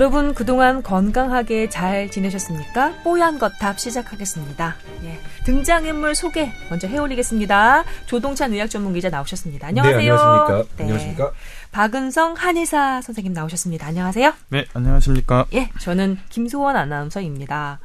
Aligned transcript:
여러분 0.00 0.32
그동안 0.32 0.82
건강하게 0.82 1.68
잘 1.68 2.10
지내셨습니까? 2.10 2.94
뽀얀 3.04 3.38
거탑 3.38 3.78
시작하겠습니다. 3.78 4.76
예. 5.04 5.20
등장인물 5.44 6.14
소개 6.14 6.50
먼저 6.70 6.88
해올리겠습니다. 6.88 7.84
조동찬 8.06 8.54
의학 8.54 8.70
전문 8.70 8.94
기자 8.94 9.10
나오셨습니다. 9.10 9.66
안녕하세요. 9.66 9.98
네, 10.00 10.08
안녕하십니까. 10.10 10.74
네. 10.78 10.82
안녕하십니까. 10.84 11.32
박은성 11.72 12.32
한의사 12.32 13.02
선생님 13.02 13.34
나오셨습니다. 13.34 13.86
안녕하세요. 13.88 14.32
네, 14.48 14.64
안녕하십니까. 14.72 15.44
예, 15.52 15.68
저는 15.78 16.18
김소원 16.30 16.76
아나운서입니다. 16.76 17.78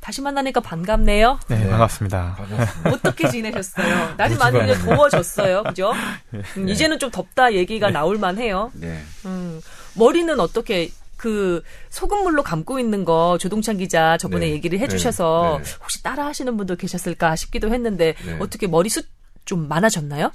다시 0.00 0.22
만나니까 0.22 0.60
반갑네요. 0.60 1.38
네, 1.48 1.58
네. 1.58 1.68
반갑습니다. 1.68 2.34
반갑습니다. 2.38 2.90
어떻게 2.92 3.28
지내셨어요? 3.28 4.14
날이 4.16 4.36
많이 4.36 4.58
이제 4.64 4.72
더워졌어요. 4.78 5.64
그죠? 5.64 5.92
네. 6.30 6.40
음, 6.56 6.68
이제는 6.70 6.98
좀 6.98 7.10
덥다 7.10 7.52
얘기가 7.52 7.88
네. 7.88 7.92
나올 7.92 8.16
만해요. 8.16 8.70
네. 8.72 9.02
음, 9.26 9.60
머리는 9.94 10.40
어떻게 10.40 10.90
그 11.22 11.62
소금물로 11.88 12.42
감고 12.42 12.80
있는 12.80 13.04
거 13.04 13.38
조동찬 13.38 13.78
기자 13.78 14.18
저번에 14.18 14.46
네. 14.46 14.52
얘기를 14.54 14.80
해주셔서 14.80 15.60
네. 15.62 15.64
네. 15.64 15.76
혹시 15.80 16.02
따라 16.02 16.26
하시는 16.26 16.56
분도 16.56 16.74
계셨을까 16.74 17.36
싶기도 17.36 17.72
했는데 17.72 18.16
어떻게 18.40 18.66
머리숱 18.66 19.06
좀 19.44 19.68
많아졌나요? 19.68 20.32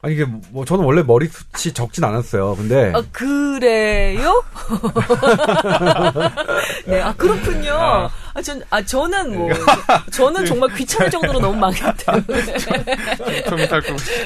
아니 0.00 0.14
이게 0.14 0.24
뭐 0.50 0.64
저는 0.64 0.84
원래 0.84 1.02
머리숱이 1.02 1.74
적진 1.74 2.04
않았어요. 2.04 2.54
근데 2.54 2.92
아, 2.94 3.02
그래요? 3.10 4.44
네, 6.86 7.02
아 7.02 7.12
그렇군요. 7.14 7.72
아, 7.72 8.08
아, 8.34 8.40
전, 8.40 8.62
아 8.70 8.80
저는 8.80 9.36
뭐 9.36 9.50
저는 10.12 10.46
정말 10.46 10.72
귀찮을 10.76 11.10
정도로 11.10 11.40
너무 11.40 11.58
많기 11.58 11.82
때문에 11.96 12.54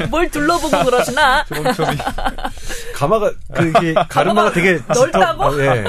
뭘 0.11 0.28
둘러보고 0.28 0.84
그러시나? 0.84 1.43
가마가 2.95 3.33
그게 3.55 3.95
가르마가 4.11 4.53
되게 4.53 4.78
넓다고? 4.95 5.43
어, 5.43 5.59
예. 5.59 5.84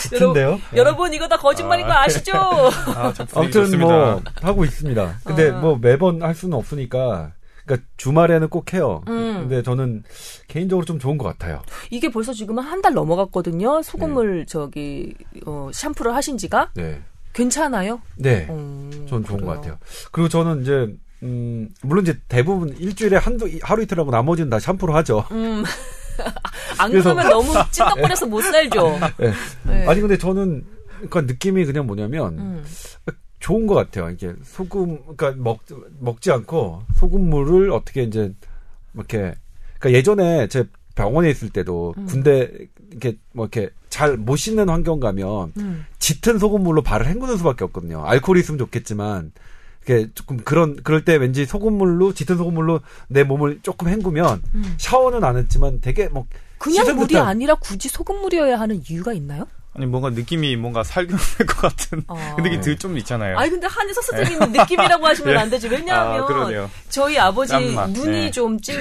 짙은데요? 0.00 0.58
여러분 0.76 1.12
이거 1.12 1.28
다 1.28 1.36
거짓말인 1.36 1.86
거 1.86 1.92
아시죠? 1.92 2.32
아, 2.34 3.12
아무튼 3.34 3.78
뭐 3.78 4.22
하고 4.40 4.64
있습니다. 4.64 5.18
근데 5.24 5.50
아. 5.50 5.58
뭐 5.58 5.76
매번 5.78 6.22
할 6.22 6.34
수는 6.34 6.56
없으니까 6.56 7.32
그러니까 7.64 7.86
주말에는 7.96 8.48
꼭 8.48 8.72
해요. 8.74 9.02
음. 9.08 9.40
근데 9.42 9.62
저는 9.62 10.02
개인적으로 10.48 10.84
좀 10.84 10.98
좋은 10.98 11.16
것 11.18 11.24
같아요. 11.28 11.62
이게 11.90 12.10
벌써 12.10 12.32
지금은 12.32 12.62
한 12.62 12.82
달 12.82 12.94
넘어갔거든요. 12.94 13.82
소금을 13.82 14.38
네. 14.40 14.44
저기 14.46 15.14
어, 15.46 15.70
샴푸를 15.72 16.14
하신 16.16 16.36
지가. 16.38 16.70
네. 16.74 17.00
괜찮아요? 17.32 18.00
네. 18.16 18.46
음, 18.50 18.90
전 19.08 19.24
좋은 19.24 19.38
그래요. 19.40 19.46
것 19.46 19.54
같아요. 19.56 19.78
그리고 20.10 20.28
저는 20.28 20.62
이제 20.62 20.94
음, 21.22 21.68
물론 21.82 22.02
이제 22.02 22.18
대부분 22.28 22.70
일주일에 22.76 23.16
한두 23.16 23.48
하루 23.62 23.82
이틀 23.82 23.98
하고 24.00 24.10
나머지는 24.10 24.50
다 24.50 24.58
샴푸를 24.58 24.94
하죠. 24.96 25.24
음. 25.30 25.62
안 26.78 26.90
그러면 26.90 27.28
너무 27.30 27.52
찐덕거려서 27.70 28.26
못 28.26 28.40
살죠. 28.42 28.98
네. 29.18 29.32
네. 29.64 29.86
아니 29.86 30.00
근데 30.00 30.18
저는 30.18 30.64
그러니까 31.08 31.20
느낌이 31.22 31.64
그냥 31.64 31.86
뭐냐면 31.86 32.38
음. 32.38 32.64
좋은 33.42 33.66
것 33.66 33.74
같아요. 33.74 34.08
이게 34.10 34.32
소금, 34.44 35.16
그러니까 35.16 35.32
먹, 35.42 35.60
먹지 35.98 36.30
않고 36.30 36.82
소금물을 36.96 37.70
어떻게 37.72 38.04
이제 38.04 38.32
이렇게, 38.94 39.34
그러니까 39.78 39.98
예전에 39.98 40.46
제 40.48 40.64
병원에 40.94 41.28
있을 41.30 41.50
때도 41.50 41.94
음. 41.98 42.06
군대 42.06 42.50
이렇게 42.90 43.16
뭐 43.32 43.46
이렇게 43.46 43.70
잘 43.88 44.16
못 44.16 44.36
씻는 44.36 44.68
환경 44.68 45.00
가면 45.00 45.52
음. 45.56 45.84
짙은 45.98 46.38
소금물로 46.38 46.82
발을 46.82 47.06
헹구는 47.06 47.36
수밖에 47.38 47.64
없거든요. 47.64 48.04
알코올이 48.06 48.40
있으면 48.40 48.58
좋겠지만 48.58 49.32
이게 49.82 50.08
조금 50.14 50.36
그런 50.36 50.76
그럴 50.76 51.04
때 51.04 51.16
왠지 51.16 51.44
소금물로 51.44 52.14
짙은 52.14 52.36
소금물로 52.36 52.80
내 53.08 53.24
몸을 53.24 53.60
조금 53.62 53.88
헹구면 53.88 54.42
음. 54.54 54.74
샤워는 54.78 55.24
안 55.24 55.36
했지만 55.36 55.80
되게 55.80 56.08
뭐 56.08 56.26
그냥 56.58 56.94
물이. 56.96 57.16
아니라 57.16 57.56
굳이 57.56 57.88
소금물이어야 57.88 58.60
하는 58.60 58.80
이유가 58.88 59.12
있나요? 59.12 59.46
아니 59.74 59.86
뭔가 59.86 60.10
느낌이 60.10 60.56
뭔가 60.56 60.82
살균될 60.82 61.46
것 61.46 61.56
같은 61.62 62.02
어. 62.06 62.34
그 62.36 62.42
느낌 62.42 62.60
들좀 62.60 62.98
있잖아요. 62.98 63.38
아니 63.38 63.50
근데 63.50 63.66
한의사 63.66 64.02
선생님 64.02 64.52
느낌이라고 64.52 65.06
하시면 65.06 65.34
네. 65.34 65.40
안 65.40 65.50
되지. 65.50 65.68
왜냐하면 65.68 66.24
아, 66.24 66.68
저희 66.88 67.18
아버지 67.18 67.52
짠맛. 67.52 67.90
눈이 67.90 68.10
네. 68.10 68.30
좀 68.30 68.60
찐, 68.60 68.76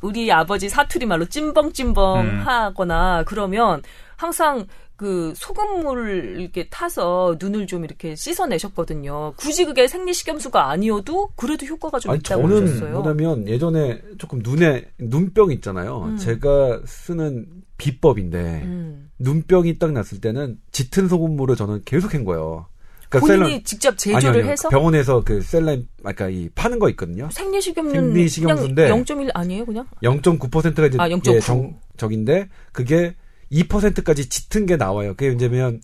우리 0.00 0.32
아버지 0.32 0.68
사투리 0.68 1.04
말로 1.04 1.26
찜벙찜벙 1.26 2.20
음. 2.20 2.40
하거나 2.40 3.22
그러면 3.26 3.82
항상 4.16 4.66
그 4.96 5.32
소금물을 5.36 6.40
이렇게 6.40 6.68
타서 6.68 7.36
눈을 7.38 7.68
좀 7.68 7.84
이렇게 7.84 8.16
씻어내셨거든요. 8.16 9.34
굳이 9.36 9.64
그게 9.64 9.86
생리식염수가 9.86 10.70
아니어도 10.70 11.28
그래도 11.36 11.66
효과가 11.66 12.00
좀 12.00 12.10
아니, 12.12 12.18
있다고 12.18 12.48
저는 12.48 12.66
하셨어요. 12.66 12.90
뭐냐면 12.94 13.46
예전에 13.46 14.02
조금 14.18 14.40
눈에 14.42 14.86
눈병 14.98 15.52
있잖아요. 15.52 16.02
음. 16.02 16.16
제가 16.16 16.80
쓰는 16.84 17.46
비법인데 17.76 18.62
음. 18.64 19.07
눈병이 19.18 19.78
딱 19.78 19.92
났을 19.92 20.20
때는 20.20 20.58
짙은 20.72 21.08
소금물을 21.08 21.56
저는 21.56 21.82
계속 21.84 22.14
한 22.14 22.24
거예요. 22.24 22.66
그러니까 23.08 23.26
본인이 23.26 23.50
셀라... 23.50 23.62
직접 23.64 23.98
제조를 23.98 24.28
아니, 24.28 24.38
아니, 24.40 24.48
해서 24.50 24.68
병원에서 24.68 25.22
그 25.24 25.40
셀라인 25.40 25.88
아까 26.04 26.28
이 26.28 26.48
파는 26.54 26.78
거 26.78 26.88
있거든요. 26.90 27.28
생리식염은 27.32 27.92
생리식염수인데 27.92 28.90
0.1 28.90 29.30
아니에요, 29.34 29.64
그냥? 29.64 29.86
0.9%가 30.02 30.86
이제 30.86 30.98
아, 31.00 31.08
0.9. 31.08 31.34
예, 31.34 31.40
정, 31.40 31.78
적인데 31.96 32.48
그게 32.72 33.14
2%까지 33.50 34.28
짙은 34.28 34.66
게 34.66 34.76
나와요. 34.76 35.14
그게 35.16 35.32
이제면 35.32 35.80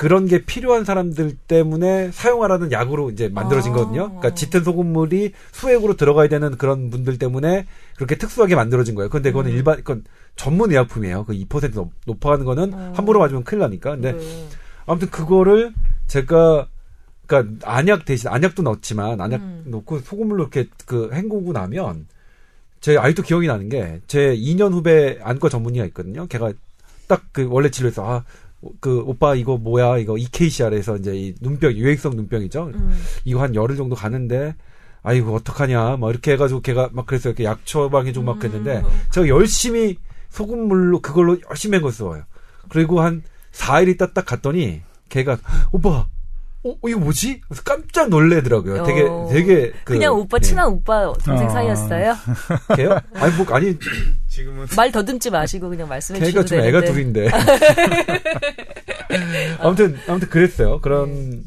그런 0.00 0.26
게 0.26 0.42
필요한 0.46 0.84
사람들 0.84 1.36
때문에 1.46 2.10
사용하라는 2.12 2.72
약으로 2.72 3.10
이제 3.10 3.28
만들어진 3.28 3.72
아. 3.72 3.74
거거든요. 3.74 4.06
그러니까 4.06 4.34
짙은 4.34 4.64
소금물이 4.64 5.32
수액으로 5.52 5.96
들어가야 5.96 6.28
되는 6.28 6.56
그런 6.56 6.88
분들 6.88 7.18
때문에 7.18 7.66
그렇게 7.96 8.16
특수하게 8.16 8.54
만들어진 8.54 8.94
거예요. 8.94 9.10
근데 9.10 9.30
그거는 9.30 9.50
음. 9.50 9.56
일반, 9.56 9.76
그건 9.76 10.04
전문 10.36 10.70
의약품이에요. 10.70 11.24
그 11.24 11.32
2% 11.34 11.88
높아가는 12.06 12.44
거는 12.44 12.74
어. 12.74 12.92
함부로 12.96 13.18
맞으면 13.20 13.44
큰일 13.44 13.60
나니까. 13.60 13.90
근데 13.92 14.12
네. 14.12 14.48
아무튼 14.86 15.10
그거를 15.10 15.72
제가 16.06 16.66
그러니까 17.26 17.70
안약 17.70 18.04
대신 18.04 18.28
안약도 18.28 18.62
넣었지만 18.62 19.20
안약 19.20 19.40
음. 19.40 19.64
넣고 19.66 20.00
소금물로 20.00 20.44
이렇게 20.44 20.68
그 20.86 21.10
헹구고 21.12 21.52
나면 21.52 22.06
제 22.80 22.96
아직도 22.96 23.22
기억이 23.22 23.46
나는 23.46 23.68
게 23.68 24.00
제 24.06 24.34
2년 24.34 24.72
후배 24.72 25.18
안과 25.22 25.48
전문의가 25.48 25.84
있거든요. 25.86 26.26
걔가 26.26 26.52
딱 27.06 27.22
그 27.32 27.46
원래 27.50 27.70
진료에서 27.70 28.04
아, 28.08 28.24
그 28.80 29.00
오빠 29.06 29.34
이거 29.34 29.56
뭐야 29.58 29.98
이거 29.98 30.16
EKCR에서 30.16 30.96
이제 30.96 31.14
이 31.14 31.34
눈병 31.40 31.72
유행성 31.72 32.16
눈병이죠. 32.16 32.70
음. 32.74 33.00
이거 33.24 33.42
한 33.42 33.54
열흘 33.54 33.76
정도 33.76 33.94
가는데 33.94 34.54
아이고 35.02 35.34
어떡하냐 35.34 35.96
막 35.98 36.10
이렇게 36.10 36.32
해가지고 36.32 36.60
걔가 36.62 36.90
막 36.92 37.06
그래서 37.06 37.28
이렇게 37.30 37.44
약 37.44 37.64
처방해 37.64 38.12
주고 38.12 38.26
막 38.26 38.38
그랬는데 38.38 38.78
음. 38.78 38.84
제가 39.12 39.28
열심히 39.28 39.96
소금물로 40.30 41.00
그걸로 41.00 41.36
열심히 41.48 41.76
한거써요 41.76 42.24
그리고 42.68 43.00
한 43.00 43.22
4일 43.52 43.88
있다 43.88 44.12
딱 44.12 44.24
갔더니 44.24 44.82
걔가 45.08 45.38
오빠 45.72 46.06
어, 46.62 46.74
이거 46.86 46.98
뭐지? 46.98 47.40
그래서 47.48 47.62
깜짝 47.62 48.10
놀래더라고요. 48.10 48.84
되게, 48.84 49.02
어. 49.08 49.28
되게. 49.32 49.72
그, 49.82 49.94
냥 49.94 50.14
오빠, 50.14 50.38
네. 50.38 50.46
친한 50.46 50.68
오빠 50.68 51.10
동생 51.24 51.46
어. 51.46 51.50
사이였어요? 51.50 52.14
걔요? 52.76 53.00
아니, 53.14 53.34
뭐, 53.36 53.46
아니. 53.56 53.78
지금은. 54.28 54.66
말 54.76 54.92
더듬지 54.92 55.30
마시고 55.30 55.70
그냥 55.70 55.88
말씀해 55.88 56.20
주세요. 56.20 56.32
걔가 56.32 56.44
좀 56.44 56.58
애가 56.60 56.82
둘인데. 56.82 57.30
아무튼, 59.58 59.96
아무튼 60.06 60.28
그랬어요. 60.28 60.82
그런, 60.82 61.30
네. 61.30 61.40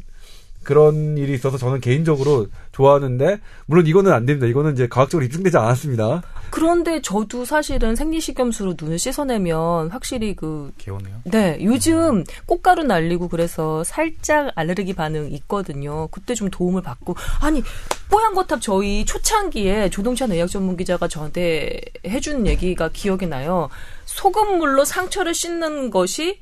그런 0.64 1.18
일이 1.18 1.34
있어서 1.34 1.58
저는 1.58 1.80
개인적으로 1.82 2.48
좋아하는데 2.72 3.40
물론 3.66 3.88
이거는 3.88 4.12
안 4.12 4.26
됩니다. 4.26 4.48
이거는 4.48 4.74
이제 4.74 4.88
과학적으로 4.88 5.26
입증되지 5.26 5.58
않았습니다. 5.58 6.24
그런데 6.50 7.02
저도 7.02 7.46
사실은 7.46 7.96
생리식염수로 7.96 8.76
눈을 8.80 9.00
씻어내면 9.00 9.90
확실히 9.90 10.36
그 10.36 10.72
개운해요. 10.78 11.22
네, 11.26 11.58
요즘 11.62 12.24
꽃가루 12.46 12.84
날리고 12.84 13.28
그래서 13.28 13.84
살짝 13.84 14.52
알레르기 14.56 14.94
반응 14.94 15.32
있거든요. 15.32 16.08
그때 16.08 16.36
좀 16.36 16.50
도움을 16.50 16.84
받고 16.84 17.16
아니 17.42 17.64
뽀얀 18.10 18.36
거탑 18.36 18.62
저희 18.62 19.04
초창기에 19.06 19.90
조동찬 19.90 20.32
의학 20.32 20.48
전문 20.48 20.78
기자가 20.78 21.08
저한테 21.08 21.82
해준 22.06 22.46
얘기가 22.46 22.90
기억이 22.94 23.26
나요. 23.26 23.70
소금물로 24.06 24.86
상처를 24.86 25.34
씻는 25.34 25.90
것이 25.90 26.40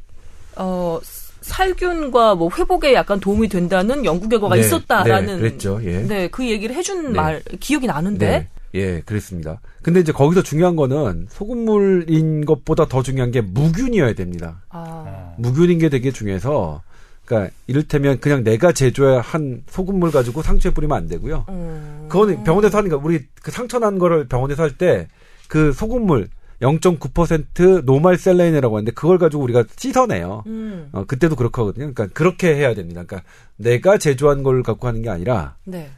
어 0.58 1.00
살균과 1.42 2.36
뭐 2.36 2.50
회복에 2.56 2.94
약간 2.94 3.20
도움이 3.20 3.50
된다는 3.50 4.06
연구 4.06 4.30
결과가 4.30 4.56
네, 4.56 4.62
있었다라는 4.62 5.36
네, 5.36 5.42
그랬죠. 5.42 5.80
예. 5.84 6.02
네, 6.04 6.28
그 6.30 6.48
얘기를 6.48 6.76
해준 6.76 7.12
네. 7.14 7.18
말 7.18 7.42
기억이 7.60 7.88
나는데. 7.88 8.28
네, 8.28 8.48
예, 8.74 9.02
그랬습니다. 9.02 9.60
근데 9.82 10.00
이제 10.00 10.12
거기서 10.12 10.44
중요한 10.44 10.76
거는 10.76 11.28
소금물인 11.30 12.46
것보다 12.46 12.86
더 12.88 13.02
중요한 13.04 13.32
게 13.32 13.42
무균이어야 13.42 14.14
됩니다. 14.14 14.62
아. 14.70 15.34
무균인 15.38 15.80
게 15.80 15.90
되게 15.90 16.12
중요해서 16.12 16.82
그러니까 17.26 17.52
이를테면 17.68 18.20
그냥 18.20 18.44
내가 18.44 18.72
제조한 18.72 19.64
소금물 19.68 20.12
가지고 20.12 20.42
상처에 20.42 20.72
뿌리면 20.74 20.96
안 20.98 21.08
되고요. 21.08 21.46
음. 21.50 22.06
그거는 22.10 22.44
병원에서 22.44 22.78
하니까 22.78 22.98
우리 22.98 23.26
그 23.42 23.52
상처 23.52 23.80
난 23.80 23.98
거를 24.00 24.28
병원에서 24.28 24.64
할 24.64 24.72
때 24.78 25.08
그 25.52 25.74
소금물 25.74 26.30
0.9% 26.62 27.84
노말 27.86 28.18
셀레인이라고 28.18 28.78
하는데 28.78 28.92
그걸 28.92 29.18
가지고 29.18 29.44
우리가 29.44 29.66
씻어내요. 29.76 30.44
음. 30.48 30.90
어, 30.92 31.06
그때도 31.06 31.36
그렇게 31.36 31.62
하거든요. 31.62 31.92
그러니까 31.94 32.08
그렇게 32.14 32.56
해야 32.56 32.74
됩니다. 32.74 33.04
그러니까 33.04 33.28
내가 33.58 33.98
제조한 33.98 34.44
걸 34.44 34.64
갖고 34.64 34.88
하는 34.88 35.02
게 35.02 35.10
아니라 35.10 35.56
네. 35.64 35.90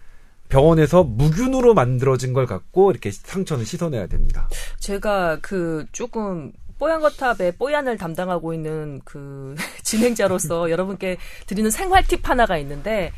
병원에서 0.49 1.03
무균으로 1.03 1.73
만들어진 1.73 2.33
걸 2.33 2.45
갖고 2.45 2.91
이렇게 2.91 3.11
상처는 3.11 3.65
씻어내야 3.65 4.07
됩니다. 4.07 4.47
제가 4.79 5.39
그 5.41 5.85
조금 5.91 6.51
뽀얀 6.79 7.01
거탑의 7.01 7.53
뽀얀을 7.57 7.97
담당하고 7.97 8.53
있는 8.53 9.01
그 9.03 9.55
진행자로서 9.83 10.69
여러분께 10.71 11.17
드리는 11.47 11.69
생활 11.69 12.05
팁 12.05 12.27
하나가 12.27 12.57
있는데 12.57 13.11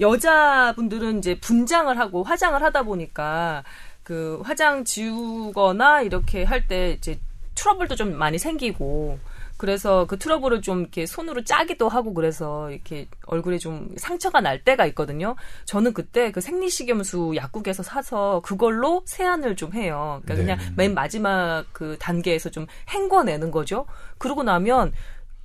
여자분들은 0.00 1.18
이제 1.18 1.38
분장을 1.38 1.98
하고 1.98 2.22
화장을 2.22 2.60
하다 2.62 2.82
보니까 2.82 3.64
그 4.02 4.40
화장 4.44 4.84
지우거나 4.84 6.02
이렇게 6.02 6.44
할 6.44 6.66
때 6.66 6.92
이제 6.92 7.18
트러블도 7.54 7.96
좀 7.96 8.16
많이 8.16 8.38
생기고 8.38 9.18
그래서 9.56 10.06
그 10.06 10.18
트러블을 10.18 10.60
좀 10.62 10.80
이렇게 10.80 11.06
손으로 11.06 11.44
짜기도 11.44 11.88
하고 11.88 12.14
그래서 12.14 12.70
이렇게 12.70 13.06
얼굴에 13.26 13.58
좀 13.58 13.94
상처가 13.96 14.40
날 14.40 14.64
때가 14.64 14.86
있거든요. 14.86 15.36
저는 15.66 15.92
그때 15.92 16.32
그 16.32 16.40
생리식염수 16.40 17.34
약국에서 17.36 17.84
사서 17.84 18.40
그걸로 18.44 19.02
세안을 19.06 19.54
좀 19.54 19.72
해요. 19.74 20.20
그러니까 20.24 20.34
네. 20.34 20.56
그냥 20.56 20.74
맨 20.76 20.94
마지막 20.94 21.64
그 21.72 21.96
단계에서 22.00 22.50
좀 22.50 22.66
헹궈내는 22.90 23.52
거죠. 23.52 23.86
그러고 24.18 24.42
나면 24.42 24.92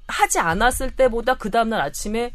하지 0.07 0.39
않았을 0.39 0.95
때보다 0.95 1.35
그 1.35 1.51
다음날 1.51 1.81
아침에 1.81 2.23
에, 2.23 2.31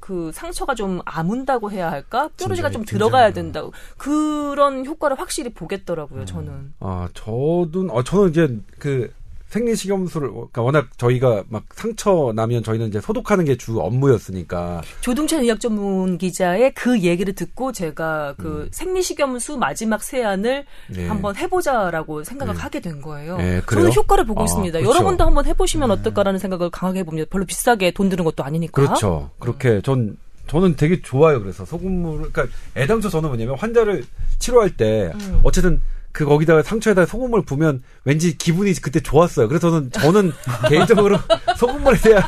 그 0.00 0.30
상처가 0.32 0.74
좀 0.74 1.00
아문다고 1.04 1.70
해야 1.70 1.90
할까? 1.90 2.28
뾰루지가 2.36 2.70
좀 2.70 2.84
들어가야 2.84 3.32
된다고. 3.32 3.72
그런 3.96 4.84
효과를 4.86 5.18
확실히 5.18 5.52
보겠더라고요, 5.52 6.20
음. 6.22 6.26
저는. 6.26 6.74
아, 6.80 7.08
저도, 7.14 7.88
어, 7.90 8.02
저는 8.02 8.30
이제 8.30 8.58
그 8.78 9.12
생리식염수를 9.52 10.30
그러니까 10.30 10.62
워낙 10.62 10.88
저희가 10.96 11.44
막 11.48 11.64
상처 11.74 12.32
나면 12.34 12.62
저희는 12.62 12.88
이제 12.88 13.00
소독하는 13.00 13.44
게 13.44 13.52
주 13.62 13.78
업무였으니까 13.80 14.82
조동찬 15.02 15.42
의학 15.42 15.60
전문 15.60 16.16
기자의 16.18 16.72
그 16.74 16.98
얘기를 17.00 17.32
듣고 17.34 17.70
제가 17.70 18.34
그 18.38 18.62
음. 18.62 18.68
생리식염수 18.72 19.58
마지막 19.58 20.02
세안을 20.02 20.64
네. 20.88 21.06
한번 21.06 21.36
해보자라고 21.36 22.24
생각을 22.24 22.54
네. 22.54 22.60
하게 22.60 22.80
된 22.80 23.00
거예요. 23.02 23.36
네, 23.36 23.60
저는 23.70 23.92
효과를 23.94 24.24
보고 24.24 24.40
아, 24.40 24.44
있습니다. 24.44 24.78
그렇죠. 24.80 24.90
여러분도 24.96 25.24
한번 25.24 25.46
해보시면 25.46 25.88
네. 25.88 25.94
어떨까라는 25.94 26.40
생각을 26.40 26.70
강하게 26.70 27.00
해봅니다. 27.00 27.28
별로 27.30 27.44
비싸게 27.44 27.92
돈 27.92 28.08
드는 28.08 28.24
것도 28.24 28.42
아니니까. 28.42 28.72
그렇죠. 28.72 29.30
그렇게 29.38 29.80
전 29.82 30.16
저는 30.48 30.74
되게 30.76 31.00
좋아요. 31.02 31.40
그래서 31.40 31.64
소금물 31.64 32.32
그러니까 32.32 32.46
애당초 32.76 33.10
저는 33.10 33.28
뭐냐면 33.28 33.56
환자를 33.58 34.02
치료할 34.38 34.76
때 34.76 35.12
음. 35.14 35.40
어쨌든 35.44 35.80
그 36.12 36.24
거기다가 36.26 36.62
상처에다 36.62 37.06
소금을 37.06 37.42
부면 37.42 37.82
왠지 38.04 38.36
기분이 38.36 38.72
그때 38.74 39.00
좋았어요. 39.00 39.48
그래서 39.48 39.70
저는 39.70 39.90
저는 39.90 40.32
개인적으로 40.68 41.18
소금물에 41.56 41.98
대한 41.98 42.22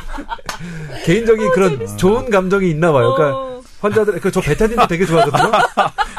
개인적인 1.05 1.51
그런 1.51 1.71
재밌어. 1.77 1.95
좋은 1.97 2.29
감정이 2.29 2.69
있나 2.69 2.91
봐요. 2.91 3.13
그러니까 3.15 3.37
어. 3.37 3.61
환자들 3.81 4.19
그 4.19 4.31
저 4.31 4.41
베타딘도 4.41 4.87
되게 4.87 5.05
좋아하거든요. 5.05 5.51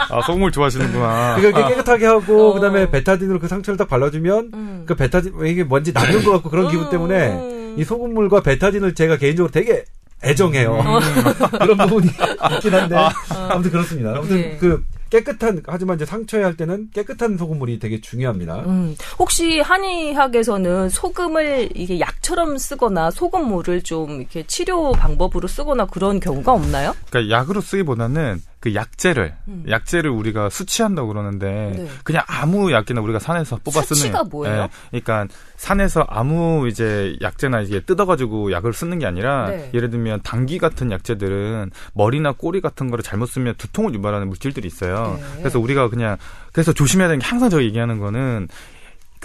아 0.09 0.23
소금물 0.25 0.53
좋아하시는구나. 0.53 1.37
그러니까 1.37 1.69
깨끗하게 1.69 2.07
하고 2.07 2.51
어. 2.51 2.55
그다음에 2.55 2.89
베타딘으로 2.91 3.41
그 3.41 3.49
상처를 3.49 3.77
딱 3.77 3.89
발라주면 3.89 4.51
음. 4.55 4.83
그 4.87 4.95
베타딘 4.95 5.45
이게 5.47 5.65
뭔지 5.65 5.93
남은 5.93 6.23
것 6.25 6.31
같고 6.33 6.51
그런 6.51 6.71
기분 6.71 6.89
때문에 6.91 7.29
음. 7.33 7.75
이 7.79 7.83
소금물과 7.85 8.43
베타딘을 8.43 8.95
제가 8.95 9.17
개인적으로 9.17 9.51
되게 9.51 9.85
애정해요. 10.23 10.77
음. 10.79 11.59
그런 11.59 11.77
부분이 11.77 12.07
있긴 12.55 12.75
한데 12.75 12.95
아. 12.97 13.11
아무튼 13.51 13.73
그렇습니다. 13.73 14.11
아무튼 14.17 14.37
네. 14.37 14.57
그 14.61 14.85
깨끗한 15.11 15.63
하지만 15.67 15.97
이제 15.97 16.05
상처에 16.05 16.43
할 16.43 16.57
때는 16.57 16.91
깨끗한 16.93 17.37
소금물이 17.39 17.79
되게 17.79 18.01
중요합니다. 18.01 18.61
음, 18.67 18.97
혹시 19.19 19.61
한의학에서는 19.61 20.89
소금을 20.89 21.71
이게 21.75 22.01
약처럼 22.01 22.59
쓰거나 22.59 23.11
소금물을 23.11 23.83
좀 23.83 24.21
이렇게 24.21 24.45
치료 24.47 24.93
방법으로 24.93 25.49
쓰거나 25.49 25.87
그런 25.87 26.21
경우가 26.21 26.53
없나요? 26.53 26.95
그러니까 27.11 27.37
약으로 27.37 27.61
쓰기보다는 27.61 28.41
그 28.67 28.75
약재를 28.75 29.33
음. 29.47 29.65
약재를 29.69 30.11
우리가 30.11 30.51
수치한다고 30.51 31.07
그러는데 31.07 31.73
네. 31.77 31.89
그냥 32.03 32.25
아무 32.27 32.73
약이나 32.73 33.01
우리가 33.01 33.21
산에서 33.21 33.61
뽑아 33.63 33.81
쓰는 33.83 34.01
수치가 34.01 34.25
뭐예요? 34.25 34.63
네. 34.63 35.01
그러니까 35.03 35.33
산에서 35.55 36.05
아무 36.09 36.67
이제 36.67 37.17
약재나 37.23 37.61
이게 37.61 37.79
뜯어가지고 37.79 38.51
약을 38.51 38.73
쓰는 38.73 38.99
게 38.99 39.07
아니라 39.07 39.51
네. 39.51 39.71
예를 39.73 39.91
들면 39.91 40.23
당귀 40.25 40.59
같은 40.59 40.91
약재들은 40.91 41.71
머리나 41.95 42.33
꼬리 42.33 42.61
같은 42.61 42.91
거를 42.91 43.05
잘못 43.05 43.27
쓰면 43.27 43.55
두통을 43.57 43.95
유발하는 43.95 44.27
물질들이 44.27 44.67
있어요. 44.67 45.17
네. 45.21 45.39
그래서 45.39 45.61
우리가 45.61 45.89
그냥 45.89 46.17
그래서 46.53 46.73
조심해야 46.73 47.07
되는 47.07 47.21
게 47.21 47.25
항상 47.25 47.49
저 47.49 47.63
얘기하는 47.63 48.01
거는 48.01 48.49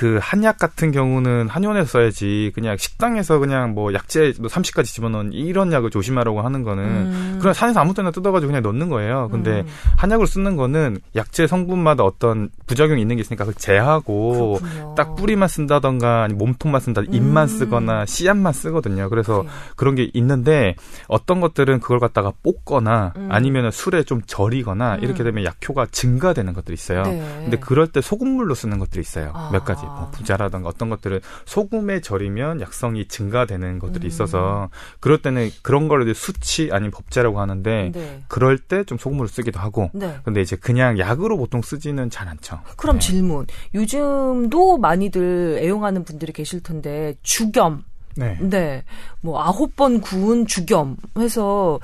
그 0.01 0.17
한약 0.19 0.57
같은 0.57 0.91
경우는 0.91 1.47
한의원에서 1.47 1.85
써야지 1.85 2.51
그냥 2.55 2.75
식당에서 2.75 3.37
그냥 3.37 3.75
뭐 3.75 3.93
약재 3.93 4.33
뭐 4.39 4.49
30가지 4.49 4.85
집어넣은 4.85 5.31
이런 5.31 5.71
약을 5.71 5.91
조심하라고 5.91 6.41
하는 6.41 6.63
거는 6.63 6.83
음. 6.83 7.37
그냥 7.39 7.53
산에서 7.53 7.81
아무 7.81 7.93
때나 7.93 8.09
뜯어가지고 8.09 8.47
그냥 8.51 8.63
넣는 8.63 8.89
거예요. 8.89 9.29
근데 9.31 9.59
음. 9.59 9.67
한약을 9.97 10.25
쓰는 10.25 10.55
거는 10.55 10.97
약재 11.15 11.45
성분마다 11.45 12.03
어떤 12.03 12.49
부작용이 12.65 12.99
있는 12.99 13.17
게 13.17 13.21
있으니까 13.21 13.45
그걸 13.45 13.53
제하고 13.59 14.57
그렇군요. 14.59 14.95
딱 14.97 15.15
뿌리만 15.15 15.47
쓴다던가 15.47 16.23
아니 16.23 16.33
몸통만 16.33 16.81
쓴다 16.81 17.03
잎만 17.07 17.43
음. 17.43 17.47
쓰거나 17.47 18.07
씨앗만 18.07 18.53
쓰거든요. 18.53 19.07
그래서 19.07 19.43
네. 19.43 19.49
그런 19.75 19.93
게 19.93 20.09
있는데 20.15 20.73
어떤 21.09 21.41
것들은 21.41 21.79
그걸 21.79 21.99
갖다가 21.99 22.33
볶거나 22.41 23.13
음. 23.17 23.27
아니면 23.31 23.69
술에 23.69 24.01
좀 24.01 24.23
절이거나 24.25 24.95
이렇게 24.95 25.21
음. 25.21 25.25
되면 25.25 25.43
약효가 25.43 25.89
증가되는 25.91 26.53
것들이 26.53 26.73
있어요. 26.73 27.03
네. 27.03 27.19
근데 27.43 27.57
그럴 27.57 27.85
때 27.85 28.01
소금물로 28.01 28.55
쓰는 28.55 28.79
것들이 28.79 29.01
있어요. 29.01 29.31
아. 29.35 29.51
몇 29.53 29.63
가지. 29.63 29.90
뭐 29.99 30.11
부자라든가 30.11 30.69
어떤 30.69 30.89
것들을 30.89 31.21
소금에 31.45 32.01
절이면 32.01 32.61
약성이 32.61 33.07
증가되는 33.07 33.79
것들이 33.79 34.05
음. 34.05 34.07
있어서 34.07 34.69
그럴 34.99 35.21
때는 35.21 35.49
그런 35.61 35.87
거를 35.87 36.13
수치 36.13 36.69
아닌 36.71 36.91
법제라고 36.91 37.39
하는데 37.39 37.91
네. 37.93 38.23
그럴 38.27 38.57
때 38.57 38.81
좀 38.91 38.97
소금으로 38.97 39.27
쓰기도 39.27 39.59
하고 39.59 39.89
네. 39.93 40.17
근데 40.23 40.41
이제 40.41 40.55
그냥 40.55 40.97
약으로 40.99 41.37
보통 41.37 41.61
쓰지는 41.61 42.09
잘 42.09 42.27
않죠. 42.27 42.59
그럼 42.77 42.99
네. 42.99 43.07
질문. 43.07 43.45
요즘도 43.73 44.77
많이들 44.79 45.59
애용하는 45.61 46.03
분들이 46.03 46.33
계실 46.33 46.61
텐데 46.61 47.15
주겸 47.21 47.83
네. 48.17 48.37
네. 48.41 48.83
뭐 49.21 49.41
아홉 49.41 49.75
번 49.75 50.01
구운 50.01 50.45
주겸 50.45 50.97
해서 51.17 51.79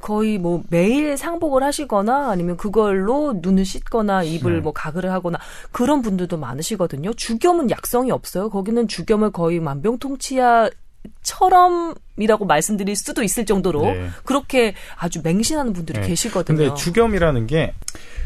거의 0.00 0.38
뭐 0.38 0.62
매일 0.68 1.16
상복을 1.16 1.62
하시거나 1.62 2.30
아니면 2.30 2.56
그걸로 2.56 3.34
눈을 3.36 3.64
씻거나 3.64 4.22
입을 4.22 4.54
네. 4.54 4.60
뭐 4.60 4.72
가글을 4.72 5.12
하거나 5.12 5.38
그런 5.72 6.02
분들도 6.02 6.36
많으시거든요. 6.36 7.14
주겸은 7.14 7.70
약성이 7.70 8.10
없어요. 8.10 8.50
거기는 8.50 8.88
주겸을 8.88 9.30
거의 9.30 9.60
만병통치약 9.60 10.72
처럼이라고 11.22 12.44
말씀드릴 12.46 12.96
수도 12.96 13.22
있을 13.22 13.46
정도로 13.46 13.82
네. 13.82 14.08
그렇게 14.24 14.74
아주 14.96 15.20
맹신하는 15.22 15.72
분들이 15.72 16.00
네. 16.00 16.08
계시거든요. 16.08 16.56
근데 16.56 16.74
주겸이라는 16.74 17.46
게 17.46 17.74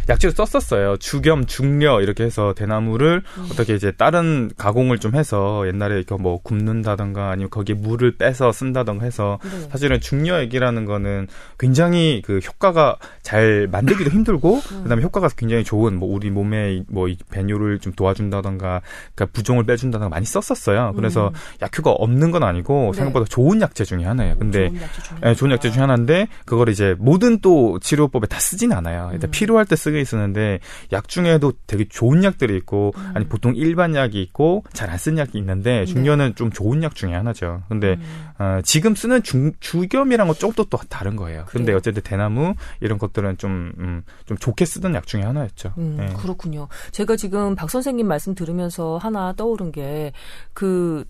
약재를 0.09 0.35
썼었어요. 0.35 0.97
주겸, 0.97 1.47
중려 1.47 2.01
이렇게 2.01 2.25
해서 2.25 2.55
대나무를 2.55 3.23
음. 3.39 3.49
어떻게 3.53 3.75
이제 3.75 3.93
다른 3.93 4.51
가공을 4.57 4.99
좀 4.99 5.15
해서 5.15 5.67
옛날에 5.69 5.95
이렇게 5.97 6.17
뭐 6.17 6.41
굽는다던가 6.43 7.31
아니면 7.31 7.51
거기에 7.51 7.77
물을 7.77 8.17
빼서 8.17 8.51
쓴다던가 8.51 9.05
해서 9.05 9.39
네. 9.45 9.69
사실은 9.71 10.01
중려액이라는 10.01 10.85
거는 10.87 11.29
굉장히 11.59 12.23
그 12.25 12.39
효과가 12.39 12.97
잘 13.23 13.69
만들기도 13.71 14.11
힘들고 14.11 14.57
음. 14.73 14.83
그다음에 14.83 15.03
효과가 15.03 15.29
굉장히 15.37 15.63
좋은 15.63 15.99
뭐 15.99 16.13
우리 16.13 16.31
몸에 16.31 16.83
뭐 16.89 17.13
이 17.13 17.17
배뇨를 17.31 17.79
좀 17.79 17.93
도와준다던가 17.93 18.81
그러니까 19.15 19.33
부종을 19.33 19.65
빼준다던가 19.65 20.09
많이 20.09 20.25
썼었어요. 20.27 20.93
그래서 20.97 21.29
음. 21.29 21.33
약효가 21.61 21.91
없는 21.91 22.31
건 22.31 22.43
아니고 22.43 22.91
네. 22.93 22.97
생각보다 22.99 23.27
좋은 23.29 23.61
약재 23.61 23.85
중에 23.85 24.05
하나예요. 24.05 24.37
근데 24.39 24.69
좋은 24.69 24.81
약재 24.81 25.03
중에, 25.03 25.19
네, 25.23 25.35
좋은 25.35 25.51
약재 25.51 25.71
중에 25.71 25.81
하나인데 25.81 26.29
그걸 26.45 26.69
이제 26.69 26.97
모든 26.99 27.41
또 27.41 27.79
치료법에 27.81 28.27
다 28.27 28.39
쓰진 28.39 28.73
않아요. 28.73 29.11
일단 29.13 29.29
음. 29.29 29.31
필요할 29.31 29.67
때 29.67 29.77
쓰. 29.83 29.93
쓰게 29.93 30.01
있었는데 30.01 30.61
약 30.93 31.09
중에도 31.09 31.53
되게 31.67 31.87
좋은 31.89 32.25
약들이 32.25 32.57
있고 32.57 32.93
음. 32.97 33.13
아니 33.15 33.29
보통 33.29 33.55
일반 33.55 33.95
약이 33.95 34.21
있고 34.23 34.65
잘 34.73 34.89
안 34.91 34.97
쓴 34.97 35.19
약이 35.19 35.37
있는데 35.39 35.81
네. 35.81 35.85
중견은 35.85 36.29
네. 36.29 36.35
좀 36.35 36.51
좋은 36.51 36.83
약 36.83 36.95
중에 36.95 37.13
하나죠. 37.13 37.63
근데 37.69 37.99
음. 37.99 38.29
어, 38.39 38.61
지금 38.65 38.95
쓰는 38.95 39.23
중, 39.23 39.53
주겸이랑 39.61 40.27
건 40.29 40.37
조금 40.37 40.65
또 40.71 40.79
다른 40.89 41.17
거예요. 41.17 41.45
그래요? 41.45 41.51
근데 41.53 41.73
어쨌든 41.75 42.03
대나무 42.03 42.55
이런 42.81 42.99
것들은 42.99 43.37
좀, 43.37 43.73
음, 43.79 44.03
좀 44.27 44.37
좋게 44.37 44.65
쓰던 44.65 44.95
약 44.95 45.07
중에 45.07 45.23
하나였죠. 45.23 45.75
음, 45.79 45.97
네. 45.99 46.13
그렇군요. 46.17 46.69
제가 46.93 47.17
지금 47.17 47.55
박 47.55 47.71
선생님 47.71 48.07
말씀 48.07 48.35
들으면서 48.35 48.99
하나 48.99 49.33
떠오른 49.35 49.73
게그 49.73 51.05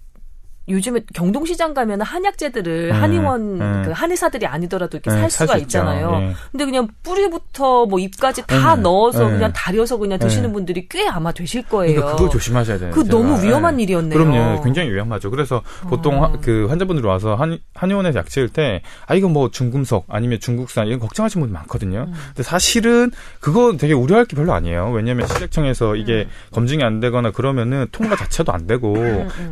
요즘에 0.68 1.00
경동시장 1.14 1.74
가면 1.74 2.02
한약재들을 2.02 2.90
음, 2.92 3.02
한의원 3.02 3.60
음. 3.60 3.82
그 3.84 3.90
한의사들이 3.90 4.46
아니더라도 4.46 4.98
이렇게 4.98 5.10
음, 5.10 5.20
살 5.20 5.30
수가 5.30 5.56
있잖아요. 5.58 6.10
네. 6.18 6.34
근데 6.52 6.64
그냥 6.64 6.88
뿌리부터 7.02 7.86
뭐 7.86 7.98
잎까지 7.98 8.46
다 8.46 8.74
음, 8.74 8.82
넣어서 8.82 9.26
음. 9.26 9.32
그냥 9.32 9.52
다려서 9.52 9.96
그냥 9.96 10.18
드시는 10.18 10.48
네. 10.48 10.52
분들이 10.52 10.88
꽤 10.88 11.08
아마 11.08 11.32
되실 11.32 11.62
거예요. 11.62 11.96
그러니까 11.96 12.16
그거 12.16 12.30
조심하셔야 12.30 12.78
돼요. 12.78 12.90
그 12.92 13.06
너무 13.08 13.42
위험한 13.42 13.76
네. 13.76 13.82
일이었네요. 13.82 14.18
그럼요, 14.18 14.62
굉장히 14.62 14.90
위험하죠. 14.90 15.30
그래서 15.30 15.62
보통 15.88 16.22
어. 16.22 16.26
하, 16.26 16.32
그 16.40 16.66
환자분들이 16.68 17.06
와서 17.06 17.34
한 17.34 17.58
한의원에서 17.74 18.18
약 18.18 18.28
지을 18.28 18.48
때 18.48 18.82
아 19.06 19.14
이거 19.14 19.28
뭐 19.28 19.50
중금속 19.50 20.06
아니면 20.08 20.38
중국산 20.40 20.86
이런 20.86 20.98
걱정하시는 21.00 21.40
분들 21.40 21.52
많거든요. 21.52 22.06
음. 22.08 22.14
근데 22.28 22.42
사실은 22.42 23.10
그거 23.40 23.76
되게 23.76 23.92
우려할 23.92 24.24
게 24.24 24.36
별로 24.36 24.52
아니에요. 24.52 24.90
왜냐하면 24.92 25.26
시작청에서 25.26 25.96
이게 25.96 26.28
검증이 26.52 26.82
안 26.82 27.00
되거나 27.00 27.30
그러면은 27.30 27.86
통과 27.92 28.16
자체도 28.16 28.52
안 28.52 28.66
되고 28.66 28.94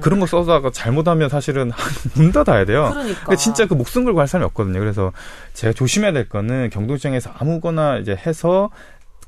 그런 0.00 0.21
거 0.21 0.26
써다가 0.26 0.71
잘못 0.71 1.00
잘못하면 1.00 1.28
사실은 1.28 1.73
문 2.14 2.33
닫아야 2.33 2.64
돼요. 2.64 2.90
그러니까. 2.92 3.37
진짜 3.37 3.66
그 3.66 3.75
목숨 3.75 4.04
걸고 4.04 4.21
할 4.21 4.28
사람이 4.28 4.47
없거든요. 4.47 4.78
그래서 4.78 5.12
제가 5.54 5.73
조심해야 5.73 6.12
될 6.12 6.28
거는 6.28 6.71
경동시장에서 6.71 7.30
아무거나 7.38 7.99
이제 7.99 8.14
해서 8.14 8.71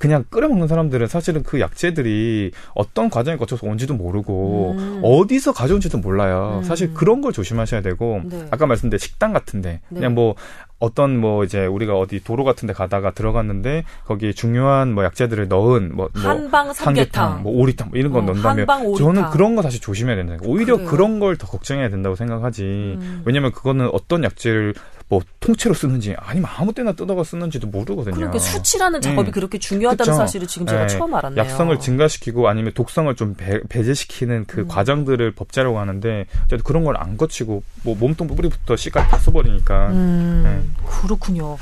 그냥 0.02 0.24
끓여 0.30 0.48
먹는 0.48 0.66
사람들은 0.66 1.06
사실은 1.06 1.44
그 1.44 1.60
약재들이 1.60 2.50
어떤 2.74 3.08
과정을 3.08 3.38
거쳐서 3.38 3.68
온지도 3.68 3.94
모르고 3.94 4.74
음. 4.76 5.00
어디서 5.04 5.52
가져온지도 5.52 5.98
몰라요. 5.98 6.58
음. 6.58 6.64
사실 6.64 6.92
그런 6.92 7.20
걸 7.20 7.32
조심하셔야 7.32 7.82
되고 7.82 8.20
네. 8.24 8.48
아까 8.50 8.66
말씀드린 8.66 8.98
식당 8.98 9.32
같은데 9.32 9.80
네. 9.90 9.94
그냥 10.00 10.14
뭐 10.14 10.34
어떤 10.80 11.16
뭐 11.16 11.44
이제 11.44 11.64
우리가 11.66 11.96
어디 11.96 12.18
도로 12.24 12.42
같은 12.42 12.66
데 12.66 12.72
가다가 12.72 13.12
들어갔는데 13.12 13.84
거기에 14.04 14.32
중요한 14.32 14.92
뭐 14.92 15.04
약재들을 15.04 15.46
넣은 15.46 15.94
뭐, 15.94 16.08
뭐 16.12 16.22
한방 16.24 16.72
삼계탕, 16.72 17.44
뭐 17.44 17.52
오리탕 17.52 17.90
뭐 17.90 17.98
이런 18.00 18.10
거 18.10 18.18
어, 18.18 18.22
넣는다면 18.22 18.66
저는 18.98 19.30
그런 19.30 19.54
거 19.54 19.62
사실 19.62 19.80
조심해야 19.80 20.16
된다. 20.16 20.34
오히려 20.44 20.78
그래요? 20.78 20.90
그런 20.90 21.20
걸 21.20 21.36
더 21.36 21.46
걱정해야 21.46 21.90
된다고 21.90 22.16
생각하지. 22.16 22.62
음. 22.62 23.22
왜냐면 23.24 23.52
그거는 23.52 23.88
어떤 23.92 24.24
약재를 24.24 24.74
뭐 25.12 25.20
통째로 25.40 25.74
쓰는지 25.74 26.16
아니면 26.18 26.48
아무 26.56 26.72
때나 26.72 26.92
뜯어가 26.92 27.22
쓰는지도 27.22 27.66
모르거든요. 27.66 28.14
그러니까 28.14 28.38
수치라는 28.38 29.02
작업이 29.02 29.28
음. 29.28 29.32
그렇게 29.32 29.58
중요하다는 29.58 30.10
그쵸? 30.10 30.16
사실을 30.16 30.46
지금 30.46 30.66
제가 30.66 30.86
네. 30.86 30.86
처음 30.86 31.12
알았네요. 31.14 31.38
약성을 31.44 31.78
증가시키고 31.80 32.48
아니면 32.48 32.72
독성을 32.72 33.14
좀 33.16 33.34
배, 33.34 33.60
제시키는그 33.70 34.60
음. 34.62 34.68
과정들을 34.68 35.34
법제라고 35.34 35.78
하는데 35.78 36.24
어쨌든 36.44 36.64
그런 36.64 36.84
걸 36.84 36.96
안 36.96 37.16
거치고 37.18 37.62
뭐 37.82 37.94
몸통 37.96 38.28
뿌리부터 38.28 38.76
씨까지 38.76 39.10
다 39.10 39.18
써버리니까. 39.18 39.88
음. 39.88 40.42
네. 40.44 40.86
그렇군요. 41.02 41.58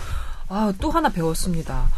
아, 0.49 0.73
또 0.81 0.91
하나 0.91 1.09
배웠습니다. 1.09 1.89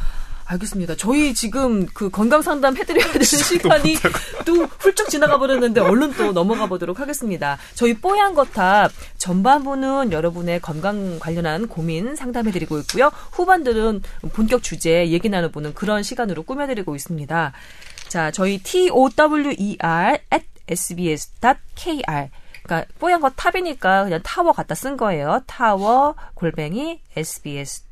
알겠습니다. 0.52 0.96
저희 0.96 1.34
지금 1.34 1.86
그 1.86 2.10
건강 2.10 2.42
상담 2.42 2.76
해드려야 2.76 3.10
되는 3.12 3.24
시간이 3.24 3.96
또 4.44 4.66
훌쩍 4.78 5.08
지나가 5.08 5.38
버렸는데 5.38 5.80
얼른 5.80 6.12
또 6.14 6.32
넘어가 6.32 6.66
보도록 6.66 7.00
하겠습니다. 7.00 7.58
저희 7.74 7.94
뽀얀 7.94 8.34
거탑 8.34 8.92
전반부는 9.18 10.12
여러분의 10.12 10.60
건강 10.60 11.18
관련한 11.18 11.68
고민 11.68 12.16
상담해드리고 12.16 12.78
있고요. 12.80 13.10
후반들은 13.32 14.02
본격 14.32 14.62
주제 14.62 15.08
얘기 15.08 15.28
나눠보는 15.28 15.74
그런 15.74 16.02
시간으로 16.02 16.42
꾸며드리고 16.42 16.94
있습니다. 16.96 17.52
자, 18.08 18.30
저희 18.30 18.62
tower 18.62 19.48
at 20.32 20.44
sbs.kr 20.68 22.28
그러니까 22.62 22.92
뽀얀 22.98 23.20
거 23.20 23.30
탑이니까 23.30 24.04
그냥 24.04 24.20
타워 24.22 24.52
갖다 24.52 24.74
쓴 24.74 24.96
거예요. 24.96 25.42
타워 25.46 26.14
골뱅이 26.34 27.00
sbs 27.16 27.84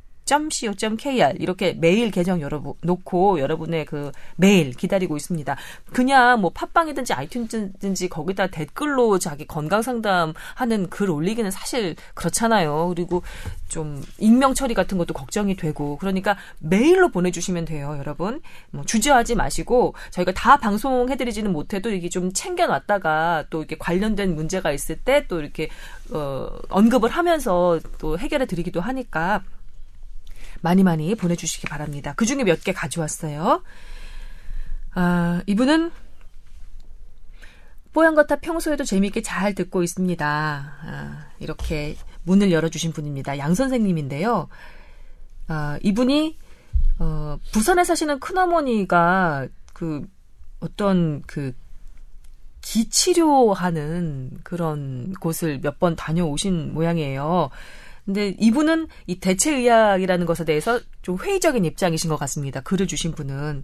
co.kr 0.50 1.34
이렇게 1.38 1.72
메일 1.72 2.10
계정 2.10 2.40
열어 2.40 2.62
놓고 2.82 3.40
여러분의 3.40 3.86
그 3.86 4.12
메일 4.36 4.72
기다리고 4.72 5.16
있습니다. 5.16 5.56
그냥 5.92 6.40
뭐 6.40 6.50
팟빵이든지 6.50 7.12
아이튠즈든지 7.14 8.10
거기다 8.10 8.48
댓글로 8.48 9.18
자기 9.18 9.46
건강 9.46 9.82
상담하는 9.82 10.90
글 10.90 11.10
올리기는 11.10 11.50
사실 11.50 11.96
그렇잖아요. 12.14 12.92
그리고 12.94 13.22
좀 13.68 14.02
익명 14.18 14.54
처리 14.54 14.74
같은 14.74 14.98
것도 14.98 15.14
걱정이 15.14 15.56
되고 15.56 15.96
그러니까 15.96 16.36
메일로 16.58 17.10
보내주시면 17.10 17.64
돼요, 17.64 17.96
여러분. 17.98 18.40
뭐 18.70 18.84
주저하지 18.84 19.36
마시고 19.36 19.94
저희가 20.10 20.32
다 20.32 20.56
방송해드리지는 20.58 21.52
못해도 21.52 21.90
이게 21.90 22.08
좀 22.08 22.32
챙겨놨다가 22.32 23.44
또 23.50 23.58
이렇게 23.58 23.76
관련된 23.78 24.34
문제가 24.34 24.72
있을 24.72 24.96
때 24.96 25.20
또 25.28 25.40
이렇게 25.40 25.68
어, 26.12 26.48
언급을 26.68 27.10
하면서 27.10 27.78
또 27.98 28.18
해결해 28.18 28.46
드리기도 28.46 28.80
하니까 28.80 29.42
많이 30.60 30.82
많이 30.84 31.14
보내주시기 31.14 31.66
바랍니다. 31.68 32.12
그 32.16 32.26
중에 32.26 32.44
몇 32.44 32.62
개 32.62 32.72
가져왔어요. 32.72 33.62
아, 34.94 35.42
이분은 35.46 35.90
뽀얀 37.92 38.14
거타 38.14 38.36
평소에도 38.36 38.84
재미있게 38.84 39.22
잘 39.22 39.54
듣고 39.54 39.82
있습니다. 39.82 40.26
아, 40.26 41.26
이렇게 41.40 41.96
문을 42.24 42.52
열어주신 42.52 42.92
분입니다. 42.92 43.38
양 43.38 43.54
선생님인데요. 43.54 44.48
아, 45.48 45.78
이분이 45.82 46.38
어, 47.00 47.38
부산에 47.52 47.82
사시는 47.84 48.20
큰어머니가 48.20 49.48
그 49.72 50.06
어떤 50.60 51.22
그 51.26 51.52
기치료하는 52.60 54.38
그런 54.44 55.14
곳을 55.14 55.58
몇 55.62 55.78
번 55.78 55.96
다녀오신 55.96 56.74
모양이에요. 56.74 57.50
근데 58.10 58.34
이분은 58.40 58.88
이 59.06 59.20
대체의학이라는 59.20 60.26
것에 60.26 60.44
대해서 60.44 60.80
좀 61.00 61.16
회의적인 61.16 61.64
입장이신 61.64 62.10
것 62.10 62.16
같습니다. 62.16 62.60
글을 62.60 62.88
주신 62.88 63.12
분은. 63.12 63.62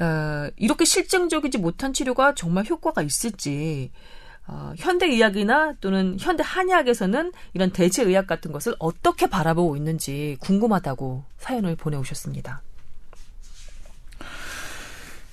어, 0.00 0.50
이렇게 0.56 0.84
실증적이지 0.84 1.58
못한 1.58 1.92
치료가 1.92 2.34
정말 2.36 2.64
효과가 2.64 3.02
있을지, 3.02 3.90
어, 4.46 4.72
현대의학이나 4.78 5.74
또는 5.80 6.16
현대 6.20 6.44
한의학에서는 6.46 7.32
이런 7.52 7.70
대체의학 7.72 8.28
같은 8.28 8.52
것을 8.52 8.76
어떻게 8.78 9.26
바라보고 9.26 9.76
있는지 9.76 10.36
궁금하다고 10.40 11.24
사연을 11.38 11.74
보내오셨습니다. 11.74 12.62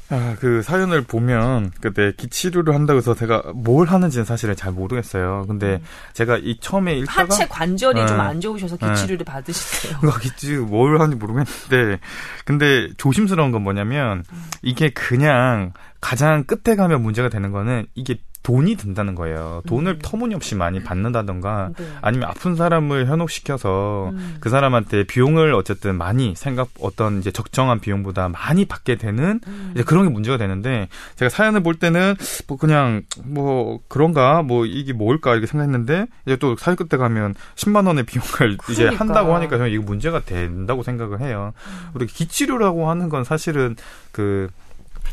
아, 0.09 0.35
그 0.39 0.61
사연을 0.61 1.01
보면 1.01 1.71
그때 1.81 2.13
기치료를 2.15 2.73
한다고 2.73 2.97
해서 2.97 3.13
제가 3.13 3.43
뭘 3.53 3.87
하는지는 3.87 4.23
사실은 4.23 4.55
잘 4.55 4.71
모르겠어요. 4.71 5.45
근데 5.47 5.75
음. 5.75 5.83
제가 6.13 6.37
이 6.37 6.57
처음에 6.61 6.93
읽다가 6.99 7.33
하체 7.33 7.47
관절이 7.47 7.99
네. 7.99 8.07
좀안 8.07 8.39
좋으셔서 8.39 8.77
기치료를 8.77 9.17
네. 9.17 9.23
받으시대요. 9.25 9.99
그 9.99 10.19
기치 10.21 10.55
뭘 10.55 10.99
하는지 10.99 11.17
모르겠는데 11.17 11.99
근데 12.45 12.87
조심스러운 12.97 13.51
건 13.51 13.63
뭐냐면 13.63 14.23
음. 14.31 14.45
이게 14.61 14.89
그냥 14.89 15.73
가장 15.99 16.45
끝에 16.45 16.75
가면 16.75 17.01
문제가 17.01 17.27
되는 17.27 17.51
거는 17.51 17.87
이게 17.95 18.17
돈이 18.47 18.77
든다는 18.77 19.13
거예요. 19.13 19.61
돈을 19.67 19.95
음. 19.95 19.99
터무니없이 20.01 20.55
많이 20.55 20.81
받는다던가 20.81 21.71
네. 21.77 21.85
아니면 21.99 22.29
아픈 22.29 22.55
사람을 22.55 23.07
현혹시켜서 23.07 24.11
음. 24.13 24.37
그 24.39 24.49
사람한테 24.49 25.03
비용을 25.03 25.53
어쨌든 25.53 25.97
많이 25.97 26.33
생각 26.33 26.69
어떤 26.79 27.19
이제 27.19 27.29
적정한 27.29 27.81
비용보다 27.81 28.29
많이 28.29 28.63
받게 28.63 28.95
되는 28.95 29.41
음. 29.45 29.71
이제 29.73 29.83
그런 29.83 30.05
게 30.05 30.13
문제가 30.13 30.37
되는데 30.37 30.87
제가 31.17 31.27
사연을 31.27 31.61
볼 31.61 31.75
때는 31.75 32.15
뭐 32.47 32.55
그냥 32.55 33.01
뭐 33.25 33.81
그런가 33.89 34.43
뭐 34.43 34.65
이게 34.65 34.93
뭘까 34.93 35.33
이렇게 35.33 35.45
생각했는데 35.45 36.05
이제 36.25 36.37
또 36.37 36.55
사연 36.55 36.77
끝에 36.77 36.97
가면 36.97 37.35
10만 37.55 37.85
원의 37.85 38.05
비용을 38.05 38.31
그러니까. 38.31 38.71
이제 38.71 38.87
한다고 38.87 39.35
하니까 39.35 39.57
저는 39.57 39.71
이거 39.73 39.83
문제가 39.83 40.21
된다고 40.21 40.83
생각을 40.83 41.19
해요. 41.19 41.51
음. 41.67 41.89
우리 41.95 42.07
기치료라고 42.07 42.89
하는 42.89 43.09
건 43.09 43.25
사실은 43.25 43.75
그 44.13 44.47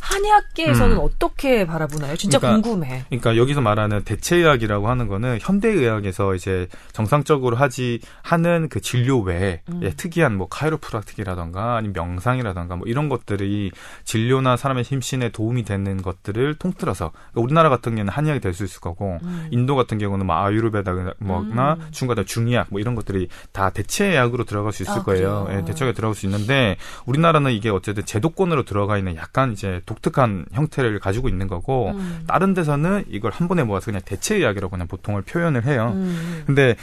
한의학계에서는 0.05 0.97
음. 0.97 1.01
어떻게 1.03 1.67
바라보나요? 1.67 2.17
진짜 2.17 2.39
그러니까, 2.39 2.69
궁금해. 2.69 3.05
그러니까 3.09 3.37
여기서 3.37 3.61
말하는 3.61 4.03
대체의학이라고 4.05 4.89
하는 4.89 5.09
거는 5.09 5.39
현대의학에서 5.41 6.35
이제 6.35 6.69
정상적으로 6.93 7.57
하지 7.57 8.01
하는 8.23 8.69
그 8.69 8.81
진료 8.81 9.21
외에 9.21 9.61
음. 9.69 9.81
예, 9.83 9.91
특이한 9.91 10.37
뭐 10.37 10.49
카이로프락틱이라던가 10.49 11.77
아니면 11.77 11.93
명상이라던가 11.95 12.77
뭐 12.77 12.87
이런 12.87 13.09
것들이 13.09 13.71
진료나 14.05 14.57
사람의 14.57 14.85
심신에 14.85 15.29
도움이 15.31 15.65
되는 15.65 16.01
것들을 16.01 16.55
통틀어서 16.55 17.11
그러니까 17.11 17.41
우리나라 17.41 17.69
같은 17.69 17.93
경우는 17.95 18.13
한의학이 18.13 18.41
될 18.41 18.55
수 18.55 18.65
있을 18.65 18.81
거고 18.81 19.19
음. 19.23 19.49
인도 19.51 19.77
같은 19.77 19.99
경우는 19.99 20.27
뭐 20.27 20.37
아유르베다나 20.37 21.15
뭐나 21.19 21.75
음. 21.75 21.89
중간에 21.91 22.25
중의학 22.25 22.69
뭐 22.71 22.81
이런 22.81 22.95
것들이 22.95 23.29
다 23.53 23.71
대체의학으로 23.71 24.45
들어갈 24.45 24.73
수 24.73 24.85
있을 24.85 25.01
아, 25.01 25.03
거예요. 25.03 25.49
예, 25.51 25.65
대체가 25.65 25.93
들어갈 25.93 26.15
수 26.15 26.25
있는데 26.27 26.77
우리나라는 27.05 27.53
이게 27.53 27.69
어쨌든 27.69 28.07
제도권으로 28.07 28.65
들어가 28.65 28.97
있는 28.97 29.17
약간 29.17 29.53
이제 29.53 29.83
독 29.87 29.94
특한 30.03 30.47
형태를 30.53 30.99
가지고 30.99 31.29
있는 31.29 31.49
거고 31.49 31.91
음. 31.91 32.25
다른 32.27 32.55
데서는 32.55 33.05
이걸 33.09 33.31
한 33.33 33.49
번에 33.49 33.63
모아서 33.65 33.87
그냥 33.87 34.01
대체 34.05 34.37
의학이라고 34.37 34.71
그냥 34.71 34.87
보통을 34.87 35.23
표현을 35.23 35.65
해요. 35.67 35.93
음. 35.95 36.43
근데 36.47 36.77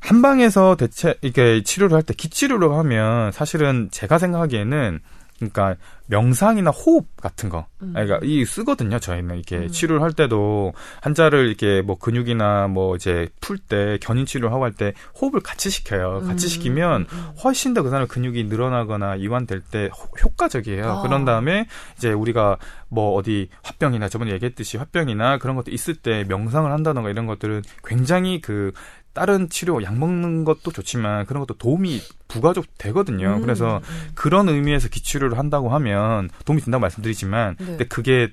한방에서 0.00 0.76
대체 0.76 1.14
이게 1.22 1.62
치료를 1.62 1.94
할 1.96 2.02
때 2.02 2.12
기치료를 2.14 2.70
하면 2.72 3.32
사실은 3.32 3.88
제가 3.90 4.18
생각하기에는 4.18 5.00
그러니까 5.38 5.76
명상이나 6.06 6.70
호흡 6.70 7.06
같은 7.16 7.48
거. 7.48 7.66
음. 7.82 7.92
그러니까 7.92 8.20
이 8.22 8.44
쓰거든요. 8.44 8.98
저희는 8.98 9.34
이렇게 9.36 9.56
음. 9.56 9.68
치료를 9.68 10.02
할 10.02 10.12
때도 10.12 10.72
환자를 11.02 11.46
이렇게 11.48 11.82
뭐 11.82 11.98
근육이나 11.98 12.68
뭐 12.68 12.94
이제 12.96 13.28
풀 13.40 13.58
때 13.58 13.98
견인 14.00 14.26
치료를 14.26 14.52
하고 14.52 14.64
할 14.64 14.72
때 14.74 14.92
호흡을 15.20 15.40
같이 15.40 15.70
시켜요. 15.70 16.20
같이 16.26 16.46
음. 16.46 16.48
시키면 16.48 17.00
음, 17.02 17.06
음. 17.12 17.30
훨씬 17.42 17.74
더 17.74 17.82
그 17.82 17.90
사람 17.90 18.06
근육이 18.06 18.44
늘어나거나 18.44 19.16
이완될 19.16 19.62
때 19.70 19.90
효과적이에요. 20.22 20.84
아. 20.84 21.02
그런 21.02 21.24
다음에 21.24 21.66
이제 21.96 22.12
우리가 22.12 22.58
뭐 22.88 23.14
어디 23.14 23.48
화병이나 23.62 24.08
저번에 24.08 24.32
얘기했듯이 24.32 24.76
화병이나 24.76 25.38
그런 25.38 25.56
것도 25.56 25.70
있을 25.70 25.94
때 25.94 26.24
명상을 26.28 26.70
한다던가 26.70 27.10
이런 27.10 27.26
것들은 27.26 27.62
굉장히 27.84 28.40
그 28.40 28.72
다른 29.14 29.48
치료 29.48 29.82
약 29.82 29.96
먹는 29.96 30.44
것도 30.44 30.72
좋지만 30.72 31.24
그런 31.26 31.40
것도 31.40 31.56
도움이 31.56 32.00
부가적 32.28 32.66
되거든요. 32.78 33.36
음, 33.36 33.40
그래서 33.40 33.78
음. 33.78 34.10
그런 34.14 34.48
의미에서 34.48 34.88
기치료를 34.88 35.38
한다고 35.38 35.70
하면 35.70 36.28
도움이 36.44 36.60
된다고 36.60 36.82
말씀드리지만 36.82 37.56
네. 37.58 37.64
근데 37.64 37.84
그게 37.84 38.30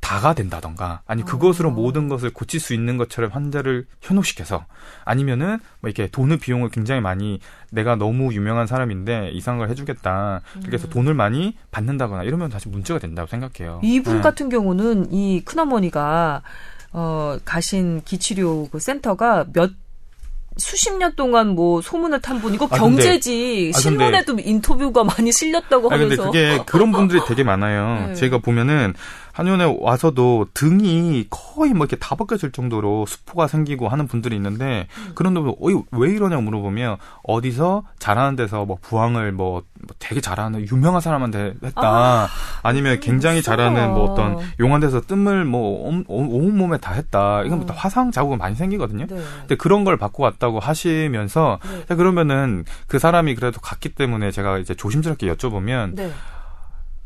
다가 0.00 0.34
된다던가 0.34 1.02
아니 1.06 1.24
그것으로 1.24 1.70
어. 1.70 1.72
모든 1.72 2.08
것을 2.08 2.30
고칠 2.30 2.60
수 2.60 2.74
있는 2.74 2.96
것처럼 2.96 3.30
환자를 3.32 3.86
현혹시켜서 4.00 4.66
아니면은 5.04 5.58
뭐 5.80 5.88
이렇게 5.90 6.06
돈을 6.06 6.38
비용을 6.38 6.68
굉장히 6.68 7.00
많이 7.00 7.40
내가 7.70 7.96
너무 7.96 8.32
유명한 8.32 8.68
사람인데 8.68 9.30
이상한 9.32 9.58
걸 9.58 9.68
해주겠다 9.68 10.42
그래서 10.64 10.86
음. 10.86 10.90
돈을 10.90 11.14
많이 11.14 11.56
받는다거나 11.72 12.22
이러면 12.22 12.50
다시 12.50 12.68
문제가 12.68 13.00
된다고 13.00 13.26
생각해요. 13.26 13.80
이분 13.82 14.16
네. 14.16 14.22
같은 14.22 14.48
경우는 14.48 15.12
이 15.12 15.42
큰어머니가 15.44 16.42
어 16.92 17.38
가신 17.44 18.00
기치료 18.04 18.68
그 18.70 18.78
센터가 18.78 19.46
몇 19.52 19.72
수십 20.56 20.96
년 20.96 21.14
동안 21.14 21.48
뭐 21.48 21.82
소문을 21.82 22.20
탄 22.20 22.40
분, 22.40 22.54
이거 22.54 22.66
아, 22.70 22.76
경제지. 22.76 23.72
아, 23.74 23.78
신문에도 23.78 24.36
인터뷰가 24.38 25.04
많이 25.04 25.30
실렸다고 25.30 25.90
하면서. 25.90 26.22
아, 26.22 26.30
근데 26.30 26.48
그게 26.50 26.62
그런 26.66 26.92
분들이 26.92 27.20
되게 27.26 27.42
많아요. 27.42 28.06
네. 28.08 28.14
제가 28.14 28.38
보면은 28.38 28.94
한의원에 29.36 29.76
와서도 29.80 30.46
등이 30.54 31.26
거의 31.28 31.74
뭐 31.74 31.84
이렇게 31.84 31.96
다 31.96 32.14
벗겨질 32.14 32.52
정도로 32.52 33.04
수포가 33.04 33.48
생기고 33.48 33.86
하는 33.86 34.06
분들이 34.06 34.34
있는데 34.34 34.88
음. 34.96 35.12
그런 35.14 35.34
분들 35.34 35.50
어, 35.50 35.82
왜 35.90 36.10
이러냐 36.10 36.38
물어보면 36.38 36.96
어디서 37.22 37.82
잘하는 37.98 38.34
데서 38.36 38.64
뭐 38.64 38.78
부항을 38.80 39.32
뭐, 39.32 39.62
뭐 39.74 39.94
되게 39.98 40.22
잘하는 40.22 40.66
유명한 40.66 41.02
사람한테 41.02 41.52
했다 41.62 42.28
아, 42.62 42.72
니면 42.72 43.00
굉장히 43.00 43.40
무서워. 43.40 43.56
잘하는 43.58 43.92
뭐 43.92 44.10
어떤 44.10 44.38
용한 44.58 44.80
데서 44.80 45.02
뜸을 45.02 45.44
뭐 45.44 45.86
온, 45.86 46.06
온 46.08 46.56
몸에 46.56 46.78
다 46.78 46.94
했다 46.94 47.42
이건 47.42 47.68
어. 47.68 47.74
화상 47.74 48.10
자국은 48.10 48.38
많이 48.38 48.54
생기거든요. 48.54 49.04
네. 49.06 49.22
근데 49.40 49.54
그런 49.56 49.84
걸 49.84 49.98
받고 49.98 50.22
왔다고 50.22 50.60
하시면서 50.60 51.58
네. 51.90 51.94
그러면은 51.94 52.64
그 52.86 52.98
사람이 52.98 53.34
그래도 53.34 53.60
갔기 53.60 53.90
때문에 53.90 54.30
제가 54.30 54.56
이제 54.56 54.74
조심스럽게 54.74 55.30
여쭤보면. 55.34 55.94
네. 55.94 56.10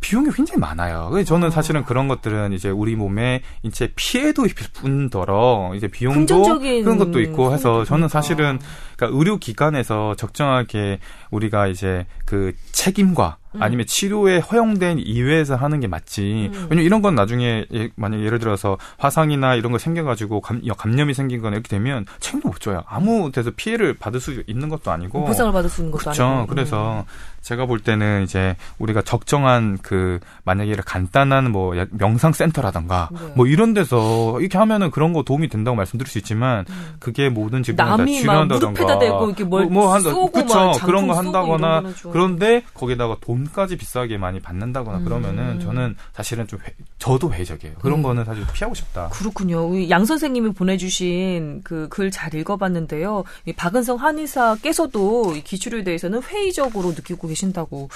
비용이 0.01 0.31
굉장히 0.33 0.59
많아요. 0.59 1.11
저는 1.25 1.49
어. 1.49 1.51
사실은 1.51 1.85
그런 1.85 2.09
것들은 2.09 2.53
이제 2.53 2.71
우리 2.71 2.97
몸에 2.97 3.43
인체 3.63 3.93
피해도 3.95 4.47
뿐더러 4.73 5.73
이제 5.77 5.89
비용도 5.89 6.59
그런 6.59 6.99
것도 6.99 7.21
있고 7.21 7.53
해서 7.53 7.85
저는 7.85 8.09
사실은 8.09 8.59
그러니까 9.01 9.19
의료기관에서 9.19 10.15
적정하게 10.17 10.99
우리가 11.31 11.69
이제 11.69 12.07
그 12.27 12.53
책임과 12.73 13.39
음. 13.53 13.63
아니면 13.63 13.87
치료에 13.87 14.39
허용된 14.39 14.99
이외에서 15.01 15.57
하는 15.57 15.81
게 15.81 15.87
맞지. 15.87 16.51
음. 16.53 16.67
왜냐면 16.71 16.85
이런 16.85 17.03
건 17.03 17.15
나중에 17.15 17.67
예, 17.73 17.89
만약 17.97 18.21
예를 18.21 18.39
들어서 18.39 18.79
화상이나 18.99 19.55
이런 19.55 19.73
거 19.73 19.79
생겨가지고 19.79 20.41
감, 20.41 20.63
감염이 20.77 21.15
생긴거나 21.15 21.57
이렇게 21.57 21.69
되면 21.69 22.05
책임도 22.21 22.49
못 22.49 22.61
져요. 22.61 22.83
아무 22.87 23.33
데서 23.33 23.51
피해를 23.57 23.95
받을 23.95 24.21
수 24.21 24.43
있는 24.47 24.69
것도 24.69 24.91
아니고 24.91 25.25
보상을 25.25 25.53
받을 25.53 25.69
수 25.69 25.81
있는 25.81 25.93
것도 25.93 26.03
그렇죠. 26.03 26.25
아니고. 26.25 26.47
그래서 26.47 27.01
음. 27.01 27.13
제가 27.41 27.67
볼 27.67 27.81
때는 27.81 28.23
이제 28.23 28.55
우리가 28.79 29.03
적정한 29.03 29.79
그 29.83 30.21
만약에 30.45 30.77
간단한 30.85 31.51
뭐 31.51 31.75
명상 31.91 32.33
센터라던가 32.33 33.09
네. 33.13 33.33
뭐 33.35 33.47
이런 33.47 33.73
데서 33.73 34.39
이렇게 34.41 34.59
하면은 34.59 34.91
그런 34.91 35.13
거 35.13 35.23
도움이 35.23 35.49
된다고 35.49 35.75
말씀드릴 35.75 36.09
수 36.09 36.19
있지만 36.19 36.67
음. 36.69 36.97
그게 37.01 37.31
모든 37.31 37.63
질병을 37.63 37.97
다 37.97 38.05
치료한다던가 38.05 38.85
대고 38.99 39.27
이렇게 39.27 39.45
뭘 39.45 39.65
뭐, 39.67 39.85
뭐 39.85 39.95
한다 39.95 40.13
그렇죠. 40.13 40.73
그런 40.85 41.07
거 41.07 41.15
한다거나 41.15 41.83
그런데 42.11 42.63
거기다가 42.75 43.17
돈까지 43.21 43.77
비싸게 43.77 44.19
많이 44.19 44.41
받는다거나 44.41 44.99
음. 44.99 45.05
그러면은 45.05 45.61
저는 45.61 45.97
사실은 46.13 46.47
좀 46.47 46.59
회, 46.61 46.75
저도 46.99 47.33
회적이에요. 47.33 47.77
그런 47.81 47.99
음. 48.01 48.03
거는 48.03 48.25
사실 48.25 48.45
피하고 48.53 48.75
싶다. 48.75 49.09
그렇군요. 49.11 49.89
양 49.91 50.05
선생님이 50.05 50.53
보내주신 50.53 51.63
그 51.65 51.89
글 51.91 52.11
잘 52.11 52.35
읽어봤는데요. 52.35 53.25
이 53.47 53.53
박은성 53.53 53.99
한의사께서도 53.99 55.35
이 55.37 55.43
기출에 55.43 55.85
대해서는 55.85 56.23
회의적으로 56.23 56.89
느끼고 56.91 57.29
계신다고 57.29 57.89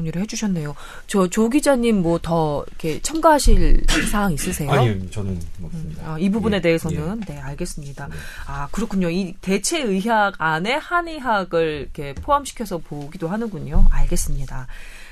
정리를 0.00 0.20
해주셨네요. 0.22 0.74
저 1.06 1.28
조 1.28 1.48
기자님 1.48 2.02
뭐 2.02 2.18
더 2.20 2.64
이렇게 2.68 3.00
첨가하실 3.00 3.84
사항 4.10 4.32
있으세요? 4.32 4.70
아니요, 4.70 5.10
저는 5.10 5.40
없습니다. 5.62 6.02
음, 6.02 6.10
아, 6.10 6.18
이 6.18 6.28
부분에 6.30 6.56
예, 6.58 6.60
대해서는 6.60 7.22
예. 7.22 7.34
네 7.34 7.40
알겠습니다. 7.40 8.08
네. 8.08 8.14
아 8.46 8.68
그렇군요. 8.72 9.08
이 9.10 9.34
대체 9.40 9.80
의학 9.80 10.34
안에 10.38 10.74
한의학을 10.74 11.80
이렇게 11.94 12.14
포함시켜서 12.14 12.78
보기도 12.78 13.28
하는군요. 13.28 13.86
알겠습니다. 13.90 14.66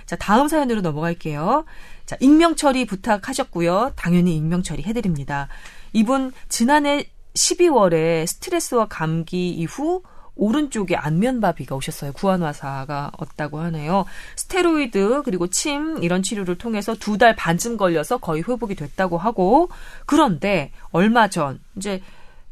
자 0.07 0.17
다음 0.17 0.49
사연으로 0.49 0.81
넘어갈게요. 0.81 1.65
자 2.07 2.17
익명 2.21 2.57
처리 2.57 2.85
부탁하셨고요. 2.87 3.93
당연히 3.97 4.37
익명 4.37 4.63
처리 4.63 4.83
해드립니다. 4.83 5.49
이분 5.93 6.33
지난해 6.49 7.09
12월에 7.35 8.27
스트레스와 8.27 8.87
감기 8.89 9.51
이후 9.51 10.03
오른쪽에 10.39 10.97
안면바비가 10.97 11.75
오셨어요. 11.75 12.13
구안화사가 12.15 13.13
왔다고 13.19 13.59
하네요. 13.61 14.07
스테로이드 14.37 15.23
그리고 15.25 15.49
침 15.49 16.03
이런 16.03 16.23
치료를 16.23 16.57
통해서 16.57 16.95
두 16.95 17.19
달 17.19 17.35
반쯤 17.35 17.77
걸려서 17.77 18.19
거의 18.19 18.43
회복이 18.49 18.77
됐다고 18.77 19.19
하고 19.19 19.69
그런데 20.07 20.71
얼마 20.93 21.29
전 21.29 21.59
이제 21.77 22.01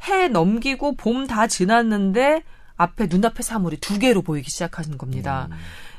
해 0.09 0.29
넘기고 0.29 0.96
봄 0.96 1.27
다 1.27 1.46
지났는데 1.46 2.42
앞에 2.77 3.07
눈앞에 3.09 3.42
사물이 3.42 3.79
두 3.79 3.99
개로 3.99 4.20
보이기 4.22 4.51
시작하는 4.51 4.99
겁니다. 4.99 5.49
음. 5.51 5.57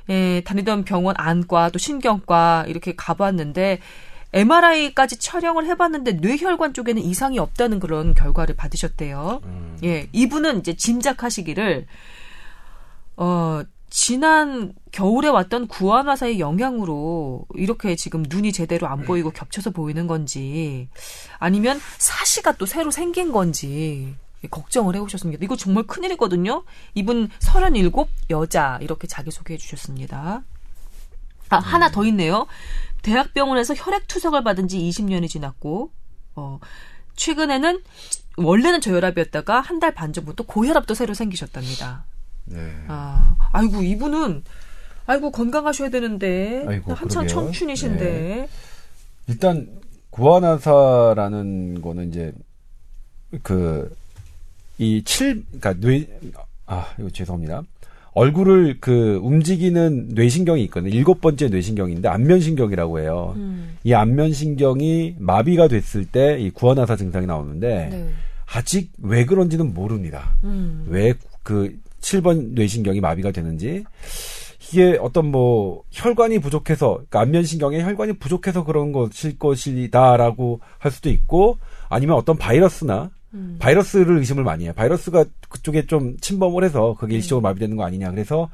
예, 0.10 0.42
다니던 0.46 0.84
병원 0.84 1.16
안과 1.18 1.70
또 1.70 1.80
신경과 1.80 2.66
이렇게 2.68 2.94
가봤는데 2.96 3.80
MRI까지 4.38 5.18
촬영을 5.18 5.66
해봤는데 5.66 6.14
뇌혈관 6.14 6.74
쪽에는 6.74 7.02
이상이 7.02 7.40
없다는 7.40 7.80
그런 7.80 8.14
결과를 8.14 8.56
받으셨대요. 8.56 9.42
음. 9.44 9.78
예, 9.84 10.08
이분은 10.12 10.60
이제 10.60 10.76
짐작하시기를 10.76 11.88
어 13.18 13.62
지난 13.90 14.74
겨울에 14.92 15.30
왔던 15.30 15.68
구안화사의 15.68 16.40
영향으로 16.40 17.46
이렇게 17.56 17.96
지금 17.96 18.24
눈이 18.28 18.52
제대로 18.52 18.88
안 18.88 19.04
보이고 19.04 19.32
겹쳐서 19.32 19.72
보이는 19.72 20.08
건지 20.08 20.90
아니면 21.40 21.80
사시가 21.98 22.54
또 22.54 22.66
새로 22.66 22.92
생긴 22.92 23.32
건지 23.32 24.14
걱정을 24.52 24.96
해오셨습니다. 24.96 25.44
이거 25.44 25.56
정말 25.56 25.84
큰일이거든요. 25.84 26.64
이분 26.94 27.30
37 27.40 27.92
여자 28.30 28.78
이렇게 28.82 29.08
자기소개해 29.08 29.58
주셨습니다. 29.58 30.44
아, 31.50 31.58
하나 31.60 31.90
더 31.90 32.06
있네요. 32.06 32.46
대학병원에서 33.08 33.74
혈액 33.74 34.08
투석을 34.08 34.44
받은 34.44 34.68
지 34.68 34.78
20년이 34.80 35.30
지났고, 35.30 35.92
어, 36.36 36.60
최근에는 37.16 37.82
원래는 38.38 38.82
저혈압이었다가 38.82 39.62
한 39.62 39.80
달 39.80 39.94
반 39.94 40.12
전부터 40.14 40.44
고혈압도 40.46 40.94
새로 40.94 41.14
생기셨답니다. 41.14 42.04
네. 42.46 42.60
아, 42.88 43.36
아이고 43.54 43.82
이분은 43.82 44.44
아이고 45.06 45.32
건강하셔야 45.32 45.90
되는데 45.90 46.64
아이고, 46.68 46.94
한창 46.94 47.26
그러게요. 47.26 47.46
청춘이신데. 47.46 48.04
네. 48.06 48.50
일단 49.28 49.68
구안화사라는 50.12 51.82
거는 51.82 52.10
이제 52.10 52.34
그 53.44 53.90
이 54.80 55.02
칠 55.04 55.44
그러니까 55.60 55.74
뇌아 55.74 56.86
이거 57.00 57.10
죄송합니다. 57.10 57.64
얼굴을 58.18 58.78
그 58.80 59.20
움직이는 59.22 60.10
뇌신경이 60.16 60.64
있거든요. 60.66 60.92
일곱 60.92 61.22
번째 61.22 61.50
뇌신경인데 61.50 62.08
안면신경이라고 62.10 63.00
해요. 63.00 63.34
음. 63.36 63.78
이 63.84 63.94
안면신경이 63.94 65.18
마비가 65.20 65.68
됐을 65.68 66.06
때 66.06 66.40
이 66.40 66.50
구안화사 66.50 66.96
증상이 66.96 67.28
나오는데 67.28 67.90
네. 67.92 68.10
아직 68.48 68.92
왜 69.04 69.24
그런지는 69.26 69.72
모릅니다. 69.74 70.36
음. 70.44 70.86
왜그 70.88 71.78
7번 72.02 72.54
뇌신경이 72.56 73.02
마비가 73.02 73.32
되는지 73.32 73.84
이게 74.70 74.98
어떤 75.00 75.30
뭐 75.30 75.84
혈관이 75.92 76.40
부족해서 76.40 76.94
그러니까 76.96 77.22
안면신경에 77.22 77.84
혈관이 77.84 78.14
부족해서 78.14 78.64
그런 78.64 78.92
것일 78.94 79.38
것이다라고 79.38 80.60
할 80.80 80.92
수도 80.92 81.10
있고 81.10 81.60
아니면 81.88 82.16
어떤 82.18 82.36
바이러스나 82.36 83.12
음. 83.38 83.56
바이러스를 83.60 84.18
의심을 84.18 84.44
많이 84.44 84.66
해요. 84.66 84.74
바이러스가 84.76 85.26
그쪽에 85.50 85.86
좀 85.86 86.18
침범을 86.18 86.64
해서 86.64 86.96
그게 87.00 87.14
음. 87.14 87.16
일시적으로 87.16 87.42
마비되는 87.42 87.78
거 87.78 87.86
아니냐. 87.86 88.12
그래서 88.12 88.50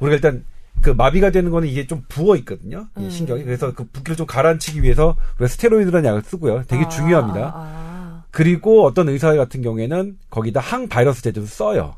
우리가 0.00 0.16
일단 0.16 0.44
그 0.80 0.90
마비가 0.90 1.30
되는 1.30 1.50
거는 1.50 1.68
이게 1.68 1.86
좀 1.86 2.02
부어 2.08 2.36
있거든요. 2.36 2.88
이 2.98 3.04
음. 3.04 3.10
신경이. 3.10 3.44
그래서 3.44 3.72
그 3.74 3.84
붓기를 3.84 4.16
좀 4.16 4.26
가라앉히기 4.26 4.82
위해서 4.82 5.16
우리가 5.38 5.48
스테로이드라는 5.48 6.08
약을 6.08 6.22
쓰고요. 6.22 6.64
되게 6.66 6.84
아, 6.84 6.88
중요합니다. 6.88 7.40
아, 7.40 7.52
아. 7.54 8.24
그리고 8.30 8.84
어떤 8.84 9.08
의사 9.08 9.34
같은 9.34 9.62
경우에는 9.62 10.18
거기다 10.30 10.60
항바이러스 10.60 11.22
제제도 11.22 11.46
써요. 11.46 11.94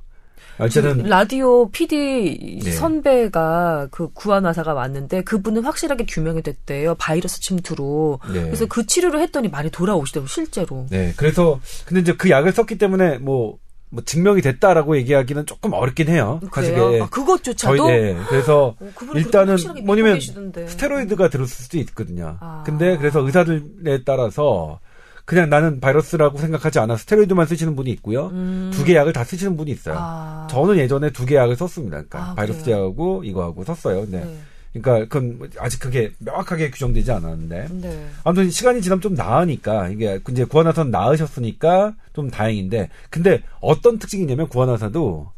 어쨌든 0.58 0.98
라디오 1.08 1.68
PD 1.70 2.60
네. 2.62 2.70
선배가 2.70 3.88
그 3.90 4.08
구안화사가 4.12 4.72
왔는데 4.74 5.22
그분은 5.22 5.64
확실하게 5.64 6.06
규명이 6.06 6.42
됐대요. 6.42 6.94
바이러스 6.96 7.40
침투로. 7.40 8.20
네. 8.32 8.42
그래서 8.44 8.66
그 8.66 8.86
치료를 8.86 9.20
했더니 9.20 9.48
많이 9.48 9.70
돌아오시더라고 9.70 10.28
실제로. 10.28 10.86
네. 10.90 11.12
그래서 11.16 11.60
근데 11.86 12.00
이제 12.00 12.14
그 12.14 12.30
약을 12.30 12.52
썼기 12.52 12.78
때문에 12.78 13.18
뭐, 13.18 13.58
뭐 13.90 14.02
증명이 14.04 14.42
됐다라고 14.42 14.96
얘기하기는 14.96 15.46
조금 15.46 15.72
어렵긴 15.72 16.08
해요. 16.08 16.40
그래요? 16.50 17.02
아, 17.02 17.08
그것조차도. 17.08 17.76
저희, 17.76 17.90
네. 17.90 18.16
그래서 18.28 18.76
어, 18.80 19.12
일단은 19.14 19.56
뭐냐면 19.84 20.20
스테로이드가 20.20 21.28
들었을 21.30 21.64
수도 21.64 21.78
있거든요. 21.78 22.36
아. 22.40 22.62
근데 22.64 22.96
그래서 22.96 23.20
의사들에 23.20 24.04
따라서 24.04 24.78
그냥 25.24 25.48
나는 25.48 25.80
바이러스라고 25.80 26.38
생각하지 26.38 26.78
않아 26.80 26.96
스테로이드만 26.96 27.46
쓰시는 27.46 27.74
분이 27.76 27.90
있고요. 27.92 28.26
음. 28.28 28.70
두개 28.74 28.94
약을 28.94 29.12
다 29.12 29.24
쓰시는 29.24 29.56
분이 29.56 29.70
있어요. 29.70 29.96
아. 29.98 30.46
저는 30.50 30.76
예전에 30.76 31.10
두 31.10 31.24
개 31.24 31.36
약을 31.36 31.56
썼습니다. 31.56 31.96
그러니까 31.96 32.30
아, 32.30 32.34
바이러스 32.34 32.62
제하고 32.64 33.24
이거하고 33.24 33.64
썼어요. 33.64 34.04
네. 34.08 34.20
네. 34.24 34.38
그러니까 34.74 35.06
그건 35.08 35.48
아직 35.60 35.78
그게 35.80 36.12
명확하게 36.18 36.70
규정되지 36.72 37.12
않았는데 37.12 37.68
네. 37.70 38.06
아무튼 38.24 38.50
시간이 38.50 38.82
지나면 38.82 39.00
좀 39.00 39.14
나으니까 39.14 39.88
이게 39.88 40.18
이제 40.30 40.44
구안화사는 40.44 40.90
나으셨으니까 40.90 41.94
좀 42.12 42.28
다행인데 42.28 42.90
근데 43.08 43.40
어떤 43.60 43.98
특징이냐면 43.98 44.48
구안화사도 44.48 45.30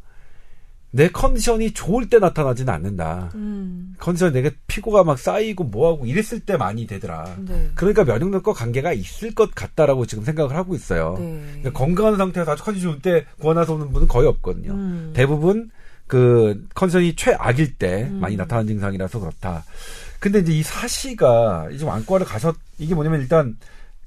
내 0.96 1.08
컨디션이 1.08 1.72
좋을 1.72 2.08
때 2.08 2.18
나타나지는 2.18 2.72
않는다. 2.72 3.30
음. 3.34 3.94
컨디션 3.98 4.32
내가 4.32 4.50
피고가 4.66 5.04
막 5.04 5.18
쌓이고 5.18 5.64
뭐하고 5.64 6.06
이랬을 6.06 6.40
때 6.40 6.56
많이 6.56 6.86
되더라. 6.86 7.36
네. 7.46 7.68
그러니까 7.74 8.04
면역력과 8.04 8.54
관계가 8.54 8.94
있을 8.94 9.34
것 9.34 9.54
같다라고 9.54 10.06
지금 10.06 10.24
생각을 10.24 10.56
하고 10.56 10.74
있어요. 10.74 11.16
네. 11.18 11.42
그러니까 11.58 11.72
건강한 11.72 12.16
상태에서 12.16 12.52
아주 12.52 12.64
컨디션 12.64 12.92
좋을 12.92 13.02
때 13.02 13.26
구원해서 13.38 13.74
오는 13.74 13.92
분은 13.92 14.08
거의 14.08 14.26
없거든요. 14.26 14.72
음. 14.72 15.10
대부분 15.14 15.70
그 16.06 16.66
컨디션이 16.74 17.14
최악일 17.14 17.74
때 17.76 18.08
음. 18.10 18.20
많이 18.20 18.36
나타나는 18.36 18.66
증상이라서 18.68 19.20
그렇다. 19.20 19.64
근데 20.18 20.38
이제 20.38 20.52
이 20.54 20.62
사시가 20.62 21.68
지금 21.72 21.90
안과를 21.90 22.24
가셨 22.24 22.56
이게 22.78 22.94
뭐냐면 22.94 23.20
일단 23.20 23.58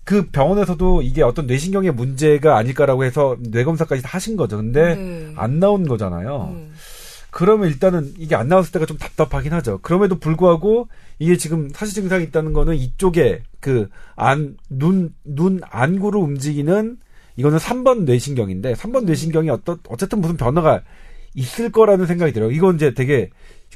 그 0.05 0.25
병원에서도 0.31 1.03
이게 1.03 1.21
어떤 1.21 1.45
뇌신경의 1.45 1.91
문제가 1.91 2.57
아닐까라고 2.57 3.03
해서 3.03 3.37
뇌검사까지 3.41 4.01
다 4.01 4.09
하신 4.13 4.37
거죠. 4.37 4.57
근데 4.57 4.95
네. 4.95 5.33
안 5.35 5.59
나온 5.59 5.87
거잖아요. 5.87 6.68
네. 7.29 7.31
그러면 7.31 7.69
일단은 7.69 8.13
이게 8.17 8.35
안 8.35 8.47
나왔을 8.47 8.71
때가 8.71 8.85
좀 8.85 8.97
답답하긴 8.97 9.53
하죠. 9.53 9.79
그럼에도 9.81 10.19
불구하고 10.19 10.87
이게 11.19 11.37
지금 11.37 11.69
사시 11.69 11.93
증상이 11.93 12.23
있다는 12.25 12.53
거는 12.53 12.75
이쪽에 12.75 13.43
그 13.59 13.89
안, 14.15 14.57
눈, 14.69 15.13
눈 15.23 15.61
안구를 15.63 16.19
움직이는 16.19 16.97
이거는 17.35 17.57
3번 17.57 18.03
뇌신경인데 18.03 18.73
3번 18.73 19.05
뇌신경이 19.05 19.49
어떤, 19.49 19.79
어쨌든 19.87 20.19
무슨 20.21 20.37
변화가 20.37 20.81
있을 21.35 21.71
거라는 21.71 22.05
생각이 22.05 22.33
들어요. 22.33 22.51
이건 22.51 22.75
이제 22.75 22.93
되게 22.93 23.29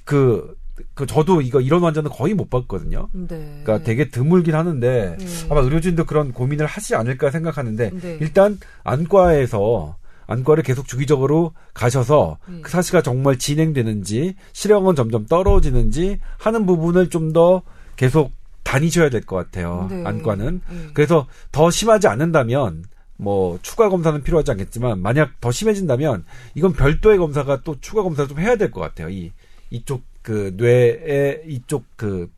그, 0.04 0.56
그 0.96 1.06
저도 1.06 1.42
이거 1.42 1.62
이런 1.62 1.84
환자는 1.84 2.10
거의 2.10 2.34
못 2.34 2.50
봤거든요. 2.50 3.08
네. 3.14 3.62
그러니까 3.64 3.80
되게 3.84 4.10
드물긴 4.10 4.56
하는데 4.56 5.18
네. 5.18 5.26
아마 5.50 5.62
의료진도 5.62 6.06
그런 6.06 6.32
고민을 6.34 6.66
하지 6.66 6.96
않을까 6.96 7.32
생각하는데 7.32 7.92
네. 7.92 8.18
일단 8.20 8.60
안과에서 8.84 9.96
안과를 10.28 10.64
계속 10.64 10.88
주기적으로 10.88 11.54
가셔서 11.74 12.38
네. 12.48 12.62
그 12.62 12.70
사시가 12.72 13.02
정말 13.02 13.38
진행되는지 13.38 14.36
실형은 14.54 14.96
점점 14.96 15.26
떨어지는지 15.26 16.20
하는 16.38 16.66
부분을 16.66 17.10
좀 17.10 17.34
더 17.34 17.64
계속 17.96 18.32
다니셔야 18.64 19.10
될 19.10 19.22
것 19.22 19.36
같아요. 19.36 19.88
네. 19.90 20.04
안과는 20.06 20.62
네. 20.70 20.88
그래서 20.94 21.28
더 21.52 21.70
심하지 21.72 22.08
않는다면 22.08 22.86
뭐 23.18 23.58
추가 23.62 23.90
검사는 23.90 24.22
필요하지 24.22 24.52
않겠지만 24.52 25.02
만약 25.02 25.40
더 25.42 25.52
심해진다면 25.52 26.26
이건 26.56 26.74
별도의 26.74 27.18
검사가 27.18 27.62
또 27.62 27.80
추가 27.80 28.04
검사를 28.04 28.28
좀 28.28 28.40
해야 28.40 28.56
될 28.56 28.72
것 28.72 28.82
같아요. 28.82 29.10
이 29.10 29.32
이쪽 29.70 30.04
그 30.22 30.54
뇌의 30.58 31.44
이쪽 31.48 31.86
그 31.96 32.30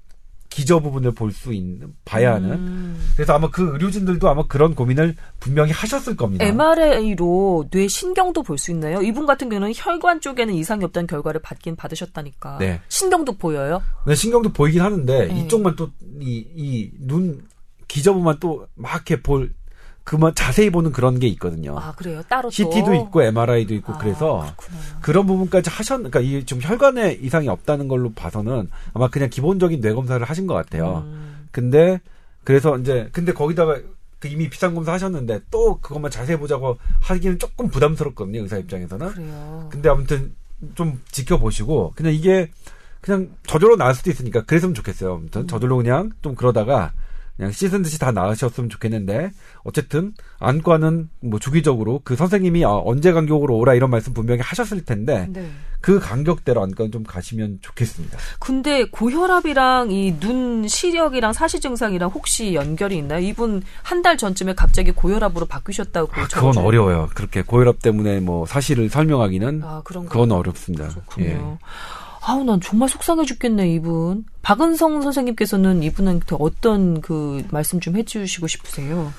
기저 0.55 0.79
부분을 0.79 1.11
볼 1.11 1.33
수 1.33 1.51
있는 1.51 1.93
봐야 2.05 2.35
하는 2.35 2.51
음. 2.51 3.11
그래서 3.17 3.33
아마 3.33 3.49
그 3.49 3.73
의료진들도 3.73 4.29
아마 4.29 4.47
그런 4.47 4.73
고민을 4.73 5.15
분명히 5.41 5.73
하셨을 5.73 6.15
겁니다. 6.15 6.45
MRI로 6.45 7.65
뇌 7.69 7.89
신경도 7.89 8.41
볼 8.43 8.57
수 8.57 8.71
있나요? 8.71 9.01
이분 9.01 9.25
같은 9.25 9.49
경우는 9.49 9.73
혈관 9.75 10.21
쪽에는 10.21 10.53
이상이 10.53 10.85
없다는 10.85 11.07
결과를 11.07 11.41
받긴 11.41 11.75
받으셨다니까. 11.75 12.57
네. 12.59 12.79
신경도 12.87 13.33
보여요? 13.37 13.81
네, 14.07 14.15
신경도 14.15 14.53
보이긴 14.53 14.79
하는데 14.81 15.27
네. 15.27 15.41
이쪽만 15.41 15.75
또 15.75 15.89
이 16.21 16.47
이 16.55 16.91
눈 17.05 17.41
기저부만 17.89 18.39
또 18.39 18.65
막 18.75 18.93
이렇게 18.95 19.21
볼 19.21 19.51
그만 20.05 20.35
자세히 20.35 20.69
보는 20.69 20.91
그런 20.91 21.19
게 21.19 21.27
있거든요. 21.29 21.77
아 21.77 21.91
그래요? 21.93 22.21
따로 22.29 22.51
CT도 22.51 22.93
있고 22.93 23.23
MRI도 23.23 23.73
있고 23.73 23.93
아, 23.93 23.97
그래서 23.97 24.45
그렇구나. 24.55 24.99
그런 25.01 25.25
부분까지 25.25 25.71
하셨. 25.71 25.97
그러니까 25.97 26.19
이좀 26.19 26.59
혈관에 26.61 27.13
이상이 27.13 27.49
없다는 27.49 27.87
걸로 27.87 28.13
봐서는 28.13 28.69
아마 28.93 29.09
그냥 29.09 29.29
기본적인 29.29 29.81
뇌 29.81 29.93
검사를 29.93 30.23
하신 30.23 30.45
것 30.45 30.53
같아요. 30.53 31.03
음. 31.07 31.47
근데 31.51 31.99
그래서 32.43 32.77
이제 32.77 33.09
근데 33.11 33.33
거기다가 33.33 33.79
그 34.19 34.27
이미 34.27 34.47
비싼 34.47 34.75
검사 34.75 34.93
하셨는데 34.93 35.41
또 35.49 35.79
그것만 35.79 36.11
자세히 36.11 36.37
보자고 36.37 36.77
하기는 37.01 37.39
조금 37.39 37.67
부담스럽거든요 37.69 38.43
의사 38.43 38.57
입장에서는. 38.57 39.07
그래요. 39.09 39.69
근데 39.71 39.89
아무튼 39.89 40.35
좀 40.75 41.01
지켜보시고 41.11 41.93
그냥 41.95 42.13
이게 42.13 42.51
그냥 43.01 43.31
저절로 43.47 43.75
나을 43.75 43.95
수도 43.95 44.11
있으니까 44.11 44.43
그랬으면 44.43 44.75
좋겠어요. 44.75 45.15
아무튼 45.15 45.41
음. 45.41 45.47
저절로 45.47 45.77
그냥 45.77 46.11
좀 46.21 46.35
그러다가 46.35 46.93
그냥 47.37 47.51
씻은 47.51 47.81
듯이 47.83 47.99
다 47.99 48.11
나으셨으면 48.11 48.69
좋겠는데 48.69 49.31
어쨌든 49.63 50.13
안과는 50.39 51.09
뭐 51.21 51.39
주기적으로 51.39 51.99
그 52.03 52.15
선생님이 52.15 52.63
아, 52.65 52.69
언제 52.83 53.11
간격으로 53.11 53.57
오라 53.57 53.73
이런 53.73 53.89
말씀 53.89 54.13
분명히 54.13 54.41
하셨을 54.41 54.85
텐데 54.85 55.27
네. 55.31 55.49
그 55.81 55.99
간격대로 55.99 56.63
안과는 56.63 56.91
좀 56.91 57.03
가시면 57.03 57.59
좋겠습니다. 57.61 58.17
근데 58.39 58.85
고혈압이랑 58.85 59.91
이 59.91 60.15
눈 60.19 60.67
시력이랑 60.67 61.33
사시 61.33 61.59
증상이랑 61.59 62.09
혹시 62.09 62.53
연결이 62.55 62.97
있나요? 62.97 63.19
이분 63.19 63.61
한 63.83 64.01
달 64.01 64.17
전쯤에 64.17 64.53
갑자기 64.53 64.91
고혈압으로 64.91 65.45
바뀌셨다고. 65.47 66.11
아, 66.13 66.27
그건 66.27 66.53
저주. 66.53 66.59
어려워요. 66.65 67.09
그렇게 67.15 67.41
고혈압 67.41 67.81
때문에 67.81 68.19
뭐 68.19 68.45
사실을 68.45 68.87
설명하기는 68.89 69.61
아, 69.63 69.81
그건 69.83 70.31
어렵습니다. 70.31 70.87
그렇군요. 70.89 71.27
예. 71.27 71.41
아우 72.27 72.43
난 72.43 72.59
정말 72.59 72.89
속상해 72.89 73.23
죽겠네 73.25 73.69
이분. 73.73 74.25
박은성 74.41 75.01
선생님께서는 75.03 75.83
이분한테 75.83 76.35
어떤 76.39 77.01
그 77.01 77.43
말씀 77.51 77.79
좀 77.79 77.95
해주시고 77.97 78.47
싶으세요? 78.47 79.13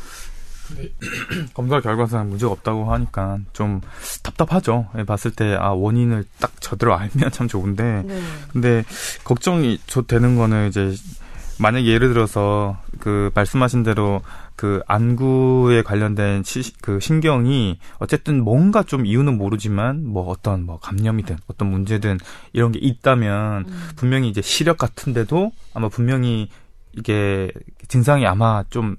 검사 1.55 1.81
결과상 1.81 2.29
문제가 2.29 2.51
없다고 2.51 2.93
하니까 2.93 3.39
좀 3.53 3.81
답답하죠. 4.25 4.89
예, 4.99 5.05
봤을 5.05 5.31
때 5.31 5.55
아 5.57 5.71
원인을 5.71 6.25
딱 6.41 6.61
저대로 6.61 6.97
알면 6.97 7.31
참 7.31 7.47
좋은데 7.47 8.03
네. 8.05 8.21
근데 8.53 8.85
걱정이 9.23 9.79
저 9.87 10.03
되는 10.03 10.37
거는 10.37 10.69
이제 10.69 10.93
만약 11.59 11.85
예를 11.85 12.09
들어서 12.13 12.77
그 12.99 13.31
말씀하신 13.35 13.85
대로 13.85 14.21
그 14.57 14.81
안구에 14.87 15.83
관련된 15.83 16.43
시, 16.43 16.73
그 16.81 16.99
신경이 16.99 17.79
어쨌든 17.99 18.43
뭔가 18.43 18.83
좀 18.83 19.05
이유는 19.07 19.37
모르지만 19.37 20.07
뭐 20.07 20.29
어떤 20.29 20.65
뭐 20.65 20.79
감염이든 20.81 21.37
어떤 21.47 21.71
문제든 21.71 22.19
이런 22.53 22.73
게 22.73 22.79
있다면 22.81 23.67
음. 23.69 23.89
분명히 23.97 24.29
이제 24.29 24.41
시력 24.43 24.79
같은데도 24.79 25.53
아마 25.75 25.89
분명히 25.89 26.49
이게 26.93 27.53
증상이 27.89 28.27
아마 28.27 28.65
좀 28.71 28.97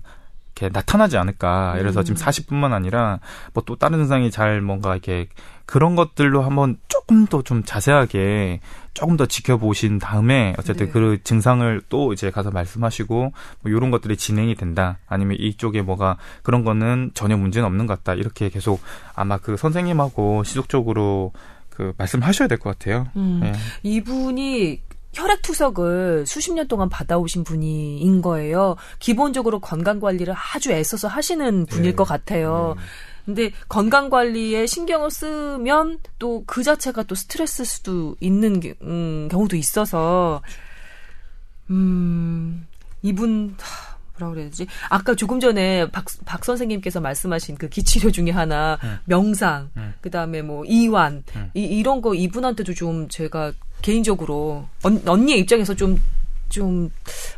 이렇게 0.55 0.69
나타나지 0.73 1.17
않을까. 1.17 1.73
예를 1.77 1.91
들어서 1.91 2.01
음. 2.01 2.15
지금 2.15 2.21
40분만 2.21 2.73
아니라 2.73 3.19
뭐 3.53 3.63
또 3.65 3.75
다른 3.75 3.99
증상이 3.99 4.31
잘 4.31 4.61
뭔가 4.61 4.93
이렇게 4.93 5.27
그런 5.65 5.95
것들로 5.95 6.41
한번 6.41 6.77
조금 6.87 7.25
더 7.27 7.41
좀 7.41 7.63
자세하게 7.63 8.61
조금 8.97 9.15
더 9.15 9.27
지켜보신 9.27 9.99
다음에 9.99 10.55
어쨌든 10.57 10.87
네. 10.87 10.91
그 10.91 11.19
증상을 11.23 11.81
또 11.87 12.13
이제 12.13 12.31
가서 12.31 12.49
말씀하시고 12.49 13.15
뭐 13.61 13.71
이런 13.71 13.91
것들이 13.91 14.17
진행이 14.17 14.55
된다 14.55 14.97
아니면 15.05 15.37
이쪽에 15.39 15.83
뭐가 15.83 16.17
그런 16.41 16.63
거는 16.63 17.11
전혀 17.13 17.37
문제는 17.37 17.67
없는 17.67 17.85
것 17.85 17.99
같다 17.99 18.15
이렇게 18.15 18.49
계속 18.49 18.81
아마 19.13 19.37
그 19.37 19.55
선생님하고 19.55 20.43
지속적으로 20.43 21.31
그 21.69 21.93
말씀하셔야 21.99 22.47
될 22.47 22.57
것 22.57 22.71
같아요. 22.71 23.05
음. 23.15 23.41
네. 23.43 23.53
이분이 23.83 24.81
혈액 25.13 25.43
투석을 25.43 26.25
수십 26.25 26.53
년 26.53 26.67
동안 26.67 26.89
받아오신 26.89 27.43
분인 27.43 28.23
거예요. 28.23 28.77
기본적으로 28.97 29.59
건강 29.59 29.99
관리를 29.99 30.33
아주 30.55 30.71
애써서 30.71 31.07
하시는 31.07 31.67
분일 31.67 31.91
네. 31.91 31.95
것 31.95 32.03
같아요. 32.03 32.73
네. 32.75 32.83
근데 33.27 33.51
건강 33.67 34.09
관리에 34.09 34.65
신경을 34.65 35.11
쓰면 35.11 35.99
또 36.17 36.43
그 36.47 36.63
자체가 36.63 37.03
또 37.03 37.13
스트레스 37.13 37.65
수도 37.65 38.15
있는 38.21 38.61
음, 38.83 39.27
경우도 39.29 39.57
있어서 39.57 40.41
음 41.69 42.65
이분 43.01 43.55
뭐라 44.17 44.33
그래야 44.33 44.45
되지? 44.45 44.67
아까 44.89 45.13
조금 45.13 45.39
전에 45.39 45.89
박, 45.91 46.05
박 46.25 46.45
선생님께서 46.45 47.01
말씀하신 47.01 47.57
그 47.57 47.67
기치료 47.67 48.11
중에 48.11 48.31
하나 48.31 48.77
음. 48.83 48.97
명상, 49.05 49.71
음. 49.75 49.93
그 50.01 50.09
다음에 50.09 50.41
뭐 50.41 50.63
이완 50.65 51.23
음. 51.35 51.51
이, 51.53 51.63
이런 51.63 52.01
거 52.01 52.13
이분한테도 52.15 52.73
좀 52.73 53.09
제가 53.09 53.51
개인적으로 53.81 54.67
언, 54.83 55.01
언니의 55.05 55.39
입장에서 55.39 55.75
좀 55.75 55.97
좀 56.49 56.89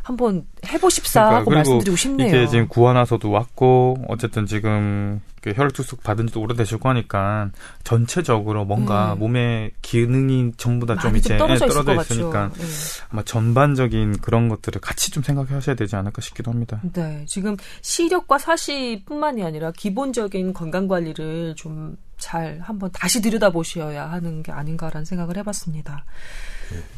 한번 0.02 0.46
해보십사 0.66 1.20
그러니까, 1.20 1.40
하고 1.40 1.50
말씀드리고 1.50 1.96
싶네요. 1.96 2.28
이게 2.28 2.46
지금 2.46 2.68
구하나서도 2.68 3.30
왔고 3.30 3.96
어쨌든 4.08 4.46
지금 4.46 5.20
그 5.29 5.29
혈액 5.44 5.72
투석 5.72 6.02
받은 6.02 6.26
지도 6.28 6.40
오래되시고 6.42 6.88
하니까 6.88 7.50
전체적으로 7.84 8.64
뭔가 8.64 9.14
음. 9.14 9.18
몸의 9.20 9.72
기능이 9.82 10.52
전부 10.56 10.86
다 10.86 10.96
좀 10.96 11.16
이제 11.16 11.38
떨어져, 11.38 11.66
네, 11.66 11.72
떨어져 11.72 12.00
있으니까 12.02 12.50
네. 12.52 12.64
아마 13.08 13.22
전반적인 13.22 14.18
그런 14.18 14.48
것들을 14.48 14.80
같이 14.80 15.10
좀 15.10 15.22
생각하셔야 15.22 15.76
되지 15.76 15.96
않을까 15.96 16.20
싶기도 16.20 16.50
합니다. 16.50 16.80
네, 16.92 17.24
지금 17.26 17.56
시력과 17.80 18.38
사시뿐만이 18.38 19.42
아니라 19.42 19.72
기본적인 19.72 20.52
건강 20.52 20.88
관리를 20.88 21.54
좀 21.56 21.96
잘 22.20 22.60
한번 22.60 22.90
다시 22.92 23.20
들여다보셔야 23.20 24.10
하는 24.12 24.42
게 24.42 24.52
아닌가라는 24.52 25.04
생각을 25.04 25.38
해봤습니다. 25.38 26.04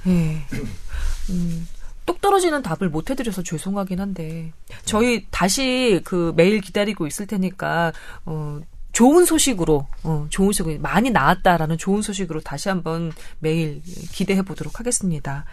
네. 0.05 0.12
네. 0.12 0.46
음. 1.31 1.66
똑 2.06 2.20
떨어지는 2.20 2.62
답을 2.62 2.90
못 2.90 3.10
해드려서 3.10 3.42
죄송하긴 3.42 4.00
한데 4.00 4.52
저희 4.84 5.26
다시 5.30 6.00
그 6.04 6.32
메일 6.36 6.60
기다리고 6.60 7.06
있을 7.06 7.26
테니까 7.26 7.92
어 8.24 8.60
좋은 8.92 9.24
소식으로 9.24 9.86
어 10.02 10.26
좋은 10.30 10.52
소식 10.52 10.80
많이 10.80 11.10
나왔다라는 11.10 11.78
좋은 11.78 12.02
소식으로 12.02 12.40
다시 12.40 12.68
한번 12.68 13.12
메일 13.38 13.80
기대해 14.12 14.42
보도록 14.42 14.80
하겠습니다. 14.80 15.44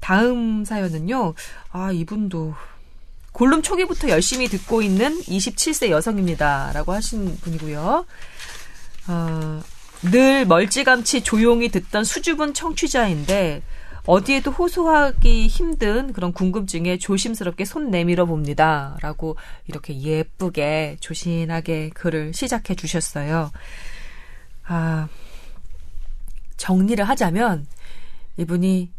다음 0.00 0.64
사연은요. 0.64 1.34
아 1.70 1.92
이분도 1.92 2.54
골룸 3.32 3.62
초기부터 3.62 4.08
열심히 4.08 4.48
듣고 4.48 4.82
있는 4.82 5.20
27세 5.22 5.90
여성입니다라고 5.90 6.92
하신 6.92 7.38
분이고요. 7.40 8.06
어 9.08 9.76
늘 10.02 10.44
멀찌감치 10.46 11.22
조용히 11.22 11.68
듣던 11.68 12.04
수줍은 12.04 12.54
청취자인데 12.54 13.62
어디에도 14.06 14.52
호소하기 14.52 15.48
힘든 15.48 16.12
그런 16.12 16.32
궁금증에 16.32 16.96
조심스럽게 16.96 17.64
손 17.64 17.90
내밀어 17.90 18.24
봅니다. 18.24 18.96
라고 19.00 19.36
이렇게 19.66 20.00
예쁘게 20.00 20.96
조신하게 21.00 21.90
글을 21.90 22.32
시작해 22.32 22.74
주셨어요. 22.76 23.50
아, 24.64 25.08
정리를 26.56 27.04
하자면 27.04 27.66
이분이 28.36 28.92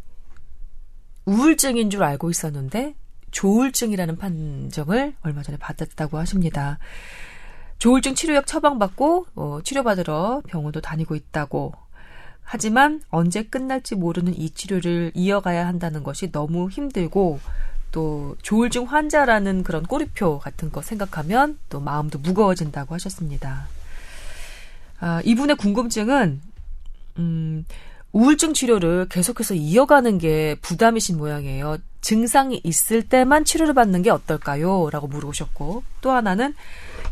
우울증인 1.26 1.90
줄 1.90 2.04
알고 2.04 2.30
있었는데 2.30 2.96
조울증이라는 3.32 4.18
판정을 4.18 5.16
얼마 5.22 5.42
전에 5.44 5.58
받았다고 5.58 6.18
하십니다. 6.18 6.80
조울증 7.80 8.16
치료약 8.16 8.48
처방받고 8.48 9.28
어, 9.36 9.60
치료받으러 9.64 10.42
병원도 10.48 10.82
다니고 10.82 11.16
있다고 11.16 11.74
하지만 12.50 13.02
언제 13.10 13.44
끝날지 13.44 13.96
모르는 13.96 14.34
이 14.38 14.50
치료를 14.50 15.12
이어가야 15.14 15.68
한다는 15.68 16.02
것이 16.02 16.32
너무 16.32 16.70
힘들고 16.70 17.42
또 17.92 18.38
조울증 18.42 18.86
환자라는 18.86 19.64
그런 19.64 19.84
꼬리표 19.84 20.40
같은 20.40 20.72
거 20.72 20.82
생각하면 20.82 21.60
또 21.68 21.82
마음도 21.82 22.20
무거워진다고 22.20 22.96
하셨습니다. 22.96 23.68
아, 25.02 25.22
이분의 25.26 25.58
궁금증은 25.58 26.42
음, 27.20 27.66
우울증 28.14 28.54
치료를 28.54 29.08
계속해서 29.10 29.54
이어가는 29.54 30.18
게 30.18 30.56
부담이신 30.62 31.18
모양이에요. 31.18 31.78
증상이 32.02 32.62
있을 32.64 33.04
때만 33.04 33.44
치료를 33.46 33.74
받는 33.74 34.02
게 34.02 34.10
어떨까요? 34.10 34.90
라고 34.92 35.08
물어보셨고, 35.08 35.84
또 36.02 36.12
하나는 36.12 36.54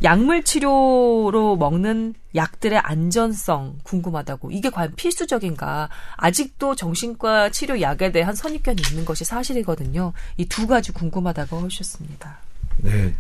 약물 0.04 0.44
치료로 0.44 1.58
먹는 1.58 2.16
약들의 2.34 2.80
안전성 2.80 3.80
궁금하다고. 3.84 4.52
이게 4.52 4.70
과연 4.70 4.94
필수적인가? 4.96 5.90
아직도 6.18 6.76
정신과 6.76 7.50
치료 7.52 7.80
약에 7.82 8.12
대한 8.12 8.34
선입견이 8.36 8.82
있는 8.90 9.06
것이 9.06 9.26
사실이거든요. 9.26 10.14
이 10.38 10.46
두 10.46 10.68
가지 10.68 10.92
궁금하다고 10.94 11.58
하셨습니다. 11.66 12.40
네. 12.78 13.14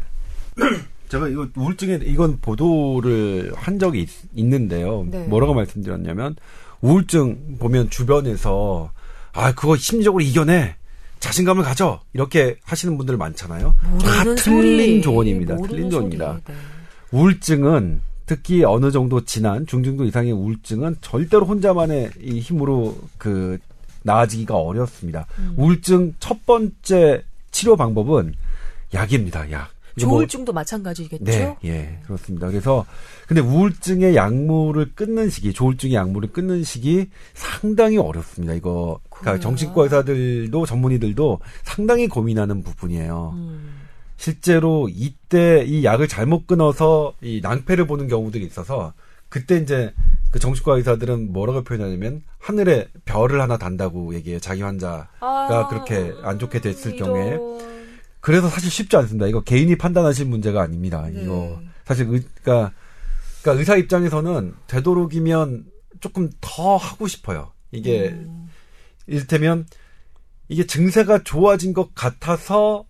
제가 1.09 1.27
이거 1.27 1.47
우울증에 1.55 1.99
이건 2.03 2.39
보도를 2.39 3.51
한 3.55 3.77
적이 3.77 4.01
있, 4.01 4.09
는데요 4.35 5.05
네. 5.09 5.25
뭐라고 5.27 5.53
말씀드렸냐면 5.53 6.35
우울증 6.85 7.57
보면 7.57 7.89
주변에서 7.89 8.91
아 9.33 9.53
그거 9.53 9.75
심리적으로 9.75 10.21
이겨내 10.21 10.75
자신감을 11.19 11.63
가져 11.63 12.01
이렇게 12.13 12.57
하시는 12.63 12.95
분들 12.97 13.17
많잖아요. 13.17 13.75
다 14.01 14.23
틀린 14.35 14.37
소리. 14.37 15.01
조언입니다. 15.01 15.57
틀린 15.67 15.89
조언입니다. 15.89 16.41
네. 16.45 16.53
우울증은 17.11 18.01
특히 18.27 18.63
어느 18.63 18.91
정도 18.91 19.25
지난 19.25 19.65
중증도 19.65 20.05
이상의 20.05 20.31
우울증은 20.31 20.97
절대로 21.01 21.45
혼자만의 21.45 22.11
이 22.21 22.39
힘으로 22.39 22.95
그 23.17 23.57
나아지기가 24.03 24.55
어렵습니다. 24.55 25.25
음. 25.39 25.55
우울증 25.57 26.13
첫 26.19 26.45
번째 26.45 27.23
치료 27.51 27.75
방법은 27.75 28.35
약입니다. 28.93 29.51
약. 29.51 29.74
뭐 29.97 30.09
조울증도 30.09 30.51
뭐, 30.51 30.61
마찬가지겠죠? 30.61 31.23
네, 31.23 31.55
예, 31.63 31.99
그렇습니다. 32.03 32.47
그래서 32.47 32.85
근데 33.27 33.41
우울증의 33.41 34.15
약물을 34.15 34.93
끊는 34.95 35.29
시기, 35.29 35.53
조울증의 35.53 35.95
약물을 35.95 36.31
끊는 36.33 36.63
시기 36.63 37.09
상당히 37.33 37.97
어렵습니다. 37.97 38.53
이거 38.53 38.99
그러니까 39.09 39.41
정신과 39.41 39.83
의사들도 39.83 40.65
전문의들도 40.65 41.39
상당히 41.63 42.07
고민하는 42.07 42.63
부분이에요. 42.63 43.33
음. 43.35 43.85
실제로 44.17 44.89
이때 44.89 45.63
이 45.65 45.83
약을 45.83 46.07
잘못 46.07 46.47
끊어서 46.47 47.13
이 47.21 47.41
낭패를 47.41 47.87
보는 47.87 48.07
경우들이 48.07 48.45
있어서 48.45 48.93
그때 49.29 49.57
이제 49.57 49.93
그 50.31 50.39
정신과 50.39 50.75
의사들은 50.75 51.31
뭐라고 51.31 51.63
표현하냐면 51.63 52.21
하늘에 52.39 52.87
별을 53.05 53.41
하나 53.41 53.57
단다고 53.57 54.13
얘기해요. 54.15 54.39
자기 54.39 54.61
환자가 54.61 55.07
아, 55.19 55.67
그렇게 55.69 56.13
안 56.23 56.39
좋게 56.39 56.61
됐을 56.61 56.95
이런... 56.95 57.09
경우에. 57.09 57.84
그래서 58.25 58.49
사실 58.49 58.71
쉽지 58.71 58.97
않습니다. 58.97 59.27
이거 59.27 59.41
개인이 59.41 59.77
판단하실 59.77 60.25
문제가 60.25 60.63
아닙니다. 60.63 61.07
네. 61.13 61.21
이거 61.21 61.61
사실 61.83 62.07
의, 62.09 62.23
그러니까, 62.41 62.73
그러니까 63.43 63.59
의사 63.59 63.75
입장에서는 63.75 64.55
되도록이면 64.65 65.65
조금 65.99 66.31
더 66.41 66.75
하고 66.75 67.07
싶어요. 67.07 67.51
이게 67.71 68.09
음. 68.09 68.49
일테면 69.05 69.67
이게 70.47 70.65
증세가 70.65 71.21
좋아진 71.21 71.73
것 71.73 71.93
같아서 71.93 72.85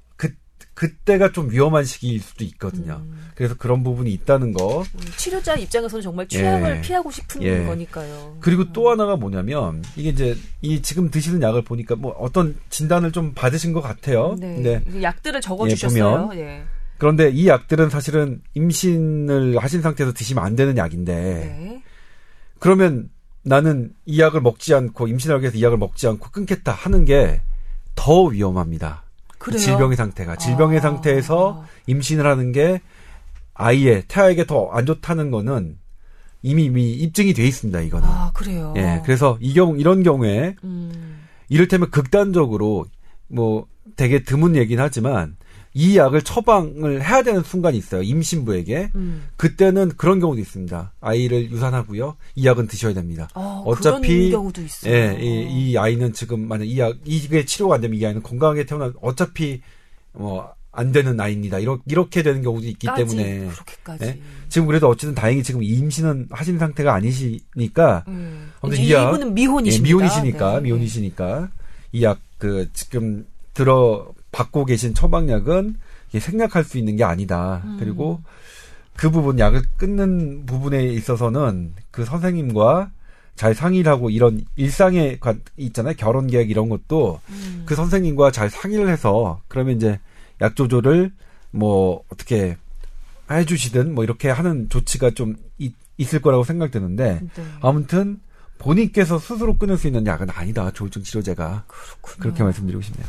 그때가 0.76 1.32
좀 1.32 1.50
위험한 1.50 1.86
시기일 1.86 2.20
수도 2.22 2.44
있거든요. 2.44 3.02
음. 3.04 3.30
그래서 3.34 3.56
그런 3.56 3.84
부분이 3.84 4.12
있다는 4.12 4.54
거. 4.54 4.82
음, 4.82 5.00
치료자 5.18 5.56
입장에서는 5.56 6.04
정말 6.04 6.28
취약을 6.28 6.78
예. 6.78 6.82
피하고 6.82 7.10
싶은 7.10 7.42
예. 7.44 7.64
거니까요. 7.64 8.38
그리고 8.42 8.64
음. 8.64 8.70
또 8.74 8.90
하나가 8.90 9.16
뭐냐면 9.16 9.84
이게 9.96 10.10
이제 10.10 10.38
이 10.62 10.82
지금 10.82 11.10
드시는 11.10 11.42
약을 11.42 11.64
보니까 11.64 11.96
뭐 11.96 12.12
어떤 12.20 12.58
진단을 12.70 13.14
좀 13.14 13.34
받으신 13.34 13.72
것 13.72 13.82
같아요. 13.82 14.36
네. 14.38 14.82
네. 14.86 15.02
약들을 15.02 15.40
적어 15.42 15.68
주셨어요. 15.68 16.32
예, 16.34 16.40
예. 16.40 16.64
그런데 16.98 17.30
이 17.30 17.48
약들은 17.48 17.90
사실은 17.90 18.42
임신을 18.54 19.58
하신 19.58 19.82
상태에서 19.82 20.14
드시면 20.14 20.44
안 20.44 20.56
되는 20.56 20.78
약인데 20.78 21.14
네. 21.14 21.84
그러면 22.60 23.10
나는 23.44 23.94
이 24.06 24.20
약을 24.20 24.42
먹지 24.42 24.74
않고 24.74 25.08
임신하기 25.08 25.42
위해서 25.44 25.58
이 25.58 25.64
약을 25.64 25.78
먹지 25.78 26.08
않고 26.08 26.32
끊겠다 26.32 26.72
하는 26.74 27.06
게 27.06 27.42
더 27.96 28.24
위험합니다. 28.26 29.05
그래요? 29.38 29.60
질병의 29.60 29.98
상태가 29.98 30.36
질병의 30.36 30.78
아. 30.80 30.82
상태에서 30.82 31.66
임신을 31.88 32.26
하는 32.26 32.52
게 32.52 32.82
아이의 33.54 34.04
태아에게 34.08 34.46
더 34.46 34.70
안 34.72 34.86
좋다는 34.86 35.32
거는 35.32 35.78
이미 36.42 36.66
이미 36.66 36.92
입증이 36.94 37.34
돼 37.34 37.46
있습니다. 37.48 37.80
이거는. 37.82 38.08
아 38.08 38.32
그래요. 38.34 38.74
예, 38.78 39.02
그래서 39.04 39.38
이 39.42 39.54
경우 39.54 39.78
이런 39.78 40.04
경우에 40.04 40.56
음. 40.64 41.24
이를테면 41.50 41.90
극단적으로 41.90 42.86
뭐 43.28 43.66
되게 43.96 44.24
드문 44.24 44.56
얘기는 44.56 44.82
하지만 44.84 45.36
이 45.78 45.98
약을 45.98 46.22
처방을 46.24 47.04
해야 47.04 47.22
되는 47.22 47.44
순간이 47.44 47.78
있어요. 47.78 48.02
임신부에게. 48.02 48.92
음. 48.96 49.28
그때는 49.38 49.92
그런 49.98 50.20
경우도 50.20 50.42
있습니다. 50.42 50.94
아이를 51.02 51.52
유산하고요. 51.52 52.16
이 52.36 52.48
약은 52.48 52.68
드셔야 52.68 52.94
됩니다. 52.94 53.28
어, 53.36 53.62
어차피 53.68 54.32
경우도 54.32 54.62
있어요. 54.62 54.92
예, 54.92 55.18
이, 55.22 55.72
이, 55.72 55.78
아이는 55.78 56.14
지금 56.14 56.48
만약 56.48 56.64
이 56.66 56.80
약, 56.80 56.96
이게 57.06 57.46
치료가 57.46 57.76
안 57.76 57.82
되면 57.82 58.00
이 58.00 58.06
아이는 58.06 58.24
건강하게 58.24 58.66
태어난 58.66 58.94
어차피 59.02 59.62
뭐 60.14 60.56
안 60.78 60.92
되는 60.92 61.18
아이입니다. 61.20 61.60
이렇게, 61.60 61.82
이렇게 61.88 62.22
되는 62.22 62.42
경우도 62.42 62.68
있기 62.68 62.86
까지, 62.88 63.06
때문에. 63.06 63.48
그렇게까지. 63.48 64.04
예? 64.06 64.20
지금 64.50 64.68
그래도 64.68 64.90
어쨌든 64.90 65.16
다행히 65.16 65.42
지금 65.42 65.64
임신은 65.64 66.28
하신 66.32 66.60
상태가 66.60 66.94
아니시니까. 66.94 68.04
음. 68.10 68.52
아무튼 68.62 68.84
이 68.84 68.92
약. 68.92 69.08
이분은 69.08 69.34
미혼이십니다. 69.34 69.88
예, 69.90 69.94
미혼이시니까. 69.94 70.56
네. 70.56 70.62
미혼이시니까. 70.62 71.50
이 71.94 72.04
약 72.04 72.20
그 72.38 72.70
지금 72.74 73.26
들어 73.54 74.12
받고 74.36 74.66
계신 74.66 74.94
처방약은 74.94 75.76
생략할 76.20 76.66
수 76.66 76.78
있는 76.78 76.98
게 76.98 77.06
아니다. 77.06 77.62
음. 77.64 77.78
그리고 77.80 78.22
그 78.94 79.10
부분 79.10 79.40
약을 79.40 79.64
끊는 79.78 80.46
부분에 80.46 80.84
있어서는 80.84 81.74
그 81.90 82.04
선생님과 82.04 82.92
잘 83.36 83.54
상의를 83.54 83.90
하고 83.92 84.10
이런 84.10 84.46
일상에 84.58 85.18
있잖아요. 85.58 85.94
결혼 85.98 86.28
계획 86.28 86.50
이런 86.50 86.68
것도 86.68 87.22
음. 87.30 87.64
그 87.66 87.76
선생님과 87.76 88.32
잘 88.32 88.50
상의를 88.50 88.90
해서 88.90 89.42
그러면 89.48 89.78
이제 89.78 90.00
약 90.42 90.56
조절을 90.58 91.12
뭐 91.52 92.04
어떻게 92.10 92.58
해주시든 93.32 93.96
뭐 93.96 94.04
이렇게 94.04 94.30
하는 94.30 94.68
조치가 94.70 95.12
좀 95.12 95.36
있, 95.58 95.74
있을 95.98 96.22
거라고 96.22 96.44
생각되는데 96.44 97.22
네. 97.22 97.44
아무튼 97.62 98.20
본인께서 98.58 99.18
스스로 99.18 99.58
끊을 99.58 99.78
수 99.78 99.88
있는 99.88 100.06
약은 100.06 100.30
아니다. 100.30 100.72
조울증 100.72 101.04
치료제가 101.04 101.64
그렇군요. 101.68 102.22
그렇게 102.22 102.44
말씀드리고 102.44 102.82
싶네요. 102.82 103.06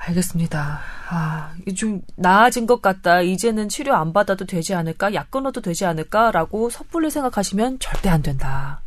알겠습니다. 0.00 0.80
아, 1.10 1.54
좀 1.76 2.00
나아진 2.16 2.66
것 2.66 2.80
같다. 2.80 3.20
이제는 3.20 3.68
치료 3.68 3.94
안 3.94 4.12
받아도 4.12 4.46
되지 4.46 4.74
않을까? 4.74 5.12
약 5.14 5.30
끊어도 5.30 5.60
되지 5.60 5.84
않을까?라고 5.84 6.70
섣불리 6.70 7.10
생각하시면 7.10 7.78
절대 7.80 8.08
안 8.08 8.22
된다. 8.22 8.80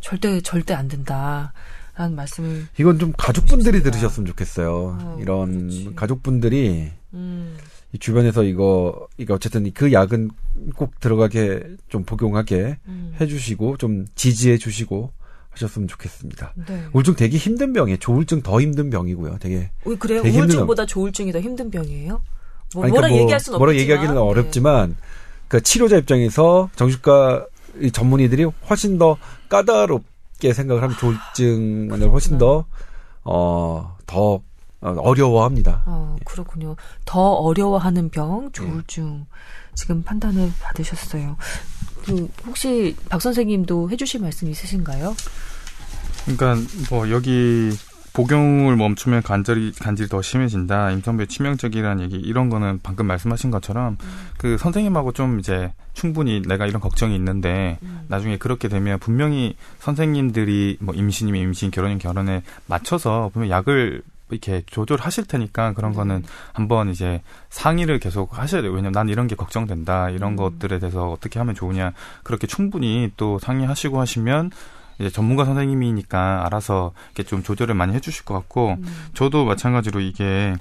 절대 0.00 0.40
절대 0.40 0.74
안 0.74 0.86
된다. 0.88 1.52
라는 1.96 2.16
말씀을 2.16 2.66
이건 2.78 2.98
좀 2.98 3.12
가족분들이 3.16 3.82
들으셨으면 3.82 4.26
좋겠어요. 4.26 4.98
어, 5.00 5.18
이런 5.20 5.68
그렇지. 5.68 5.92
가족분들이 5.94 6.90
음. 7.12 7.56
이 7.92 7.98
주변에서 7.98 8.42
이거 8.42 9.06
이거 9.16 9.34
어쨌든 9.34 9.70
그 9.72 9.92
약은 9.92 10.30
꼭 10.74 10.98
들어가게 10.98 11.62
좀 11.88 12.04
복용하게 12.04 12.78
음. 12.86 13.14
해주시고 13.20 13.76
좀 13.76 14.06
지지해 14.16 14.58
주시고 14.58 15.12
하셨으면 15.54 15.88
좋겠습니다. 15.88 16.52
네. 16.66 16.84
우울증 16.92 17.14
되게 17.14 17.36
힘든 17.36 17.72
병이에요. 17.72 17.98
조울증 17.98 18.42
더 18.42 18.60
힘든 18.60 18.90
병이고요. 18.90 19.38
되게 19.40 19.70
어, 19.84 19.94
그래요? 19.98 20.22
되게 20.22 20.38
우울증보다. 20.38 20.86
조울증이 20.86 21.32
더 21.32 21.40
힘든 21.40 21.70
병이에요? 21.70 22.20
뭐, 22.74 22.84
아니, 22.84 22.90
그러니까 22.92 22.92
뭐라 22.92 23.08
뭐, 23.08 23.18
얘기할 23.18 23.40
수는 23.40 23.58
뭐라 23.58 23.74
얘기하기는 23.76 24.14
네. 24.14 24.20
어렵지만 24.20 24.96
그 25.48 25.62
치료자 25.62 25.96
입장에서 25.96 26.68
정신과 26.76 27.46
전문의들이 27.92 28.44
훨씬 28.68 28.98
더 28.98 29.16
까다롭게 29.48 30.52
생각을 30.52 30.82
하면 30.82 30.96
조울증을 30.96 32.10
훨씬 32.10 32.38
더 32.38 32.66
어, 33.22 33.96
더 34.06 34.40
어려워합니다. 34.80 35.82
어, 35.86 36.16
그렇군요. 36.24 36.76
더 37.04 37.20
어려워하는 37.20 38.10
병, 38.10 38.50
조울증. 38.52 39.18
네. 39.20 39.26
지금 39.74 40.02
판단을 40.02 40.52
받으셨어요. 40.60 41.36
그 42.04 42.28
혹시 42.46 42.96
박 43.08 43.20
선생님도 43.20 43.90
해주실 43.90 44.20
말씀 44.20 44.48
있으신가요? 44.48 45.14
그러니까 46.24 46.56
뭐 46.90 47.10
여기 47.10 47.70
복용을 48.14 48.76
멈추면 48.76 49.22
간절히 49.22 49.72
간질이 49.72 50.08
더 50.08 50.22
심해진다. 50.22 50.92
임산부의 50.92 51.26
치명적이라는 51.26 52.04
얘기 52.04 52.16
이런 52.16 52.48
거는 52.48 52.78
방금 52.82 53.06
말씀하신 53.06 53.50
것처럼 53.50 53.96
음. 54.00 54.28
그 54.38 54.56
선생님하고 54.56 55.12
좀 55.12 55.40
이제 55.40 55.72
충분히 55.94 56.40
내가 56.40 56.66
이런 56.66 56.80
걱정이 56.80 57.16
있는데 57.16 57.78
음. 57.82 58.02
나중에 58.08 58.38
그렇게 58.38 58.68
되면 58.68 59.00
분명히 59.00 59.56
선생님들이 59.80 60.78
뭐 60.80 60.94
임신이면 60.94 61.40
임신, 61.40 61.72
결혼이면 61.72 61.98
결혼에 61.98 62.42
맞춰서 62.66 63.30
분명 63.32 63.50
약을 63.50 64.02
이렇게 64.30 64.62
조절하실 64.66 65.26
테니까 65.26 65.74
그런 65.74 65.92
네. 65.92 65.96
거는 65.96 66.24
한번 66.52 66.88
이제 66.88 67.22
상의를 67.50 67.98
계속 67.98 68.38
하셔야 68.38 68.62
돼요. 68.62 68.72
왜냐면 68.72 68.92
난 68.92 69.08
이런 69.08 69.26
게 69.26 69.34
걱정된다. 69.34 70.10
이런 70.10 70.32
음. 70.32 70.36
것들에 70.36 70.78
대해서 70.78 71.10
어떻게 71.10 71.38
하면 71.38 71.54
좋으냐. 71.54 71.92
그렇게 72.22 72.46
충분히 72.46 73.12
또 73.16 73.38
상의하시고 73.38 74.00
하시면 74.00 74.50
이제 74.98 75.10
전문가 75.10 75.44
선생님이니까 75.44 76.46
알아서 76.46 76.92
이렇게 77.14 77.24
좀 77.24 77.42
조절을 77.42 77.74
많이 77.74 77.94
해주실 77.94 78.24
것 78.24 78.34
같고 78.34 78.76
음. 78.78 79.06
저도 79.14 79.44
마찬가지로 79.44 80.00
이게 80.00 80.54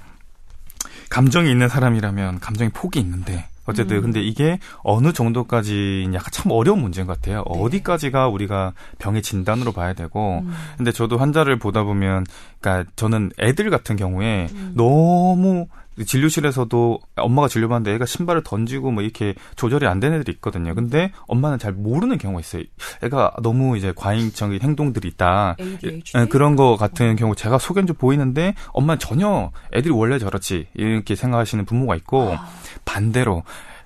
감정이 1.10 1.49
있는 1.49 1.69
사람이라면 1.69 2.39
감정이 2.39 2.71
폭이 2.71 2.99
있는데 2.99 3.47
어쨌든 3.65 3.97
음. 3.97 4.02
근데 4.04 4.21
이게 4.21 4.60
어느 4.84 5.13
정도까지 5.13 6.10
약간 6.13 6.30
참 6.32 6.52
어려운 6.52 6.82
문제인 6.82 7.08
것 7.08 7.19
같아요. 7.19 7.43
네. 7.52 7.60
어디까지가 7.60 8.28
우리가 8.28 8.73
병의 8.99 9.21
진단으로 9.21 9.71
봐야 9.71 9.93
되고 9.93 10.39
음. 10.39 10.54
근데 10.78 10.91
저도 10.91 11.17
환자를 11.17 11.60
보다 11.60 11.84
보면 11.84 12.26
그러니까 12.60 12.89
저는 12.95 13.32
애들 13.39 13.69
같은 13.69 13.95
경우에 13.95 14.47
음. 14.54 14.73
너무 14.76 15.67
진료실에서도 16.06 16.99
엄마가 17.15 17.47
진료받는데 17.47 17.95
애가 17.95 18.06
신발을 18.06 18.43
던지고 18.43 18.91
뭐 18.91 19.03
이렇게 19.03 19.36
조절이 19.56 19.88
안 19.88 19.99
되는 19.99 20.19
애들이 20.19 20.34
있거든요. 20.36 20.73
근데 20.73 21.12
엄마는 21.27 21.60
잘 21.60 21.73
모르는 21.73 22.17
경우가 22.17 22.39
있어요. 22.39 22.63
애가 23.03 23.36
너무 23.41 23.77
이제 23.77 23.93
과잉적인 23.95 24.62
행동들이 24.62 25.08
있다. 25.10 25.56
ADHD? 25.60 26.17
예, 26.17 26.25
그런 26.25 26.56
거 26.56 26.77
같은 26.77 27.15
경우 27.15 27.36
제가 27.36 27.58
소견적 27.58 27.97
보이는데 27.97 28.56
엄마는 28.69 28.99
전혀 28.99 29.51
애들이 29.73 29.93
원래 29.93 30.19
저렇지 30.19 30.67
이렇게 30.73 31.15
생각하시는 31.15 31.65
부모가 31.65 31.95
있고 31.95 32.34
아. 32.34 32.47
반대로 32.86 33.43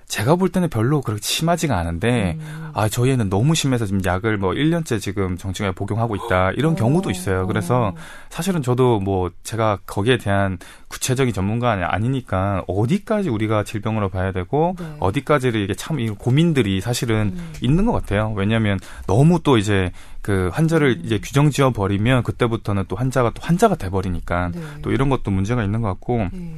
제가 0.08 0.36
볼 0.36 0.48
때는 0.48 0.70
별로 0.70 1.02
그렇게 1.02 1.20
심하지가 1.22 1.76
않은데 1.76 2.38
음. 2.40 2.70
아 2.72 2.88
저희 2.88 3.10
애는 3.10 3.28
너무 3.28 3.54
심해서 3.54 3.84
지금 3.84 4.02
약을 4.02 4.38
뭐 4.38 4.52
1년째 4.52 5.00
지금 5.00 5.36
정신과에 5.36 5.72
복용하고 5.72 6.16
있다 6.16 6.52
이런 6.52 6.72
어. 6.72 6.76
경우도 6.76 7.10
있어요. 7.10 7.46
그래서 7.46 7.94
사실은 8.30 8.62
저도 8.62 9.00
뭐 9.00 9.30
제가 9.42 9.80
거기에 9.86 10.16
대한 10.16 10.58
구체적인 10.88 11.34
전문가는 11.34 11.84
아니니까 11.84 12.64
어디까지 12.66 13.28
우리가 13.28 13.64
질병으로 13.64 14.08
봐야 14.08 14.32
되고 14.32 14.74
네. 14.78 14.96
어디까지를 14.98 15.60
이게 15.60 15.74
참 15.74 15.98
고민들이 16.14 16.80
사실은 16.80 17.34
음. 17.36 17.52
있는 17.60 17.84
것 17.84 17.92
같아요. 17.92 18.32
왜냐하면 18.34 18.80
너무 19.06 19.40
또 19.42 19.58
이제 19.58 19.92
그 20.22 20.48
환자를 20.54 21.00
음. 21.00 21.02
이제 21.04 21.18
규정 21.22 21.50
지어 21.50 21.70
버리면 21.70 22.22
그때부터는 22.22 22.84
또 22.88 22.96
환자가 22.96 23.32
또 23.34 23.42
환자가 23.42 23.74
돼 23.74 23.90
버리니까 23.90 24.52
네. 24.54 24.60
또 24.80 24.90
이런 24.90 25.10
것도 25.10 25.30
문제가 25.30 25.62
있는 25.62 25.82
것 25.82 25.88
같고. 25.88 26.28
네. 26.32 26.54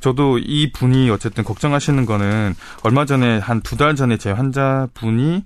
저도 0.00 0.38
이 0.38 0.72
분이 0.72 1.10
어쨌든 1.10 1.44
걱정하시는 1.44 2.04
거는 2.06 2.54
얼마 2.82 3.04
전에 3.04 3.38
한 3.38 3.60
두 3.62 3.76
달 3.76 3.94
전에 3.96 4.16
제 4.16 4.30
환자분이 4.30 5.44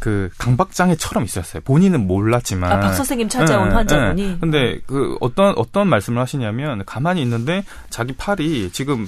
그 0.00 0.28
강박장애처럼 0.38 1.24
있었어요. 1.24 1.62
본인은 1.64 2.06
몰랐지만. 2.06 2.70
아, 2.70 2.80
박 2.80 2.92
선생님 2.92 3.28
찾아온 3.28 3.70
네, 3.70 3.74
환자분이. 3.74 4.22
네. 4.28 4.36
근데 4.40 4.78
그 4.86 5.16
어떤 5.20 5.54
어떤 5.56 5.88
말씀을 5.88 6.20
하시냐면 6.20 6.84
가만히 6.84 7.22
있는데 7.22 7.64
자기 7.88 8.12
팔이 8.14 8.70
지금 8.72 9.06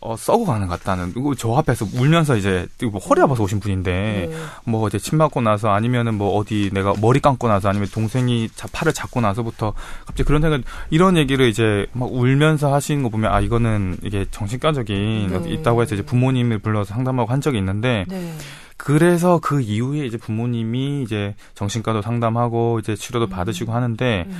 어, 0.00 0.16
썩어가는 0.16 0.66
것 0.66 0.78
같다는. 0.78 1.12
그리고 1.12 1.34
저 1.34 1.54
앞에서 1.54 1.86
울면서 1.94 2.36
이제 2.36 2.66
뭐 2.90 3.00
허리 3.00 3.20
아파서 3.20 3.42
오신 3.42 3.60
분인데 3.60 4.28
네. 4.30 4.36
뭐 4.64 4.86
이제 4.88 4.98
침 4.98 5.18
맞고 5.18 5.40
나서 5.40 5.70
아니면은 5.70 6.14
뭐 6.14 6.36
어디 6.36 6.70
내가 6.72 6.94
머리 7.00 7.20
감고 7.20 7.48
나서 7.48 7.68
아니면 7.68 7.88
동생이 7.92 8.48
자, 8.54 8.68
팔을 8.72 8.92
잡고 8.92 9.20
나서부터 9.20 9.72
갑자기 10.06 10.24
그런 10.24 10.42
생각 10.42 10.62
이런 10.90 11.16
얘기를 11.16 11.48
이제 11.48 11.86
막 11.92 12.12
울면서 12.12 12.72
하시는 12.72 13.02
거 13.02 13.08
보면 13.08 13.32
아 13.32 13.40
이거는 13.40 13.98
이게 14.02 14.26
정신과적인 14.30 15.42
네. 15.42 15.50
있다고 15.52 15.82
해서 15.82 15.94
이제 15.94 16.04
부모님을 16.04 16.58
불러서 16.58 16.92
상담하고 16.94 17.32
한 17.32 17.40
적이 17.40 17.58
있는데 17.58 18.04
네. 18.08 18.34
그래서 18.76 19.40
그 19.42 19.60
이후에 19.60 20.06
이제 20.06 20.16
부모님이 20.16 21.02
이제 21.02 21.34
정신과도 21.54 22.02
상담하고 22.02 22.78
이제 22.80 22.94
치료도 22.94 23.26
음. 23.26 23.30
받으시고 23.30 23.72
하는데 23.72 24.24
음. 24.28 24.38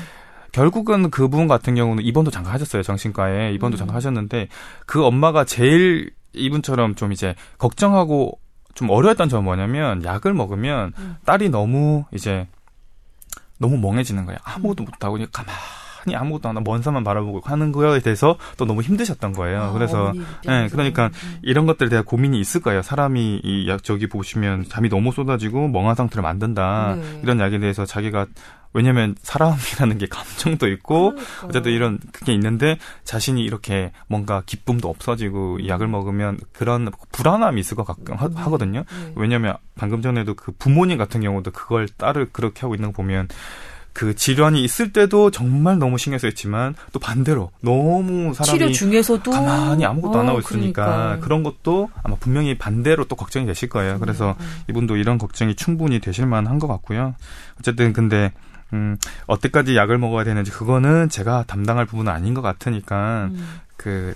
결국은 0.56 1.10
그분 1.10 1.48
같은 1.48 1.74
경우는 1.74 2.02
입원도 2.02 2.30
잠깐 2.30 2.54
하셨어요 2.54 2.82
정신과에 2.82 3.52
입원도 3.52 3.76
음. 3.76 3.78
잠깐 3.78 3.94
하셨는데 3.94 4.48
그 4.86 5.04
엄마가 5.04 5.44
제일 5.44 6.12
이분처럼 6.32 6.94
좀 6.94 7.12
이제 7.12 7.34
걱정하고 7.58 8.38
좀 8.74 8.88
어려웠던 8.88 9.28
점은 9.28 9.44
뭐냐면 9.44 10.02
약을 10.02 10.32
먹으면 10.32 10.92
음. 10.98 11.16
딸이 11.26 11.50
너무 11.50 12.04
이제 12.14 12.48
너무 13.58 13.76
멍해지는 13.76 14.24
거예요 14.24 14.38
아무것도 14.44 14.84
음. 14.84 14.86
못하고 14.86 15.12
그냥 15.14 15.28
가만히 15.30 16.16
아무것도 16.16 16.48
안 16.48 16.56
하고 16.56 16.70
먼 16.70 16.80
산만 16.80 17.04
바라보고 17.04 17.42
하는 17.44 17.70
거에 17.72 18.00
대해서 18.00 18.38
또 18.56 18.64
너무 18.64 18.80
힘드셨던 18.80 19.32
거예요. 19.32 19.60
아, 19.60 19.72
그래서 19.72 20.12
예, 20.46 20.48
네, 20.48 20.68
그러니까 20.68 21.06
음. 21.06 21.38
이런 21.42 21.66
것들에 21.66 21.88
대한 21.88 22.04
고민이 22.04 22.38
있을 22.38 22.62
거예요. 22.62 22.80
사람이 22.80 23.40
이 23.42 23.68
약 23.68 23.82
저기 23.82 24.06
보시면 24.06 24.66
잠이 24.68 24.88
너무 24.88 25.10
쏟아지고 25.10 25.66
멍한 25.68 25.96
상태를 25.96 26.22
만든다 26.22 26.94
네. 26.94 27.20
이런 27.24 27.40
약에 27.40 27.58
대해서 27.58 27.84
자기가 27.84 28.26
왜냐면 28.76 29.14
사람이라는 29.22 29.96
게 29.96 30.06
감정도 30.06 30.68
있고 30.68 31.12
그러니까. 31.12 31.46
어쨌든 31.46 31.72
이런 31.72 31.98
그게 32.12 32.34
있는데 32.34 32.78
자신이 33.04 33.42
이렇게 33.42 33.90
뭔가 34.06 34.42
기쁨도 34.44 34.88
없어지고 34.90 35.56
음. 35.60 35.66
약을 35.66 35.88
먹으면 35.88 36.38
그런 36.52 36.90
불안함이 37.10 37.58
있을 37.58 37.74
것 37.74 37.84
같, 37.84 37.96
하, 38.10 38.26
음. 38.26 38.36
하거든요. 38.36 38.80
네. 38.80 39.12
왜냐면 39.16 39.56
방금 39.76 40.02
전에도 40.02 40.34
그 40.34 40.52
부모님 40.52 40.98
같은 40.98 41.22
경우도 41.22 41.52
그걸 41.52 41.88
딸을 41.88 42.28
그렇게 42.32 42.60
하고 42.60 42.74
있는 42.74 42.92
거 42.92 42.96
보면 42.96 43.28
그 43.94 44.14
질환이 44.14 44.62
있을 44.62 44.92
때도 44.92 45.30
정말 45.30 45.78
너무 45.78 45.96
신경 45.96 46.18
쓰였지만 46.18 46.74
또 46.92 46.98
반대로 46.98 47.50
너무 47.62 48.34
사람이 48.34 48.58
치료 48.58 48.70
중에서도 48.70 49.30
가만히 49.30 49.86
아무것도 49.86 50.18
어, 50.18 50.20
안 50.20 50.28
하고 50.28 50.40
있으니까 50.40 50.84
그러니까. 50.84 51.24
그런 51.24 51.42
것도 51.42 51.88
아마 52.02 52.14
분명히 52.16 52.58
반대로 52.58 53.06
또 53.06 53.16
걱정이 53.16 53.46
되실 53.46 53.70
거예요. 53.70 53.98
그래서 53.98 54.36
음, 54.38 54.44
음. 54.44 54.62
이분도 54.68 54.96
이런 54.98 55.16
걱정이 55.16 55.56
충분히 55.56 55.98
되실 55.98 56.26
만한 56.26 56.58
것 56.58 56.66
같고요. 56.66 57.14
어쨌든 57.58 57.94
근데 57.94 58.32
음, 58.72 58.96
어때까지 59.26 59.76
약을 59.76 59.98
먹어야 59.98 60.24
되는지 60.24 60.50
그거는 60.50 61.08
제가 61.08 61.44
담당할 61.46 61.86
부분은 61.86 62.12
아닌 62.12 62.34
것 62.34 62.42
같으니까 62.42 63.28
음. 63.32 63.60
그 63.76 64.14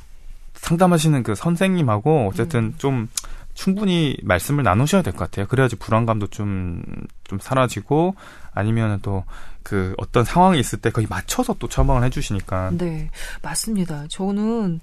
상담하시는 0.54 1.22
그 1.22 1.34
선생님하고 1.34 2.28
어쨌든 2.28 2.60
음. 2.60 2.74
좀 2.78 3.08
충분히 3.54 4.16
말씀을 4.22 4.64
나누셔야 4.64 5.02
될 5.02 5.12
것 5.12 5.18
같아요. 5.30 5.46
그래야지 5.46 5.76
불안감도 5.76 6.28
좀, 6.28 6.82
좀 7.24 7.38
사라지고 7.40 8.14
아니면 8.52 9.00
또 9.02 9.24
그 9.62 9.94
어떤 9.98 10.24
상황이 10.24 10.58
있을 10.58 10.80
때 10.80 10.90
거의 10.90 11.06
맞춰서 11.08 11.54
또 11.58 11.68
처방을 11.68 12.04
해주시니까. 12.04 12.70
네, 12.72 13.10
맞습니다. 13.42 14.06
저는 14.08 14.80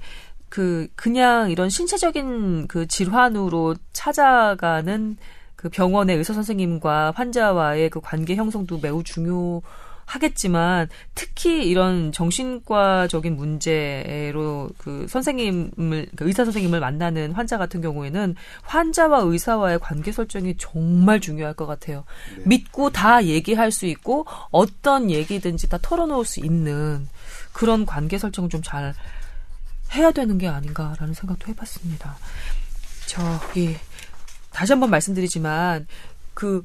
그 0.49 0.87
그냥 0.95 1.51
이런 1.51 1.69
신체적인 1.69 2.67
그 2.67 2.87
질환으로 2.87 3.75
찾아가는 3.91 5.17
그 5.57 5.67
병원의 5.69 6.15
의사 6.15 6.33
선생님과 6.33 7.11
환자와의 7.15 7.89
그 7.89 7.99
관계 7.99 8.35
형성도 8.35 8.79
매우 8.79 9.03
중요. 9.03 9.61
하겠지만 10.05 10.87
특히 11.15 11.67
이런 11.67 12.13
정신과적인 12.13 13.35
문제로 13.35 14.69
그 14.77 15.05
선생님을 15.09 16.07
그 16.15 16.25
의사 16.25 16.45
선생님을 16.45 16.79
만나는 16.79 17.33
환자 17.33 17.57
같은 17.57 17.81
경우에는 17.81 18.35
환자와 18.61 19.19
의사와의 19.23 19.79
관계 19.79 20.13
설정이 20.13 20.55
정말 20.57 21.19
중요할 21.19 21.53
것 21.53 21.65
같아요. 21.65 22.05
네. 22.37 22.43
믿고 22.45 22.89
다 22.91 23.25
얘기할 23.25 23.69
수 23.69 23.85
있고 23.85 24.25
어떤 24.49 25.11
얘기든지 25.11 25.67
다 25.67 25.77
털어놓을 25.81 26.23
수 26.23 26.39
있는 26.39 27.09
그런 27.51 27.85
관계 27.85 28.17
설정을 28.17 28.49
좀잘 28.49 28.93
해야 29.93 30.11
되는 30.11 30.37
게 30.37 30.47
아닌가라는 30.47 31.13
생각도 31.13 31.47
해봤습니다. 31.49 32.15
저기 33.07 33.75
다시 34.57 34.71
한번 34.71 34.89
말씀드리지만 34.89 35.85
그 36.33 36.63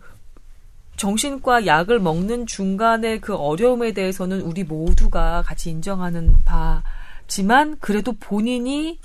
정신과 0.97 1.67
약을 1.67 2.01
먹는 2.01 2.47
중간에 2.47 3.21
그 3.21 3.35
어려움에 3.35 3.93
대해서는 3.93 4.41
우리 4.41 4.65
모두가 4.65 5.43
같이 5.45 5.69
인정하는 5.69 6.37
바지만 6.47 7.77
그래도 7.81 8.13
본인이 8.15 8.99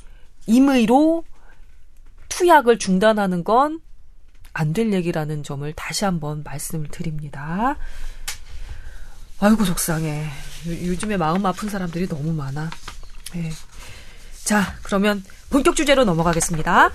임의로 0.45 1.25
투약을 2.29 2.79
중단하는 2.79 3.43
건 3.43 3.81
안 4.53 4.73
될 4.73 4.91
얘기라는 4.93 5.43
점을 5.43 5.71
다시 5.73 6.05
한번 6.05 6.41
말씀을 6.43 6.87
드립니다. 6.87 7.75
아이고 9.39 9.63
속상해. 9.65 10.25
요 10.87 10.97
즘에 10.97 11.17
마음 11.17 11.45
아픈 11.45 11.69
사람들이 11.69 12.07
너무 12.07 12.33
많아. 12.33 12.71
네. 13.33 13.51
자, 14.45 14.75
그러면 14.81 15.23
본격 15.51 15.75
주제로 15.75 16.05
넘어가겠습니다. 16.05 16.89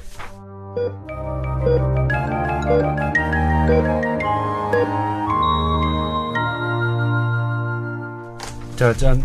짜잔. 8.77 9.25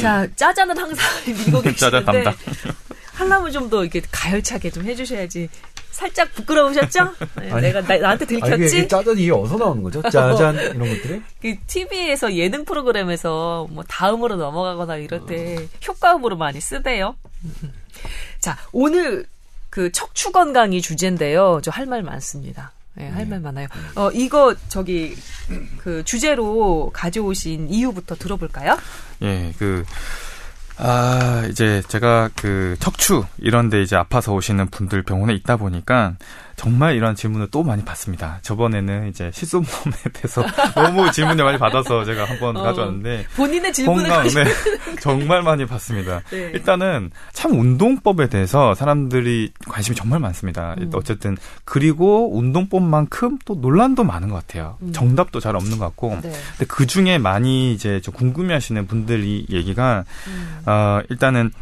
자, 0.00 0.26
짜잔은 0.36 0.76
항상 0.78 1.08
밀고 1.26 1.60
계시는데 1.62 1.76
짜잔 1.76 2.04
담당. 2.04 2.34
하려면 3.14 3.52
좀 3.52 3.70
더 3.70 3.82
이렇게 3.82 4.00
가열차게 4.10 4.70
좀 4.70 4.84
해주셔야지 4.84 5.48
살짝 5.90 6.32
부끄러우셨죠? 6.34 7.12
네, 7.36 7.50
아니, 7.50 7.62
내가 7.62 7.80
나, 7.82 8.10
한테 8.10 8.24
들켰지? 8.24 8.52
아니, 8.52 8.66
이게 8.66 8.88
짜잔 8.88 9.18
이게 9.18 9.30
어디서 9.30 9.56
나오는 9.58 9.82
거죠? 9.82 10.00
짜잔 10.02 10.54
이런 10.74 10.78
것들이? 10.78 11.22
그 11.42 11.56
TV에서 11.66 12.34
예능 12.34 12.64
프로그램에서 12.64 13.66
뭐 13.70 13.84
다음으로 13.88 14.36
넘어가거나 14.36 14.96
이럴 14.96 15.26
때 15.26 15.68
효과음으로 15.86 16.36
많이 16.36 16.60
쓰대요. 16.60 17.16
자, 18.38 18.56
오늘 18.72 19.26
그 19.70 19.90
척추 19.92 20.32
건강이 20.32 20.82
주제인데요. 20.82 21.60
저 21.62 21.70
할 21.70 21.86
말 21.86 22.02
많습니다. 22.02 22.72
네, 22.94 23.08
할말 23.08 23.38
네. 23.38 23.44
많아요. 23.44 23.68
어, 23.94 24.10
이거 24.12 24.54
저기 24.68 25.16
그 25.78 26.04
주제로 26.04 26.90
가져오신 26.92 27.68
이유부터 27.70 28.16
들어볼까요? 28.16 28.76
예, 29.22 29.54
그 29.58 29.84
아, 30.76 31.46
이제 31.50 31.82
제가 31.88 32.30
그 32.34 32.74
척추 32.80 33.24
이런 33.38 33.68
데 33.68 33.82
이제 33.82 33.96
아파서 33.96 34.32
오시는 34.32 34.68
분들 34.68 35.02
병원에 35.02 35.34
있다 35.34 35.56
보니까 35.56 36.14
정말 36.60 36.94
이런 36.94 37.14
질문을 37.14 37.46
또 37.50 37.62
많이 37.62 37.82
받습니다. 37.86 38.38
저번에는 38.42 39.08
이제 39.08 39.30
실손보험에 39.32 39.96
대해서 40.12 40.44
너무 40.74 41.10
질문을 41.10 41.42
많이 41.42 41.56
받아서 41.56 42.04
제가 42.04 42.26
한번 42.26 42.54
어, 42.54 42.62
가져왔는데 42.62 43.28
본인의 43.34 43.72
질문을 43.72 44.10
네, 44.10 44.44
정말 45.00 45.42
많이 45.42 45.64
받습니다. 45.64 46.20
네. 46.28 46.50
일단은 46.52 47.12
참 47.32 47.58
운동법에 47.58 48.28
대해서 48.28 48.74
사람들이 48.74 49.52
관심이 49.70 49.96
정말 49.96 50.20
많습니다. 50.20 50.74
음. 50.78 50.90
어쨌든 50.92 51.38
그리고 51.64 52.36
운동법만큼 52.36 53.38
또 53.46 53.54
논란도 53.54 54.04
많은 54.04 54.28
것 54.28 54.46
같아요. 54.46 54.76
음. 54.82 54.92
정답도 54.92 55.40
잘 55.40 55.56
없는 55.56 55.78
것 55.78 55.86
같고. 55.86 56.18
네. 56.22 56.30
근데 56.30 56.66
그 56.68 56.86
중에 56.86 57.16
많이 57.16 57.72
이제 57.72 58.02
좀 58.02 58.12
궁금해하시는 58.12 58.86
분들이 58.86 59.46
얘기가 59.48 60.04
음. 60.26 60.58
어, 60.66 61.00
일단은 61.08 61.52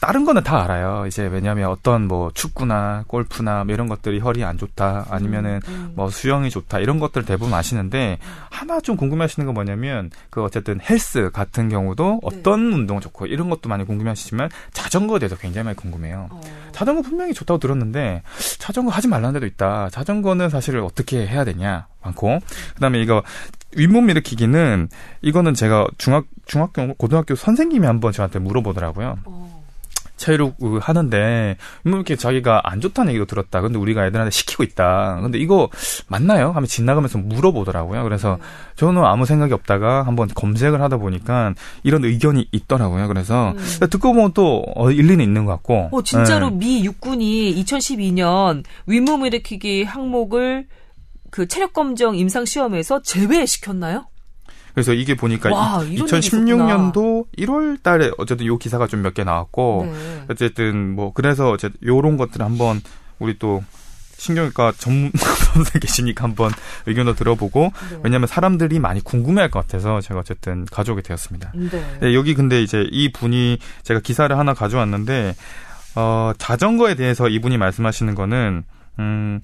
다른 0.00 0.24
거는 0.24 0.44
다 0.44 0.62
알아요. 0.62 1.06
이제 1.06 1.26
왜냐하면 1.26 1.70
어떤 1.70 2.06
뭐 2.06 2.30
축구나 2.34 3.04
골프나 3.06 3.64
뭐 3.64 3.74
이런 3.74 3.88
것들이 3.88 4.18
허리 4.18 4.44
안 4.44 4.58
좋다 4.58 5.06
아니면은 5.10 5.60
음, 5.68 5.72
음. 5.72 5.92
뭐 5.96 6.10
수영이 6.10 6.50
좋다 6.50 6.80
이런 6.80 6.98
것들 6.98 7.24
대부분 7.24 7.54
아시는데 7.54 8.18
하나 8.50 8.80
좀 8.80 8.96
궁금해하시는 8.96 9.46
건 9.46 9.54
뭐냐면 9.54 10.10
그 10.30 10.42
어쨌든 10.42 10.80
헬스 10.80 11.30
같은 11.32 11.68
경우도 11.68 12.20
네. 12.22 12.28
어떤 12.38 12.70
네. 12.70 12.76
운동 12.76 13.00
좋고 13.00 13.26
이런 13.26 13.48
것도 13.48 13.68
많이 13.68 13.84
궁금해하시지만 13.84 14.50
자전거에 14.72 15.18
대해서 15.18 15.36
굉장히 15.36 15.64
많이 15.64 15.76
궁금해요. 15.76 16.28
어. 16.30 16.40
자전거 16.72 17.00
분명히 17.00 17.32
좋다고 17.32 17.58
들었는데 17.58 18.22
자전거 18.58 18.90
하지 18.90 19.08
말라는 19.08 19.34
데도 19.34 19.46
있다. 19.46 19.88
자전거는 19.90 20.50
사실 20.50 20.78
어떻게 20.78 21.26
해야 21.26 21.44
되냐 21.44 21.86
많고 22.02 22.38
그다음에 22.74 23.00
이거 23.00 23.22
윗몸 23.74 24.10
일으키기는 24.10 24.88
이거는 25.22 25.54
제가 25.54 25.86
중학 25.96 26.26
중학교 26.44 26.94
고등학교 26.94 27.34
선생님이 27.34 27.86
한번 27.86 28.12
저한테 28.12 28.38
물어보더라고요. 28.38 29.18
어. 29.24 29.55
체육 30.16 30.56
하는데 30.80 31.56
뭐 31.84 31.94
이렇게 31.94 32.16
자기가 32.16 32.62
안 32.64 32.80
좋다는 32.80 33.10
얘기도 33.10 33.26
들었다. 33.26 33.60
근데 33.60 33.78
우리가 33.78 34.06
애들한테 34.06 34.30
시키고 34.30 34.62
있다. 34.62 35.20
근데 35.22 35.38
이거 35.38 35.68
맞나요? 36.08 36.50
하면 36.52 36.66
지나가면서 36.66 37.18
물어보더라고요. 37.18 38.02
그래서 38.02 38.38
저는 38.76 39.04
아무 39.04 39.26
생각이 39.26 39.52
없다가 39.52 40.02
한번 40.04 40.28
검색을 40.28 40.80
하다 40.80 40.96
보니까 40.98 41.54
이런 41.82 42.04
의견이 42.04 42.48
있더라고요. 42.52 43.08
그래서 43.08 43.52
음. 43.56 43.88
듣고 43.88 44.12
보면 44.12 44.32
또 44.32 44.64
어, 44.74 44.90
일리는 44.90 45.22
있는 45.22 45.44
것 45.44 45.52
같고. 45.52 45.90
어, 45.92 46.02
진짜로 46.02 46.50
네. 46.50 46.56
미 46.56 46.84
육군이 46.84 47.54
2012년 47.62 48.64
윗몸 48.86 49.26
일으키기 49.26 49.84
항목을 49.84 50.66
그 51.30 51.46
체력 51.48 51.72
검정 51.72 52.16
임상 52.16 52.44
시험에서 52.44 53.02
제외시켰나요? 53.02 54.06
그래서 54.76 54.92
이게 54.92 55.14
보니까 55.16 55.50
와, 55.54 55.80
2016년도 55.82 57.24
1월 57.38 57.82
달에 57.82 58.10
어쨌든 58.18 58.44
요 58.46 58.58
기사가 58.58 58.86
좀 58.86 59.00
몇 59.02 59.14
개 59.14 59.24
나왔고 59.24 59.88
네. 59.90 60.24
어쨌든 60.28 60.94
뭐 60.94 61.12
그래서 61.14 61.50
어쨌든 61.50 61.80
요런 61.86 62.18
것들 62.18 62.42
한번 62.42 62.82
우리 63.18 63.38
또 63.38 63.64
신경외과 64.18 64.72
전문 64.76 65.10
선생 65.54 65.80
계시니까 65.80 66.24
한번 66.24 66.50
의견도 66.84 67.14
들어보고 67.14 67.72
네. 67.90 67.98
왜냐하면 68.02 68.26
사람들이 68.26 68.78
많이 68.78 69.00
궁금해할 69.02 69.50
것 69.50 69.60
같아서 69.60 70.00
제가 70.02 70.20
어쨌든 70.20 70.66
가져오게 70.66 71.00
되었습니다. 71.02 71.52
네. 71.54 71.98
네, 72.00 72.14
여기 72.14 72.34
근데 72.34 72.62
이제 72.62 72.86
이 72.90 73.10
분이 73.12 73.58
제가 73.82 74.00
기사를 74.00 74.36
하나 74.36 74.52
가져왔는데 74.52 75.34
어 75.94 76.32
자전거에 76.36 76.94
대해서 76.96 77.28
이분이 77.28 77.56
말씀하시는 77.56 78.14
거는 78.14 78.64
음 78.98 79.40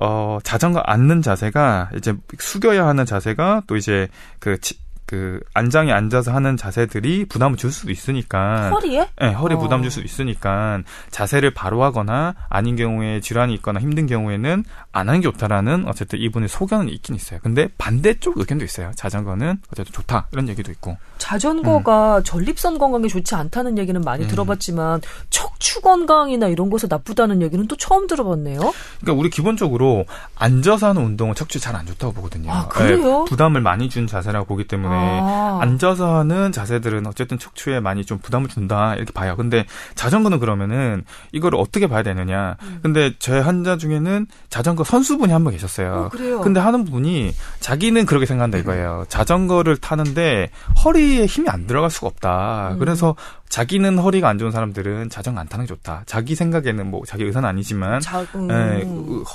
어, 0.00 0.38
자전거 0.42 0.80
앉는 0.80 1.22
자세가 1.22 1.90
이제 1.96 2.14
숙여야 2.38 2.86
하는 2.86 3.04
자세가 3.04 3.62
또 3.66 3.76
이제 3.76 4.08
그, 4.38 4.60
치, 4.60 4.78
그 5.12 5.40
안장에 5.52 5.92
앉아서 5.92 6.32
하는 6.32 6.56
자세들이 6.56 7.26
부담을 7.26 7.58
줄 7.58 7.70
수도 7.70 7.90
있으니까 7.92 8.70
허리에? 8.70 9.10
네, 9.20 9.32
허리 9.34 9.56
어. 9.56 9.58
부담 9.58 9.82
줄수 9.82 10.00
있으니까 10.00 10.80
자세를 11.10 11.52
바로 11.52 11.84
하거나 11.84 12.34
아닌 12.48 12.76
경우에 12.76 13.20
질환이 13.20 13.52
있거나 13.56 13.78
힘든 13.78 14.06
경우에는 14.06 14.64
안 14.90 15.08
하는 15.10 15.20
게 15.20 15.24
좋다라는 15.24 15.86
어쨌든 15.86 16.18
이분의 16.18 16.48
소견은 16.48 16.88
있긴 16.88 17.14
있어요. 17.14 17.40
근데 17.42 17.68
반대쪽 17.76 18.38
의견도 18.38 18.64
있어요. 18.64 18.90
자전거는 18.96 19.58
어쨌든 19.70 19.92
좋다 19.92 20.28
이런 20.32 20.48
얘기도 20.48 20.72
있고. 20.72 20.96
자전거가 21.18 22.18
음. 22.18 22.24
전립선 22.24 22.78
건강에 22.78 23.06
좋지 23.06 23.34
않다는 23.34 23.76
얘기는 23.76 24.00
많이 24.00 24.24
음. 24.24 24.28
들어봤지만 24.28 25.02
척추 25.28 25.82
건강이나 25.82 26.48
이런 26.48 26.70
것에 26.70 26.86
나쁘다는 26.88 27.42
얘기는 27.42 27.68
또 27.68 27.76
처음 27.76 28.06
들어봤네요. 28.06 28.60
그러니까 29.02 29.20
우리 29.20 29.28
기본적으로 29.28 30.06
앉아서 30.36 30.88
하는 30.88 31.04
운동은 31.04 31.34
척추 31.34 31.60
잘 31.60 31.72
안 31.72 31.86
좋다고 31.86 32.12
보거든요. 32.12 32.52
아, 32.52 32.68
그래요? 32.68 32.96
네, 32.96 33.24
부담을 33.28 33.62
많이 33.62 33.88
준 33.88 34.06
자세라고 34.06 34.44
보기 34.46 34.66
때문에 34.68 35.01
아. 35.02 35.58
앉아서 35.62 36.18
하는 36.18 36.50
자세들은 36.52 37.06
어쨌든 37.06 37.38
척추에 37.38 37.78
많이 37.80 38.04
좀 38.04 38.18
부담을 38.18 38.48
준다 38.48 38.94
이렇게 38.94 39.12
봐요. 39.12 39.36
근데 39.36 39.64
자전거는 39.94 40.40
그러면은 40.40 41.04
이거를 41.32 41.58
어떻게 41.58 41.86
봐야 41.86 42.02
되느냐? 42.02 42.56
음. 42.62 42.78
근데 42.82 43.12
제 43.18 43.38
환자 43.38 43.76
중에는 43.76 44.26
자전거 44.48 44.82
선수분이 44.84 45.32
한 45.32 45.42
분 45.42 45.52
계셨어요. 45.52 45.92
어, 45.92 46.08
그래요? 46.08 46.40
근데 46.40 46.60
하는 46.60 46.84
분이 46.84 47.32
자기는 47.60 48.06
그렇게 48.06 48.26
생각한다 48.26 48.58
이거예요. 48.58 49.04
자전거를 49.08 49.76
타는데 49.76 50.50
허리에 50.84 51.26
힘이 51.26 51.48
안 51.48 51.66
들어갈 51.66 51.90
수가 51.90 52.06
없다. 52.08 52.70
음. 52.74 52.78
그래서 52.78 53.14
자기는 53.52 53.98
허리가 53.98 54.30
안 54.30 54.38
좋은 54.38 54.50
사람들은 54.50 55.10
자전거 55.10 55.42
안 55.42 55.46
타는 55.46 55.66
게 55.66 55.68
좋다. 55.68 56.04
자기 56.06 56.34
생각에는 56.34 56.90
뭐 56.90 57.02
자기 57.06 57.24
의사는 57.24 57.46
아니지만 57.46 58.00
자, 58.00 58.22
음. 58.34 58.50
에, 58.50 58.82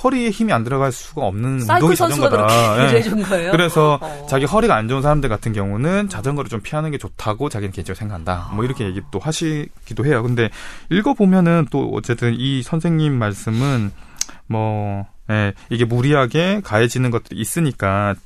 허리에 0.02 0.30
힘이 0.30 0.52
안 0.52 0.64
들어갈 0.64 0.90
수가 0.90 1.24
없는 1.24 1.60
운동이 1.60 1.94
자전거다. 1.94 2.94
예. 2.96 3.50
그래서 3.52 3.96
어. 4.02 4.26
자기 4.28 4.44
허리가 4.44 4.74
안 4.74 4.88
좋은 4.88 5.02
사람들 5.02 5.28
같은 5.28 5.52
경우는 5.52 6.08
자전거를 6.08 6.48
좀 6.48 6.60
피하는 6.60 6.90
게 6.90 6.98
좋다고 6.98 7.48
자기는 7.48 7.70
개인적으로 7.70 7.96
생각한다. 7.96 8.50
뭐 8.54 8.64
이렇게 8.64 8.86
얘기 8.86 9.00
또 9.12 9.20
하시기도 9.20 10.04
해요. 10.04 10.24
근데 10.24 10.50
읽어 10.90 11.14
보면은 11.14 11.68
또 11.70 11.88
어쨌든 11.94 12.34
이 12.36 12.64
선생님 12.64 13.12
말씀은 13.12 13.92
뭐 14.48 15.06
예, 15.30 15.52
이게 15.70 15.84
무리하게 15.84 16.62
가해지는 16.64 17.12
것들이 17.12 17.38
있으니까 17.40 18.16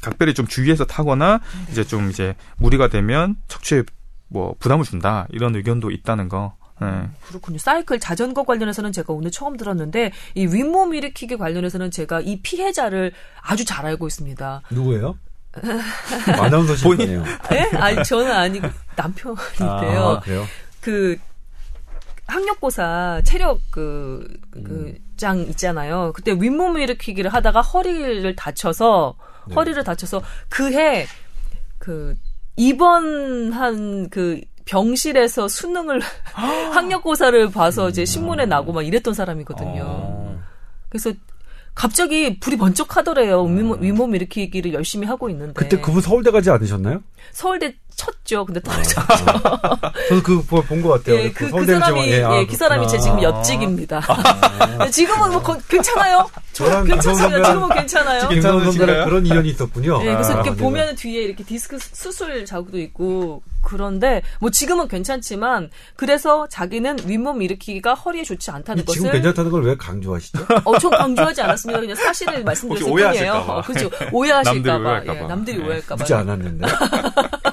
각별히 0.00 0.32
좀 0.32 0.46
주의해서 0.46 0.86
타거나 0.86 1.40
이제 1.70 1.84
좀 1.84 2.08
이제 2.08 2.34
무리가 2.56 2.88
되면 2.88 3.36
척추에 3.48 3.82
뭐 4.28 4.54
부담을 4.58 4.84
준다 4.84 5.26
이런 5.30 5.54
의견도 5.56 5.90
있다는 5.90 6.28
거. 6.28 6.56
네. 6.80 7.08
그렇군요. 7.26 7.58
사이클 7.58 7.98
자전거 7.98 8.44
관련해서는 8.44 8.92
제가 8.92 9.12
오늘 9.12 9.30
처음 9.30 9.56
들었는데 9.56 10.12
이 10.34 10.46
윗몸 10.46 10.94
일으키기 10.94 11.36
관련해서는 11.36 11.90
제가 11.90 12.20
이 12.20 12.40
피해자를 12.40 13.12
아주 13.40 13.64
잘 13.64 13.84
알고 13.86 14.06
있습니다. 14.06 14.62
누구예요? 14.70 15.18
아나운서 16.38 16.74
본인이에요. 16.86 17.24
네? 17.50 17.68
아니 17.76 18.04
저는 18.04 18.30
아니고 18.30 18.68
남편인데요. 18.94 20.00
아, 20.00 20.20
그래요? 20.20 20.44
그 20.80 21.16
학력고사 22.28 23.22
체력 23.24 23.60
그, 23.70 24.28
그장 24.52 25.38
음. 25.38 25.48
있잖아요. 25.50 26.12
그때 26.14 26.32
윗몸 26.32 26.78
일으키기를 26.78 27.32
하다가 27.32 27.62
허리를 27.62 28.36
다쳐서 28.36 29.16
네. 29.48 29.54
허리를 29.54 29.82
다쳐서 29.82 30.22
그해 30.50 31.06
그 31.78 32.14
입원한 32.58 34.10
그 34.10 34.40
병실에서 34.66 35.48
수능을 35.48 36.00
학력고사를 36.34 37.50
봐서 37.50 37.88
이제 37.88 38.04
신문에 38.04 38.44
나고 38.44 38.72
막 38.72 38.86
이랬던 38.86 39.14
사람이거든요. 39.14 39.82
어. 39.82 40.38
그래서 40.90 41.12
갑자기 41.74 42.40
불이 42.40 42.56
번쩍 42.56 42.96
하더래요. 42.96 43.44
윗몸, 43.44 43.80
윗몸 43.80 44.14
일으키기를 44.16 44.74
열심히 44.74 45.06
하고 45.06 45.30
있는데. 45.30 45.52
그때 45.54 45.80
그분 45.80 46.02
서울대 46.02 46.30
가지 46.30 46.50
않으셨나요? 46.50 47.02
서울대 47.30 47.76
쳤죠. 47.98 48.46
근데 48.46 48.60
떨어졌죠. 48.62 49.00
아, 49.00 49.92
저도 50.08 50.22
그거 50.22 50.62
본 50.62 50.80
것 50.82 50.88
같아요. 50.90 51.16
예, 51.16 51.30
그, 51.32 51.50
그, 51.50 51.56
그 51.58 51.66
사람이, 51.66 52.08
예, 52.10 52.22
아, 52.22 52.38
예, 52.38 52.46
그 52.46 52.56
사람이 52.56 52.86
제 52.88 52.98
지금 52.98 53.20
옆직입니다. 53.22 54.00
아, 54.78 54.88
지금은 54.88 55.32
뭐 55.32 55.42
거, 55.42 55.58
괜찮아요? 55.68 56.26
저랑 56.52 56.84
괜찮습니다. 56.84 57.44
지금은 57.52 57.68
괜찮아요. 57.74 58.28
김선배랑 58.28 59.04
그런 59.04 59.26
인연이 59.26 59.48
있었군요. 59.50 60.00
예, 60.02 60.12
그래서 60.14 60.32
이렇게 60.34 60.50
아, 60.50 60.54
보면 60.54 60.94
뒤에 60.96 61.22
이렇게 61.22 61.44
디스크 61.44 61.76
수술 61.80 62.46
자국도 62.46 62.78
있고 62.78 63.42
그런데 63.60 64.22
뭐 64.40 64.50
지금은 64.50 64.86
괜찮지만 64.88 65.70
그래서 65.96 66.46
자기는 66.48 66.98
윗몸 67.04 67.42
일으키기가 67.42 67.94
허리에 67.94 68.22
좋지 68.22 68.50
않다는 68.52 68.84
것을 68.84 69.00
지금 69.00 69.12
괜찮다는 69.12 69.50
걸 69.50 69.58
왜 69.68 69.76
강조하시죠? 69.76 70.38
엄청 70.64 70.90
강조하지 70.92 71.42
않았습니다. 71.42 71.80
그냥 71.80 71.96
사실을 71.96 72.44
말씀드렸을 72.44 72.86
뿐이에요. 72.88 73.32
어, 73.34 73.62
그렇죠. 73.62 73.90
오해하실까봐. 74.12 74.78
남들이 74.78 74.78
오해할까봐. 74.86 75.18
예, 75.18 75.26
남들이 75.26 75.58
네. 75.58 75.64
오해할까봐. 75.66 75.96
묻지 75.96 76.14
않았는데. 76.14 76.66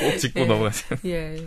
꼭 0.00 0.18
짚고 0.18 0.40
예. 0.40 0.44
넘어가세요. 0.46 0.98
예. 1.06 1.46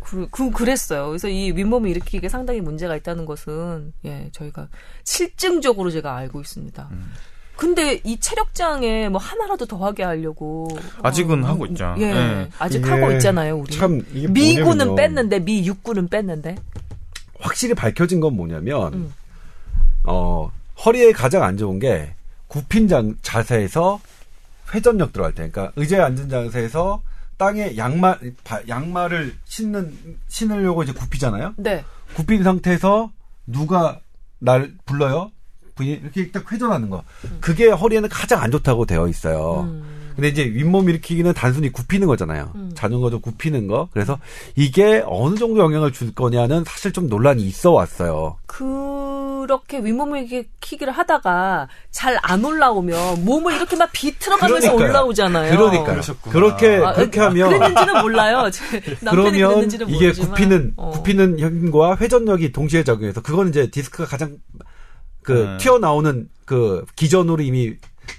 그, 0.00 0.28
그, 0.30 0.50
그랬어요. 0.50 1.08
그래서 1.08 1.28
이 1.28 1.52
윗몸을 1.52 1.88
일으키기에 1.90 2.28
상당히 2.28 2.60
문제가 2.60 2.96
있다는 2.96 3.24
것은, 3.24 3.92
예, 4.04 4.28
저희가 4.32 4.68
실증적으로 5.04 5.90
제가 5.90 6.16
알고 6.16 6.40
있습니다. 6.40 6.88
음. 6.90 7.12
근데 7.56 8.00
이 8.02 8.18
체력장에 8.18 9.08
뭐 9.08 9.20
하나라도 9.20 9.66
더 9.66 9.76
하게 9.84 10.02
하려고 10.02 10.68
아직은 11.02 11.44
어, 11.44 11.48
하고 11.48 11.66
있죠. 11.66 11.94
예, 11.98 12.12
네. 12.12 12.48
아직 12.58 12.84
하고 12.90 13.12
있잖아요. 13.12 13.58
우리 13.58 13.70
참 13.72 14.04
미군은 14.10 14.96
뺐는데 14.96 15.38
미 15.40 15.64
육군은 15.64 16.08
뺐는데 16.08 16.56
확실히 17.38 17.74
밝혀진 17.74 18.20
건 18.20 18.34
뭐냐면 18.34 18.94
음. 18.94 19.14
어 20.04 20.50
허리에 20.84 21.12
가장 21.12 21.42
안 21.44 21.56
좋은 21.56 21.78
게 21.78 22.14
굽힌 22.48 22.88
장, 22.88 23.14
자세에서 23.22 24.00
회전력 24.74 25.12
들어갈 25.12 25.32
때, 25.32 25.48
그러니까 25.48 25.72
의자에 25.76 26.00
앉은 26.00 26.30
자세에서 26.30 27.02
땅에 27.36 27.76
양말 27.76 28.18
양말을 28.68 29.34
신는 29.44 29.96
신으려고 30.28 30.82
이제 30.82 30.92
굽히잖아요. 30.92 31.54
네. 31.56 31.84
굽힌 32.14 32.42
상태에서 32.42 33.10
누가 33.46 34.00
날 34.38 34.72
불러요? 34.84 35.30
이렇게 35.80 36.30
딱 36.30 36.50
회전하는 36.52 36.90
거. 36.90 37.02
그게 37.40 37.68
허리에는 37.68 38.08
가장 38.08 38.42
안 38.42 38.50
좋다고 38.50 38.86
되어 38.86 39.08
있어요. 39.08 39.62
음. 39.62 40.02
근데 40.14 40.28
이제 40.28 40.44
윗몸 40.44 40.88
일으키기는 40.90 41.32
단순히 41.32 41.72
굽히는 41.72 42.06
거잖아요. 42.06 42.52
음. 42.54 42.70
자전거도 42.74 43.20
굽히는 43.20 43.66
거. 43.66 43.88
그래서 43.92 44.18
이게 44.56 45.02
어느 45.06 45.36
정도 45.36 45.60
영향을 45.60 45.92
줄 45.92 46.14
거냐는 46.14 46.64
사실 46.66 46.92
좀 46.92 47.08
논란이 47.08 47.42
있어 47.42 47.70
왔어요. 47.72 48.36
그 48.46 48.64
렇게 49.46 49.78
윗몸 49.78 50.16
일으키기를 50.16 50.92
하다가 50.92 51.68
잘 51.90 52.22
안 52.22 52.44
올라오면 52.44 53.24
몸을 53.24 53.54
이렇게 53.54 53.76
막 53.76 53.90
비틀어가면서 53.92 54.74
올라오잖아요. 54.74 55.56
그러니까 55.56 56.00
그렇게 56.30 56.76
아, 56.76 56.92
그렇게 56.92 57.20
아, 57.20 57.26
하면 57.26 57.50
그랬는지는 57.50 58.00
몰라요. 58.00 58.50
그러면 59.00 59.70
이게 59.88 60.12
굽히는 60.12 60.72
어. 60.76 60.90
굽히는 60.92 61.38
힘과 61.38 61.96
회전력이 61.96 62.52
동시에 62.52 62.84
작용해서 62.84 63.20
그거는 63.20 63.50
이제 63.50 63.70
디스크가 63.70 64.06
가장 64.06 64.38
그 65.22 65.32
네. 65.32 65.56
튀어나오는 65.58 66.28
그 66.44 66.84
기전으로 66.96 67.42
이미 67.42 67.74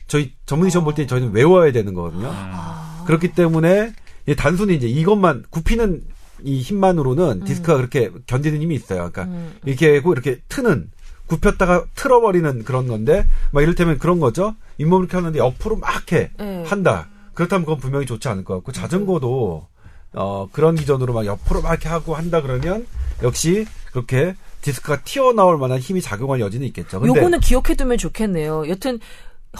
저희 0.07 0.33
전문의 0.45 0.71
시험 0.71 0.83
볼때 0.83 1.07
저희는 1.07 1.31
외워야 1.33 1.71
되는 1.71 1.93
거거든요. 1.93 2.29
아. 2.31 3.03
그렇기 3.07 3.33
때문에 3.33 3.93
단순히 4.37 4.75
이제 4.75 4.87
이것만 4.87 5.45
굽히는 5.49 6.01
이 6.43 6.59
힘만으로는 6.59 7.41
음. 7.41 7.45
디스크가 7.45 7.77
그렇게 7.77 8.11
견디는 8.27 8.61
힘이 8.61 8.75
있어요. 8.75 9.09
그러니까 9.11 9.23
음. 9.23 9.53
이렇게 9.65 9.95
하고 9.95 10.13
이렇게 10.13 10.41
트는 10.49 10.91
굽혔다가 11.27 11.85
틀어버리는 11.95 12.63
그런 12.63 12.87
건데 12.87 13.25
막 13.51 13.61
이를테면 13.61 13.97
그런 13.97 14.19
거죠. 14.19 14.55
잇몸을 14.77 15.05
이렇게 15.05 15.17
하는데 15.17 15.37
옆으로 15.39 15.77
막 15.77 16.11
해. 16.11 16.31
네. 16.37 16.63
한다. 16.65 17.07
그렇다면 17.33 17.65
그건 17.65 17.79
분명히 17.79 18.05
좋지 18.05 18.27
않을 18.27 18.43
것 18.43 18.55
같고 18.55 18.71
자전거도 18.71 19.67
어 20.13 20.49
그런 20.51 20.75
기전으로 20.75 21.13
막 21.13 21.25
옆으로 21.25 21.61
막 21.61 21.71
이렇게 21.71 21.89
하고 21.89 22.15
한다 22.15 22.41
그러면 22.41 22.85
역시 23.23 23.65
그렇게 23.91 24.35
디스크가 24.61 25.01
튀어나올 25.01 25.57
만한 25.57 25.79
힘이 25.79 26.01
작용할 26.01 26.39
여지는 26.39 26.67
있겠죠. 26.67 26.99
근데 26.99 27.17
요거는 27.17 27.39
기억해두면 27.39 27.97
좋겠네요. 27.97 28.69
여튼 28.69 28.99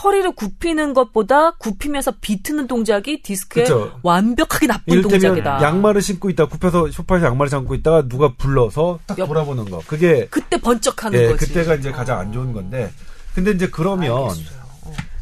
허리를 0.02 0.34
굽히는 0.34 0.92
것보다 0.92 1.52
굽히면서 1.52 2.14
비트는 2.20 2.66
동작이 2.66 3.22
디스크에 3.22 3.62
그쵸. 3.62 3.98
완벽하게 4.02 4.66
나쁜 4.66 5.02
동작이다. 5.02 5.62
양말을 5.62 6.02
신고 6.02 6.30
있다 6.30 6.46
굽혀서 6.46 6.90
소파에서 6.90 7.26
양말을 7.26 7.48
신고 7.48 7.74
있다가 7.74 8.08
누가 8.08 8.34
불러서 8.34 8.98
딱 9.06 9.18
옆, 9.18 9.28
돌아보는 9.28 9.70
거. 9.70 9.80
그게 9.86 10.26
그때 10.30 10.60
번쩍하는 10.60 11.20
예, 11.20 11.28
거지. 11.28 11.46
그때가 11.46 11.76
이제 11.76 11.92
가장 11.92 12.18
안 12.18 12.32
좋은 12.32 12.52
건데. 12.52 12.90
근데 13.34 13.52
이제 13.52 13.68
그러면 13.68 14.10
어. 14.12 14.28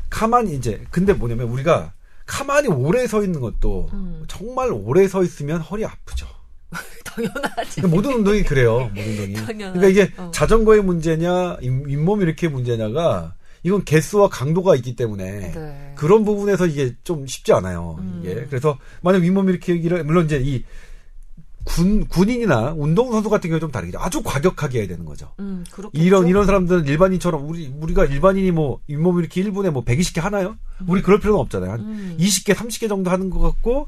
가만히 0.08 0.54
이제 0.54 0.82
근데 0.90 1.12
뭐냐면 1.12 1.48
우리가 1.48 1.92
가만히 2.26 2.68
오래 2.68 3.06
서 3.06 3.22
있는 3.22 3.40
것도 3.40 3.90
음. 3.92 4.24
정말 4.28 4.70
오래 4.72 5.06
서 5.06 5.22
있으면 5.22 5.60
허리 5.60 5.84
아프죠. 5.84 6.26
당연하지. 7.04 7.82
모든 7.86 8.12
운동이 8.14 8.42
그래요. 8.42 8.90
모든 8.94 9.08
운동이. 9.08 9.34
당연하지. 9.46 9.78
그러니까 9.78 9.86
이게 9.88 10.12
어. 10.16 10.30
자전거의 10.32 10.82
문제냐, 10.82 11.58
잇몸 11.60 12.22
이렇게 12.22 12.48
문제냐가 12.48 13.34
이건 13.62 13.84
개수와 13.84 14.28
강도가 14.28 14.74
있기 14.76 14.96
때문에 14.96 15.52
네. 15.52 15.92
그런 15.96 16.24
부분에서 16.24 16.66
이게 16.66 16.94
좀 17.04 17.26
쉽지 17.26 17.52
않아요. 17.52 17.96
음. 18.00 18.20
이게 18.22 18.46
그래서 18.48 18.78
만약 19.02 19.22
윗몸 19.22 19.48
일으키기를 19.48 20.04
물론 20.04 20.24
이제 20.24 20.40
이 20.42 20.64
군, 21.64 22.06
군인이나 22.08 22.74
운동선수 22.76 23.30
같은 23.30 23.48
경우 23.48 23.60
좀 23.60 23.70
다르겠죠. 23.70 23.98
아주 24.00 24.22
과격하게 24.22 24.80
해야 24.80 24.88
되는 24.88 25.04
거죠. 25.04 25.32
음, 25.38 25.64
이런, 25.92 26.26
이런 26.26 26.44
사람들은 26.44 26.86
일반인처럼 26.86 27.48
우리, 27.48 27.72
우리가 27.80 28.04
일반인이 28.04 28.50
뭐, 28.50 28.80
잇몸 28.88 29.20
이렇게 29.20 29.42
1분에 29.42 29.70
뭐 29.70 29.84
120개 29.84 30.20
하나요? 30.20 30.56
음. 30.80 30.86
우리 30.88 31.02
그럴 31.02 31.20
필요는 31.20 31.38
없잖아요. 31.40 31.70
한 31.70 31.80
음. 31.80 32.16
20개, 32.18 32.54
30개 32.54 32.88
정도 32.88 33.10
하는 33.10 33.30
것 33.30 33.38
같고, 33.38 33.86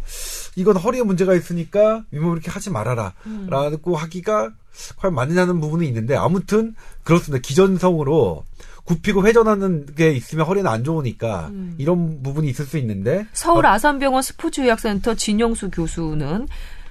이건 0.57 0.77
허리에 0.77 1.03
문제가 1.03 1.35
있으니까 1.35 2.05
잇몸 2.13 2.33
이렇게 2.33 2.51
하지 2.51 2.71
말아라. 2.71 3.13
음. 3.27 3.47
라고 3.51 3.97
하기가 3.97 4.53
과연 4.97 5.15
맞느냐는 5.15 5.61
부분은 5.61 5.85
있는데, 5.87 6.15
아무튼 6.15 6.75
그렇습니다. 7.03 7.43
기전성으로 7.43 8.45
굽히고 8.85 9.27
회전하는 9.27 9.87
게 9.95 10.13
있으면 10.13 10.47
허리는 10.47 10.69
안 10.71 10.85
좋으니까 10.85 11.49
음. 11.49 11.75
이런 11.79 12.23
부분이 12.23 12.49
있을 12.49 12.67
수 12.67 12.79
있는데 12.79 13.27
서울 13.33 13.67
어, 13.67 13.71
아산병원 13.71 14.23
스포츠의학센터 14.23 15.15
진영수 15.15 15.71
교수는 15.71 16.47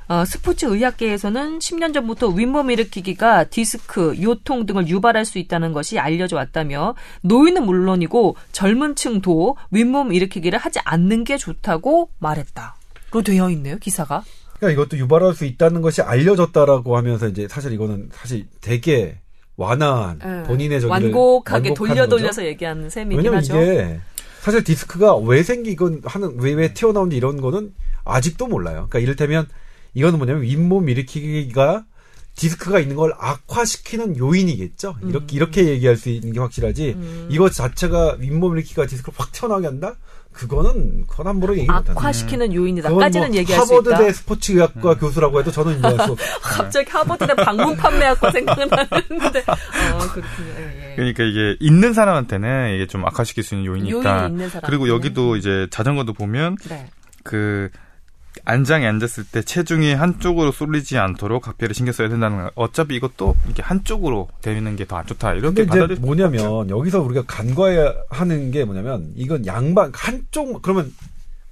어, 0.08 0.26
스포츠 0.26 0.66
의학계에서는 0.66 1.60
10년 1.60 1.94
전부터 1.94 2.28
윗몸 2.30 2.72
일으키기가 2.72 3.46
디스크, 3.46 4.16
요통 4.22 4.66
등을 4.66 4.88
유발할 4.88 5.24
수 5.24 5.40
있다는 5.40 5.72
것이 5.72 5.98
알려져 5.98 6.36
왔다며 6.36 6.96
노인은 7.22 7.66
물론이고 7.66 8.36
젊은 8.52 8.96
층도 8.96 9.56
윗몸 9.72 10.12
일으키기를 10.14 10.60
하지 10.60 10.80
않는 10.84 11.24
게 11.24 11.38
좋다고 11.38 12.10
말했다. 12.20 12.76
로 13.12 13.22
되어 13.22 13.50
있네요, 13.52 13.78
기사가. 13.78 14.24
그러니까 14.58 14.82
이것도 14.82 14.98
유발할 14.98 15.34
수 15.34 15.46
있다는 15.46 15.82
것이 15.82 16.02
알려졌다라고 16.02 16.98
하면서 16.98 17.28
이제 17.28 17.48
사실 17.48 17.74
이거는 17.74 18.10
사실 18.12 18.48
되게 18.62 19.20
완화한 19.56 20.20
네. 20.20 20.44
본인의 20.44 20.82
저기를 20.82 21.12
완곡하게 21.12 21.74
돌려 21.74 22.08
돌려서 22.08 22.46
얘기하는 22.46 22.90
셈이긴 22.90 23.18
왜냐면 23.18 23.40
하죠. 23.40 23.54
이게 23.62 24.00
사실 24.42 24.64
디스크가 24.64 25.16
왜 25.18 25.44
생기건 25.44 26.02
하는 26.06 26.40
왜 26.40 26.54
왜 26.54 26.74
튀어나온지 26.74 27.16
이런 27.16 27.40
거는 27.40 27.74
아직도 28.04 28.48
몰라요. 28.48 28.88
그러니까 28.90 29.00
이를테면 29.00 29.48
이거는 29.94 30.18
뭐냐면 30.18 30.42
윗몸 30.44 30.90
일으키기가 30.90 31.86
디스크가 32.36 32.80
있는 32.80 32.96
걸 32.96 33.14
악화시키는 33.18 34.18
요인이겠죠. 34.18 34.96
이렇게 35.04 35.26
음. 35.26 35.36
이렇게 35.36 35.68
얘기할 35.68 35.98
수 35.98 36.10
있는 36.10 36.34
게 36.34 36.40
확실하지. 36.40 36.94
음. 36.98 37.28
이것 37.30 37.54
자체가 37.54 38.18
윗몸 38.20 38.54
일으키기가 38.54 38.88
디스크를 38.88 39.14
확 39.18 39.32
튀어나오게 39.32 39.68
한다? 39.68 39.96
그거는 40.34 41.06
그건 41.08 41.28
함부로 41.28 41.56
얘기 41.56 41.66
못하는. 41.68 41.92
악화시키는 41.92 42.52
음. 42.52 42.56
요인이다까지는 42.56 43.28
뭐 43.30 43.38
얘기할 43.38 43.66
수 43.66 43.74
있다. 43.74 43.92
하버드대 43.92 44.14
스포츠의학과 44.14 44.92
음. 44.92 44.98
교수라고 44.98 45.40
해도 45.40 45.52
저는 45.52 45.76
인정할 45.76 46.08
수. 46.08 46.16
갑자기 46.42 46.90
하버드대 46.90 47.36
방문 47.36 47.76
판매학과 47.78 48.32
생각나는데. 48.32 49.40
어, 49.48 50.00
그렇군요. 50.12 50.50
예, 50.58 50.92
예. 50.92 50.96
그러니까 50.96 51.24
이게 51.24 51.56
있는 51.60 51.94
사람한테는 51.94 52.76
이게 52.76 52.88
좀 52.88 53.06
악화시킬 53.06 53.44
수 53.44 53.56
있는 53.56 53.68
요인이니까. 53.68 54.24
요인 54.24 54.50
그리고 54.66 54.90
여기도 54.90 55.36
이제 55.36 55.68
자전거도 55.72 56.14
보면 56.14 56.58
네. 56.68 56.88
그 57.24 57.70
안장에 58.46 58.86
앉았을 58.88 59.26
때 59.26 59.42
체중이 59.42 59.94
한쪽으로 59.94 60.52
쏠리지 60.52 60.98
않도록 60.98 61.44
각별히 61.44 61.74
신경 61.74 61.94
써야 61.94 62.10
된다는 62.10 62.38
거예요. 62.38 62.50
어차피 62.56 62.96
이것도 62.96 63.36
이게 63.50 63.62
한쪽으로 63.62 64.30
되는 64.42 64.76
게 64.76 64.86
더 64.86 64.98
안 64.98 65.06
좋다. 65.06 65.34
이렇게 65.34 65.66
받아들일 65.66 66.02
뭐냐면 66.02 66.70
여기서 66.70 67.02
우리가 67.02 67.24
간과하는 67.28 68.52
게 68.52 68.66
뭐냐면 68.66 69.12
이건 69.16 69.46
양반 69.46 69.92
한쪽 69.94 70.62
그러면 70.62 70.94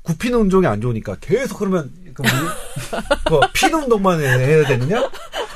굽히는 0.04 0.40
운동이 0.40 0.66
안 0.66 0.82
좋으니까 0.82 1.16
계속 1.22 1.60
그러면 1.60 1.92
그, 2.22 3.30
그 3.30 3.40
피는 3.54 3.84
운동만 3.84 4.20
해야 4.20 4.66
되느냐? 4.68 5.10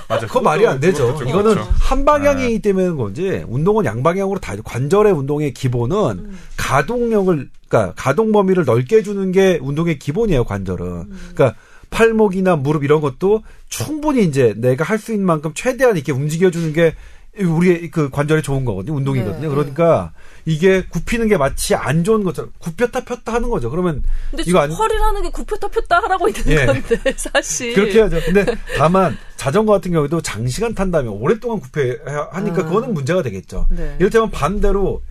맞아. 0.08 0.28
그거 0.28 0.42
말이 0.42 0.66
안 0.68 0.80
되죠. 0.80 1.08
그렇죠, 1.08 1.24
이거는 1.24 1.54
그렇죠. 1.56 1.72
한 1.80 2.06
방향이기 2.06 2.54
네. 2.54 2.60
때문에 2.60 2.90
건지 2.92 3.44
운동은 3.48 3.86
양방향으로 3.86 4.40
다 4.40 4.56
관절의 4.64 5.14
운동의 5.14 5.54
기본은 5.54 5.98
음. 6.20 6.40
가동력을 6.58 7.50
그러니까 7.68 7.94
가동 7.96 8.32
범위를 8.32 8.66
넓게 8.66 8.98
해주는 8.98 9.32
게 9.32 9.60
운동의 9.62 9.98
기본이에요. 10.00 10.44
관절은. 10.44 10.86
음. 10.86 11.20
그러니까 11.34 11.58
팔목이나 11.90 12.56
무릎 12.56 12.84
이런 12.84 13.02
것도 13.02 13.42
충분히 13.70 14.24
이제 14.24 14.54
내가 14.58 14.84
할 14.84 15.00
수 15.00 15.12
있는 15.12 15.26
만큼 15.26 15.52
최대한 15.56 15.96
이렇게 15.96 16.12
움직여 16.12 16.52
주는 16.52 16.72
게 16.74 16.94
우리의 17.40 17.90
그 17.92 18.10
관절에 18.10 18.42
좋은 18.42 18.64
거거든요. 18.64 18.96
운동이거든요. 18.98 19.42
네. 19.42 19.48
그러니까 19.48 20.12
이게 20.46 20.86
굽히는 20.88 21.28
게 21.28 21.38
마치 21.38 21.74
안 21.74 22.04
좋은 22.04 22.24
것처럼 22.24 22.52
굽혔다 22.60 23.04
폈다 23.04 23.34
하는 23.34 23.50
거죠. 23.50 23.72
그러면 23.72 24.04
근데 24.30 24.44
이거 24.46 24.60
아니... 24.60 24.74
허리라는 24.76 25.24
게 25.24 25.30
굽혔다 25.32 25.68
폈다 25.68 26.04
하라고 26.04 26.28
있는 26.28 26.44
예. 26.48 26.66
건데 26.66 27.00
사실 27.18 27.74
그렇게 27.74 28.02
하죠. 28.02 28.20
근데 28.24 28.46
다만 28.78 29.18
자전거 29.36 29.74
같은 29.74 29.92
경우에도 29.92 30.22
장시간 30.22 30.76
탄다면 30.76 31.14
오랫동안 31.14 31.60
굽혀야 31.60 32.30
하니까 32.32 32.62
아. 32.62 32.66
그거는 32.66 32.94
문제가 32.94 33.24
되겠죠. 33.24 33.66
네. 33.72 33.96
이를테면 34.00 34.30
반대로 34.30 35.02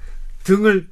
등을 0.45 0.87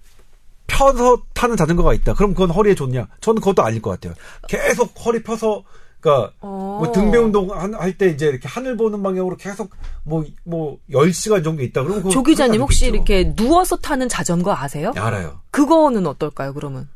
펴서 0.67 1.23
타는 1.35 1.57
자전거가 1.57 1.95
있다. 1.95 2.15
그럼 2.15 2.33
그건 2.33 2.51
허리에 2.51 2.75
좋냐? 2.75 3.07
저는 3.21 3.41
그것도 3.41 3.63
아닐 3.63 3.81
것 3.81 3.91
같아요. 3.91 4.15
계속 4.49 4.93
허리 5.05 5.23
펴서 5.23 5.63
그러니까 6.03 6.33
뭐 6.41 6.83
어. 6.89 6.93
등배 6.93 7.17
운동 7.19 7.51
할 7.51 7.97
때 7.97 8.09
이제 8.09 8.27
이렇게 8.27 8.49
하늘 8.49 8.77
보는 8.77 9.03
방향으로 9.03 9.37
계속 9.37 9.71
뭐뭐 10.05 10.79
10시간 10.91 11.45
정도 11.45 11.63
있다. 11.63 11.83
그러면 11.85 12.11
조 12.11 12.23
기자님 12.23 12.61
혹시 12.61 12.87
이렇게 12.87 13.35
누워서 13.35 13.77
타는 13.77 14.09
자전거 14.09 14.53
아세요? 14.55 14.93
네, 14.95 15.01
알아요. 15.01 15.41
그거는 15.51 16.07
어떨까요, 16.07 16.53
그러면? 16.55 16.89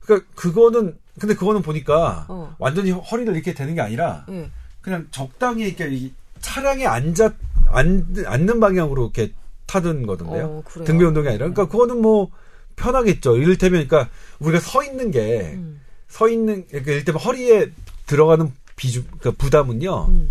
그러니까 0.00 0.28
그거는 0.34 0.96
근데 1.18 1.34
그거는 1.34 1.62
보니까 1.62 2.26
어. 2.28 2.54
완전히 2.58 2.90
허리를 2.92 3.34
이렇게 3.34 3.54
되는 3.54 3.74
게 3.74 3.80
아니라 3.80 4.24
네. 4.28 4.50
그냥 4.80 5.08
적당히 5.10 5.64
이렇게 5.64 6.10
차량에 6.40 6.86
앉아 6.86 7.32
앉, 7.68 8.14
앉는 8.26 8.60
방향으로 8.60 9.04
이렇게 9.04 9.32
타던 9.66 10.06
거던데요. 10.06 10.62
어, 10.64 10.84
등배 10.84 11.04
운동이 11.04 11.26
아니라. 11.28 11.46
그러니까 11.48 11.66
그거는 11.66 12.00
뭐 12.02 12.30
편하겠죠. 12.76 13.36
이를테면 13.38 13.86
그러니까 13.88 14.12
우리가 14.40 14.60
서 14.60 14.84
있는 14.84 15.10
게서 15.10 15.54
음. 15.54 16.30
있는 16.30 16.66
그러니까 16.68 16.92
이를테면 16.92 17.20
허리에 17.22 17.70
들어가는 18.06 18.52
비중 18.76 19.04
그러니까 19.18 19.42
부담은요. 19.42 20.06
음. 20.08 20.30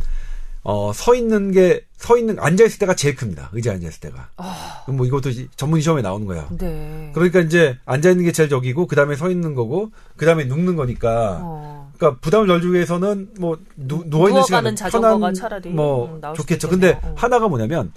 어, 0.66 0.94
서 0.94 1.14
있는 1.14 1.52
게, 1.52 1.84
서 1.98 2.18
있는, 2.18 2.40
앉아있을 2.40 2.80
때가 2.80 2.96
제일 2.96 3.16
큽니다. 3.16 3.50
의자에 3.52 3.76
앉아있을 3.76 4.00
때가. 4.00 4.30
아. 4.38 4.84
뭐 4.88 5.06
이것도 5.06 5.30
전문 5.58 5.82
시험에 5.82 6.02
나오는 6.02 6.26
거야. 6.26 6.48
네. 6.58 7.12
그러니까 7.14 7.42
이제 7.42 7.78
앉아있는 7.86 8.24
게 8.24 8.32
제일 8.32 8.48
적이고, 8.48 8.88
그 8.88 8.96
다음에 8.96 9.18
서 9.18 9.30
있는 9.30 9.56
거고, 9.56 9.92
그 10.16 10.26
다음에 10.26 10.46
눕는 10.46 10.78
거니까. 10.78 11.40
어. 11.42 11.92
그러니까 11.98 12.22
부담을 12.22 12.48
덜 12.48 12.62
주기 12.62 12.76
위해서는 12.76 13.32
뭐, 13.40 13.58
누, 13.76 14.04
누워있는 14.06 14.44
시간은 14.44 14.76
편한, 14.76 15.34
차라리 15.34 15.70
뭐, 15.70 16.16
음, 16.16 16.22
좋겠죠. 16.34 16.70
근데 16.70 16.98
어. 17.04 17.14
하나가 17.18 17.50
뭐냐면, 17.50 17.92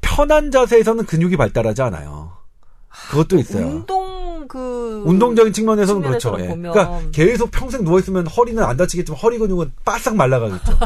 편한 0.00 0.52
자세에서는 0.52 1.04
근육이 1.06 1.36
발달하지 1.36 1.82
않아요. 1.82 2.36
그것도 3.10 3.38
있어요. 3.38 3.66
운동 3.66 4.11
그 4.52 5.02
운동적인 5.06 5.50
측면에서는 5.54 6.02
그렇죠. 6.02 6.36
예. 6.38 6.48
그러니까 6.48 7.00
계속 7.10 7.50
평생 7.50 7.84
누워 7.84 7.98
있으면 8.00 8.26
허리는 8.26 8.62
안 8.62 8.76
다치겠지만 8.76 9.18
허리 9.18 9.38
근육은 9.38 9.72
바싹 9.82 10.14
말라가겠죠. 10.14 10.78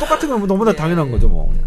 똑같은 0.00 0.30
건 0.30 0.46
너무나 0.46 0.70
네. 0.72 0.76
당연한 0.78 1.10
거죠, 1.10 1.28
뭐. 1.28 1.52
네. 1.52 1.60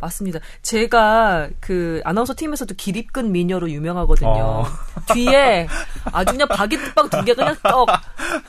맞습니다. 0.00 0.38
제가 0.62 1.50
그 1.60 2.00
아나운서 2.04 2.32
팀에서도 2.34 2.74
기립근 2.74 3.32
미녀로 3.32 3.68
유명하거든요. 3.70 4.30
어. 4.30 4.66
뒤에 5.12 5.68
아주 6.04 6.32
그냥 6.32 6.48
바게트빵 6.48 7.10
두 7.10 7.22
개 7.24 7.34
그냥 7.34 7.54
떡. 7.62 7.86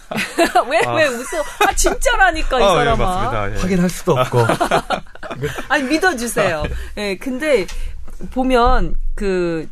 왜, 0.70 0.80
아. 0.86 0.94
왜 0.94 1.08
웃어? 1.08 1.44
아, 1.68 1.74
진짜라니까, 1.76 2.58
이 2.58 2.64
아, 2.64 2.68
사람아. 2.70 3.50
예, 3.50 3.54
예. 3.54 3.58
확인할 3.60 3.90
수도 3.90 4.14
없고. 4.14 4.46
아니, 5.68 5.84
믿어주세요. 5.84 6.64
예, 6.96 7.02
네, 7.02 7.18
근데 7.18 7.66
보면 8.32 8.94
그 9.16 9.68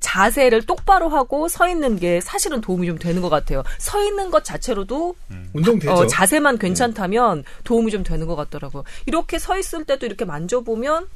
자세를 0.00 0.66
똑바로 0.66 1.08
하고 1.08 1.48
서 1.48 1.68
있는 1.68 1.98
게 1.98 2.20
사실은 2.20 2.60
도움이 2.60 2.86
좀 2.86 2.98
되는 2.98 3.22
것 3.22 3.28
같아요. 3.28 3.62
서 3.78 4.02
있는 4.04 4.30
것 4.30 4.44
자체로도 4.44 5.14
음. 5.30 5.50
운동 5.52 5.78
되죠. 5.78 5.92
어, 5.92 6.06
자세만 6.06 6.58
괜찮다면 6.58 7.44
도움이 7.64 7.90
좀 7.90 8.02
되는 8.02 8.26
것 8.26 8.36
같더라고요. 8.36 8.84
이렇게 9.06 9.38
서 9.38 9.58
있을 9.58 9.84
때도 9.84 10.06
이렇게 10.06 10.24
만져보면 10.24 11.08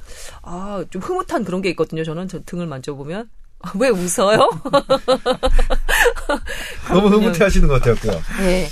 아 0.43 0.85
좀 0.91 1.03
흐뭇한 1.03 1.45
그런 1.45 1.63
게 1.63 1.71
있거든요. 1.71 2.05
저는 2.05 2.29
저 2.29 2.41
등을 2.45 2.67
만져보면 2.67 3.29
아, 3.61 3.73
왜 3.79 3.89
웃어요? 3.89 4.39
너무 6.89 7.09
흐뭇해 7.09 7.45
하시는 7.45 7.67
것 7.69 7.83
같아요. 7.83 8.21
네. 8.41 8.67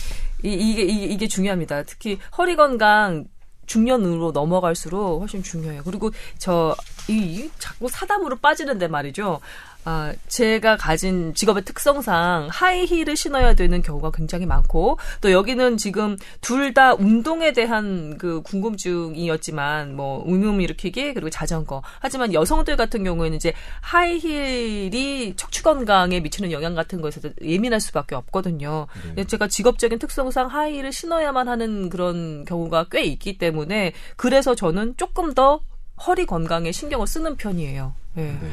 이, 0.44 0.52
이게, 0.52 0.82
이게, 0.82 1.04
이게 1.06 1.28
중요합니다. 1.28 1.84
특히 1.84 2.18
허리 2.36 2.56
건강 2.56 3.24
중년으로 3.66 4.32
넘어갈수록 4.32 5.20
훨씬 5.20 5.42
중요해요. 5.42 5.82
그리고 5.84 6.10
저, 6.38 6.74
이, 7.08 7.12
이 7.14 7.50
자꾸 7.58 7.88
사담으로 7.88 8.36
빠지는데 8.36 8.88
말이죠. 8.88 9.40
아, 9.84 10.12
제가 10.28 10.76
가진 10.76 11.34
직업의 11.34 11.64
특성상 11.64 12.48
하이힐을 12.50 13.16
신어야 13.16 13.54
되는 13.54 13.82
경우가 13.82 14.12
굉장히 14.12 14.46
많고 14.46 14.98
또 15.20 15.32
여기는 15.32 15.76
지금 15.76 16.16
둘 16.40 16.72
다 16.72 16.94
운동에 16.94 17.52
대한 17.52 18.16
그 18.16 18.40
궁금증이었지만 18.42 19.94
뭐 19.94 20.24
의문 20.26 20.60
일으키기 20.62 21.12
그리고 21.12 21.28
자전거 21.28 21.82
하지만 21.98 22.32
여성들 22.32 22.76
같은 22.76 23.04
경우에는 23.04 23.36
이제 23.36 23.52
하이힐이 23.82 25.34
척추 25.36 25.62
건강에 25.62 26.20
미치는 26.20 26.50
영향 26.50 26.74
같은 26.74 27.02
것에서 27.02 27.28
예민할 27.42 27.80
수밖에 27.80 28.14
없거든요. 28.14 28.86
네. 29.14 29.24
제가 29.24 29.48
직업적인 29.48 29.98
특성상 29.98 30.46
하이힐을 30.46 30.92
신어야만 30.92 31.48
하는 31.48 31.90
그런 31.90 32.44
경우가 32.46 32.86
꽤 32.90 33.02
있기 33.02 33.36
때문에 33.36 33.92
그래서 34.16 34.54
저는 34.54 34.94
조금 34.96 35.34
더 35.34 35.60
허리 36.06 36.24
건강에 36.24 36.72
신경을 36.72 37.06
쓰는 37.06 37.36
편이에요. 37.36 37.94
네. 38.14 38.38
네. 38.40 38.48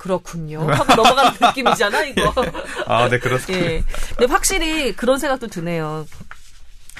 그렇군요. 0.00 0.62
하고 0.62 0.94
넘어가는 0.94 1.32
느낌이잖아, 1.48 2.04
이거. 2.04 2.32
아, 2.86 3.06
네, 3.10 3.18
그렇습니다. 3.18 3.64
예. 3.66 3.84
근데 4.16 4.32
확실히 4.32 4.96
그런 4.96 5.18
생각도 5.18 5.48
드네요. 5.48 6.06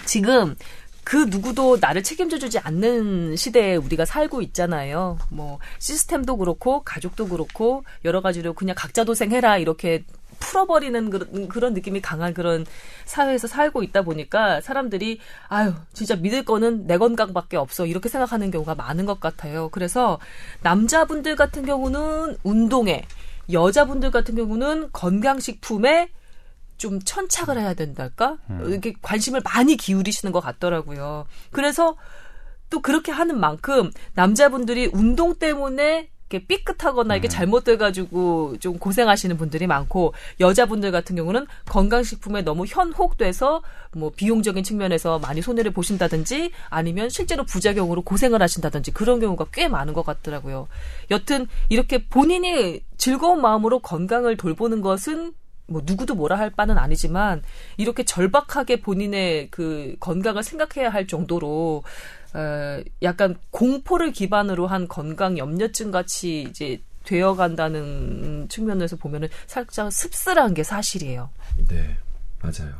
지금 0.04 0.54
그 1.02 1.16
누구도 1.30 1.78
나를 1.80 2.02
책임져주지 2.02 2.58
않는 2.58 3.36
시대에 3.36 3.76
우리가 3.76 4.04
살고 4.04 4.42
있잖아요. 4.42 5.18
뭐 5.30 5.58
시스템도 5.78 6.36
그렇고 6.36 6.82
가족도 6.82 7.26
그렇고 7.26 7.84
여러 8.04 8.20
가지로 8.20 8.52
그냥 8.52 8.76
각자 8.78 9.04
도생해라 9.04 9.56
이렇게 9.56 10.04
풀어버리는 10.40 11.10
그런, 11.10 11.48
그런 11.48 11.74
느낌이 11.74 12.00
강한 12.00 12.34
그런 12.34 12.66
사회에서 13.04 13.46
살고 13.46 13.82
있다 13.84 14.02
보니까 14.02 14.60
사람들이 14.60 15.20
아유 15.48 15.72
진짜 15.92 16.16
믿을 16.16 16.44
거는 16.44 16.86
내 16.86 16.98
건강밖에 16.98 17.56
없어 17.56 17.86
이렇게 17.86 18.08
생각하는 18.08 18.50
경우가 18.50 18.74
많은 18.74 19.06
것 19.06 19.20
같아요. 19.20 19.68
그래서 19.68 20.18
남자분들 20.62 21.36
같은 21.36 21.64
경우는 21.64 22.36
운동에 22.42 23.04
여자분들 23.52 24.10
같은 24.10 24.34
경우는 24.34 24.90
건강식품에 24.92 26.10
좀 26.76 26.98
천착을 27.00 27.58
해야 27.58 27.74
된달까? 27.74 28.38
음. 28.48 28.64
이렇게 28.66 28.94
관심을 29.02 29.42
많이 29.44 29.76
기울이시는 29.76 30.32
것 30.32 30.40
같더라고요. 30.40 31.26
그래서 31.50 31.96
또 32.70 32.80
그렇게 32.80 33.12
하는 33.12 33.38
만큼 33.38 33.90
남자분들이 34.14 34.88
운동 34.92 35.34
때문에 35.34 36.08
이렇게 36.30 36.46
삐끗하거나 36.46 37.16
이게 37.16 37.26
음. 37.26 37.30
잘못돼가지고 37.30 38.56
좀 38.60 38.78
고생하시는 38.78 39.36
분들이 39.36 39.66
많고 39.66 40.14
여자분들 40.38 40.92
같은 40.92 41.16
경우는 41.16 41.46
건강식품에 41.66 42.42
너무 42.42 42.64
현혹돼서 42.66 43.62
뭐 43.92 44.10
비용적인 44.14 44.62
측면에서 44.62 45.18
많이 45.18 45.42
손해를 45.42 45.72
보신다든지 45.72 46.52
아니면 46.68 47.10
실제로 47.10 47.44
부작용으로 47.44 48.02
고생을 48.02 48.40
하신다든지 48.40 48.92
그런 48.92 49.18
경우가 49.18 49.46
꽤 49.52 49.68
많은 49.68 49.92
것 49.92 50.06
같더라고요. 50.06 50.68
여튼 51.10 51.48
이렇게 51.68 52.06
본인이 52.06 52.80
즐거운 52.96 53.40
마음으로 53.40 53.80
건강을 53.80 54.36
돌보는 54.36 54.80
것은 54.80 55.34
뭐 55.70 55.82
누구도 55.84 56.14
뭐라 56.14 56.36
할 56.36 56.50
바는 56.50 56.76
아니지만 56.76 57.42
이렇게 57.76 58.02
절박하게 58.02 58.80
본인의 58.80 59.48
그 59.50 59.96
건강을 60.00 60.42
생각해야 60.42 60.90
할 60.90 61.06
정도로 61.06 61.84
어, 62.34 62.82
약간 63.02 63.36
공포를 63.50 64.12
기반으로 64.12 64.66
한 64.66 64.88
건강 64.88 65.38
염려증 65.38 65.90
같이 65.90 66.42
이제 66.42 66.80
되어 67.04 67.34
간다는 67.34 68.46
측면에서 68.48 68.96
보면은 68.96 69.28
살짝 69.46 69.92
씁쓸한 69.92 70.54
게 70.54 70.62
사실이에요. 70.62 71.30
네, 71.68 71.96
맞아요. 72.42 72.74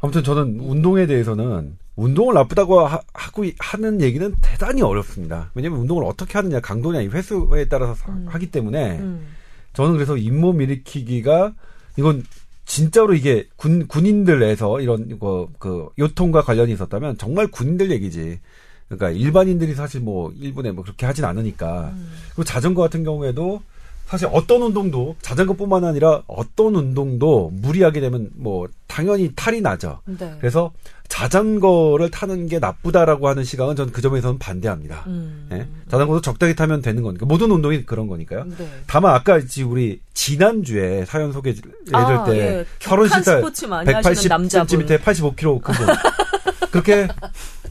아무튼 0.00 0.22
저는 0.24 0.60
운동에 0.60 1.06
대해서는 1.06 1.76
운동을 1.96 2.34
나쁘다고 2.34 2.86
하, 2.86 3.00
고 3.32 3.44
하는 3.58 4.00
얘기는 4.00 4.34
대단히 4.40 4.82
어렵습니다. 4.82 5.50
왜냐하면 5.54 5.80
운동을 5.80 6.04
어떻게 6.04 6.34
하느냐 6.34 6.60
강도냐 6.60 7.00
횟수에 7.00 7.66
따라서 7.68 7.94
음. 8.08 8.26
하기 8.28 8.50
때문에 8.50 8.98
음. 8.98 9.37
저는 9.78 9.92
그래서 9.92 10.16
잇몸 10.16 10.60
일으키기가 10.60 11.54
이건 11.98 12.24
진짜로 12.64 13.14
이게 13.14 13.46
군 13.54 13.86
군인들에서 13.86 14.80
이런 14.80 15.20
거그 15.20 15.90
요통과 16.00 16.42
관련이 16.42 16.72
있었다면 16.72 17.16
정말 17.16 17.46
군인들 17.46 17.92
얘기지. 17.92 18.40
그러니까 18.88 19.10
일반인들이 19.10 19.76
사실 19.76 20.00
뭐 20.00 20.32
일본에 20.36 20.72
뭐 20.72 20.82
그렇게 20.82 21.06
하진 21.06 21.24
않으니까. 21.24 21.92
음. 21.94 22.10
그리고 22.30 22.42
자전거 22.42 22.82
같은 22.82 23.04
경우에도 23.04 23.62
사실 24.08 24.26
어떤 24.32 24.62
운동도 24.62 25.16
자전거뿐만 25.20 25.84
아니라 25.84 26.22
어떤 26.26 26.74
운동도 26.74 27.50
무리하게 27.52 28.00
되면 28.00 28.30
뭐 28.36 28.66
당연히 28.86 29.30
탈이 29.36 29.60
나죠. 29.60 30.00
네. 30.06 30.34
그래서 30.40 30.72
자전거를 31.08 32.10
타는 32.10 32.46
게 32.46 32.58
나쁘다라고 32.58 33.28
하는 33.28 33.44
시각은 33.44 33.76
저는 33.76 33.92
그 33.92 34.00
점에서는 34.00 34.38
반대합니다. 34.38 35.04
음. 35.08 35.48
예? 35.52 35.68
자전거도 35.90 36.22
적당히 36.22 36.56
타면 36.56 36.80
되는 36.80 37.02
거니까 37.02 37.26
모든 37.26 37.50
운동이 37.50 37.84
그런 37.84 38.06
거니까요. 38.06 38.44
네. 38.44 38.70
다만 38.86 39.14
아까 39.14 39.38
우리 39.66 40.00
지난 40.14 40.62
주에 40.62 41.04
사연 41.04 41.30
소개해줄 41.30 41.70
아, 41.92 42.24
때 42.24 42.38
예. 42.38 42.64
결혼 42.78 43.08
시달 43.08 43.42
180cm에 43.42 45.00
85kg 45.00 45.62
그분 45.62 45.86
그렇게 46.72 47.08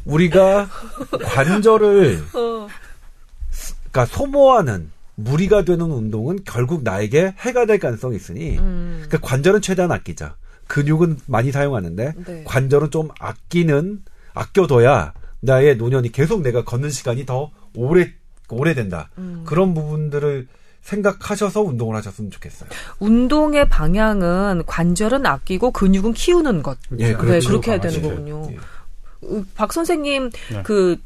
우리가 0.06 0.70
관절을 1.24 2.24
어. 2.34 2.68
그러니까 3.92 4.06
소모하는 4.06 4.92
무리가 5.18 5.65
되는 5.65 5.86
운동은 5.91 6.39
결국 6.45 6.84
나에게 6.84 7.34
해가 7.39 7.65
될 7.65 7.80
가능성이 7.80 8.15
있으니 8.15 8.57
음. 8.59 9.03
그러니까 9.05 9.28
관절은 9.28 9.61
최대한 9.61 9.91
아끼자. 9.91 10.36
근육은 10.68 11.18
많이 11.26 11.51
사용하는데 11.51 12.13
네. 12.26 12.43
관절은 12.45 12.91
좀 12.91 13.09
아끼는 13.20 14.03
아껴둬야 14.34 15.13
나의 15.39 15.78
노년이 15.78 16.11
계속 16.11 16.41
내가 16.41 16.63
걷는 16.63 16.91
시간이 16.91 17.26
더 17.26 17.51
오래 17.76 18.11
오래된다. 18.49 19.09
음. 19.18 19.43
그런 19.45 19.74
부분들을 19.74 20.47
생각하셔서 20.82 21.63
운동을 21.63 21.95
하셨으면 21.95 22.32
좋겠어요. 22.32 22.70
운동의 22.99 23.68
방향은 23.70 24.63
관절은 24.68 25.26
아끼고 25.26 25.72
근육은 25.72 26.13
키우는 26.13 26.63
것. 26.63 26.78
예, 26.99 27.13
그렇죠. 27.13 27.39
네, 27.39 27.47
그렇게 27.47 27.72
해야 27.72 27.80
되는 27.80 28.01
거군요. 28.01 28.49
예. 28.51 28.57
박 29.55 29.74
선생님 29.74 30.30
네. 30.51 30.63
그 30.63 30.97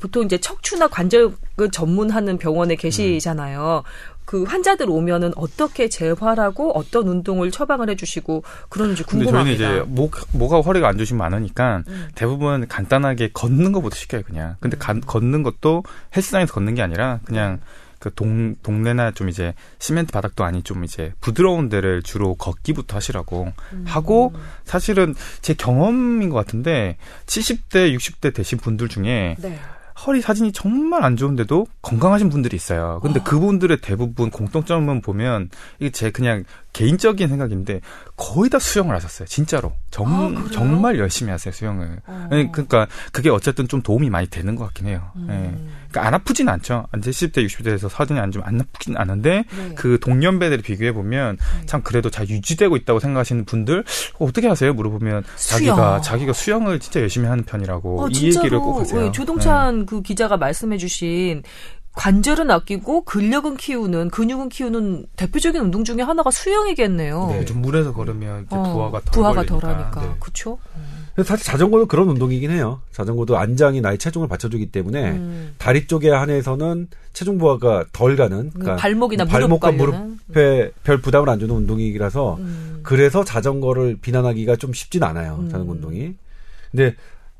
보통 0.00 0.24
이제 0.24 0.38
척추나 0.38 0.88
관절 0.88 1.32
전문하는 1.72 2.38
병원에 2.38 2.74
계시잖아요. 2.74 3.82
그 4.30 4.44
환자들 4.44 4.88
오면은 4.88 5.32
어떻게 5.34 5.88
재활하고 5.88 6.70
어떤 6.78 7.08
운동을 7.08 7.50
처방을 7.50 7.90
해주시고 7.90 8.44
그런지 8.68 9.02
궁금합니다. 9.02 9.58
저희는 9.58 9.82
이제 9.82 9.84
목 9.88 10.14
목하고 10.30 10.62
허리가 10.62 10.88
안 10.88 10.96
좋으신 10.96 11.16
많으니까 11.16 11.82
음. 11.88 12.08
대부분 12.14 12.68
간단하게 12.68 13.30
걷는 13.32 13.72
것부터 13.72 13.96
시켜요 13.96 14.22
그냥. 14.22 14.54
근데 14.60 14.76
가, 14.76 14.92
음. 14.92 15.00
걷는 15.04 15.42
것도 15.42 15.82
헬스장에서 16.16 16.52
걷는 16.52 16.76
게 16.76 16.82
아니라 16.82 17.18
그냥 17.24 17.58
그 17.98 18.14
동, 18.14 18.54
동네나 18.62 19.10
좀 19.10 19.28
이제 19.28 19.52
시멘트 19.80 20.12
바닥도 20.12 20.44
아닌 20.44 20.62
좀 20.62 20.84
이제 20.84 21.12
부드러운 21.20 21.68
데를 21.68 22.00
주로 22.02 22.36
걷기부터 22.36 22.96
하시라고 22.96 23.52
음. 23.72 23.84
하고 23.86 24.32
사실은 24.64 25.14
제 25.42 25.54
경험인 25.54 26.30
것 26.30 26.36
같은데 26.36 26.96
70대, 27.26 27.94
60대 27.96 28.32
되신 28.32 28.58
분들 28.58 28.88
중에 28.88 29.34
네. 29.38 29.58
허리 30.06 30.20
사진이 30.20 30.52
정말 30.52 31.04
안 31.04 31.16
좋은데도 31.16 31.66
건강하신 31.82 32.30
분들이 32.30 32.56
있어요. 32.56 33.00
근데 33.02 33.20
어. 33.20 33.24
그분들의 33.24 33.80
대부분 33.80 34.30
공통점은 34.30 35.02
보면 35.02 35.50
이게 35.78 35.90
제 35.90 36.10
그냥 36.10 36.44
개인적인 36.72 37.28
생각인데 37.28 37.80
거의 38.16 38.48
다 38.48 38.58
수영을 38.58 38.94
하셨어요. 38.94 39.26
진짜로. 39.26 39.72
정, 39.90 40.06
아, 40.08 40.50
정말 40.52 40.98
열심히 40.98 41.30
하세요, 41.30 41.52
수영을. 41.52 42.00
어. 42.06 42.28
그러니까 42.30 42.86
그게 43.12 43.28
어쨌든 43.28 43.68
좀 43.68 43.82
도움이 43.82 44.08
많이 44.08 44.26
되는 44.28 44.54
것 44.54 44.64
같긴 44.66 44.86
해요. 44.86 45.10
음. 45.16 45.26
네. 45.28 45.70
그러니까 45.90 46.06
안 46.06 46.14
아프진 46.14 46.48
않죠. 46.48 46.86
70대, 46.92 47.44
60대에서 47.46 47.88
사진이 47.88 48.18
안 48.18 48.30
좋으면 48.30 48.48
안 48.48 48.60
아프진 48.60 48.96
않은데 48.96 49.44
네. 49.50 49.74
그 49.74 49.98
동년배들을 50.00 50.62
비교해 50.62 50.92
보면 50.92 51.36
네. 51.36 51.66
참 51.66 51.82
그래도 51.82 52.10
잘 52.10 52.28
유지되고 52.28 52.76
있다고 52.76 53.00
생각하시는 53.00 53.44
분들 53.44 53.84
어떻게 54.18 54.48
하세요? 54.48 54.72
물어보면 54.72 55.24
수영. 55.36 55.76
자기가 55.76 56.00
자기가 56.00 56.32
수영을 56.32 56.78
진짜 56.78 57.00
열심히 57.00 57.26
하는 57.26 57.44
편이라고 57.44 58.04
어, 58.04 58.08
이 58.08 58.26
얘기를 58.26 58.58
꼭 58.58 58.80
하세요. 58.80 59.00
네, 59.02 59.12
조동찬 59.12 59.86
그 59.86 60.02
기자가 60.02 60.36
말씀해주신 60.36 61.42
관절은 61.92 62.50
아끼고 62.50 63.04
근력은 63.04 63.56
키우는 63.56 64.10
근육은 64.10 64.48
키우는 64.48 65.06
대표적인 65.16 65.60
운동 65.60 65.82
중에 65.82 66.02
하나가 66.02 66.30
수영이겠네요. 66.30 67.28
네, 67.32 67.44
좀 67.44 67.60
물에서 67.62 67.92
걸으면 67.92 68.44
이제 68.46 68.56
어, 68.56 68.62
부하가 68.62 69.00
덜 69.00 69.10
부하가 69.12 69.42
덜하니까 69.44 70.00
네. 70.00 70.08
그렇죠. 70.20 70.58
사실 71.24 71.44
자전거도 71.44 71.86
그런 71.86 72.08
운동이긴 72.08 72.50
해요. 72.50 72.80
자전거도 72.92 73.36
안장이 73.36 73.80
나의 73.80 73.98
체중을 73.98 74.28
받쳐주기 74.28 74.66
때문에 74.66 75.10
음. 75.10 75.54
다리 75.58 75.86
쪽에 75.86 76.10
한해서는 76.10 76.88
체중 77.12 77.38
부하가 77.38 77.84
덜 77.92 78.16
가는 78.16 78.50
그러니까 78.50 78.76
발목이나 78.76 79.24
발목과 79.24 79.72
무릎에 79.72 80.70
별 80.84 81.00
부담을 81.00 81.28
안 81.28 81.38
주는 81.38 81.54
운동이라서 81.54 82.36
음. 82.36 82.80
그래서 82.82 83.24
자전거를 83.24 83.98
비난하기가 84.00 84.56
좀 84.56 84.72
쉽진 84.72 85.02
않아요. 85.02 85.38
음. 85.40 85.50
자전거 85.50 85.72
운동이. 85.72 86.14
근데 86.70 86.94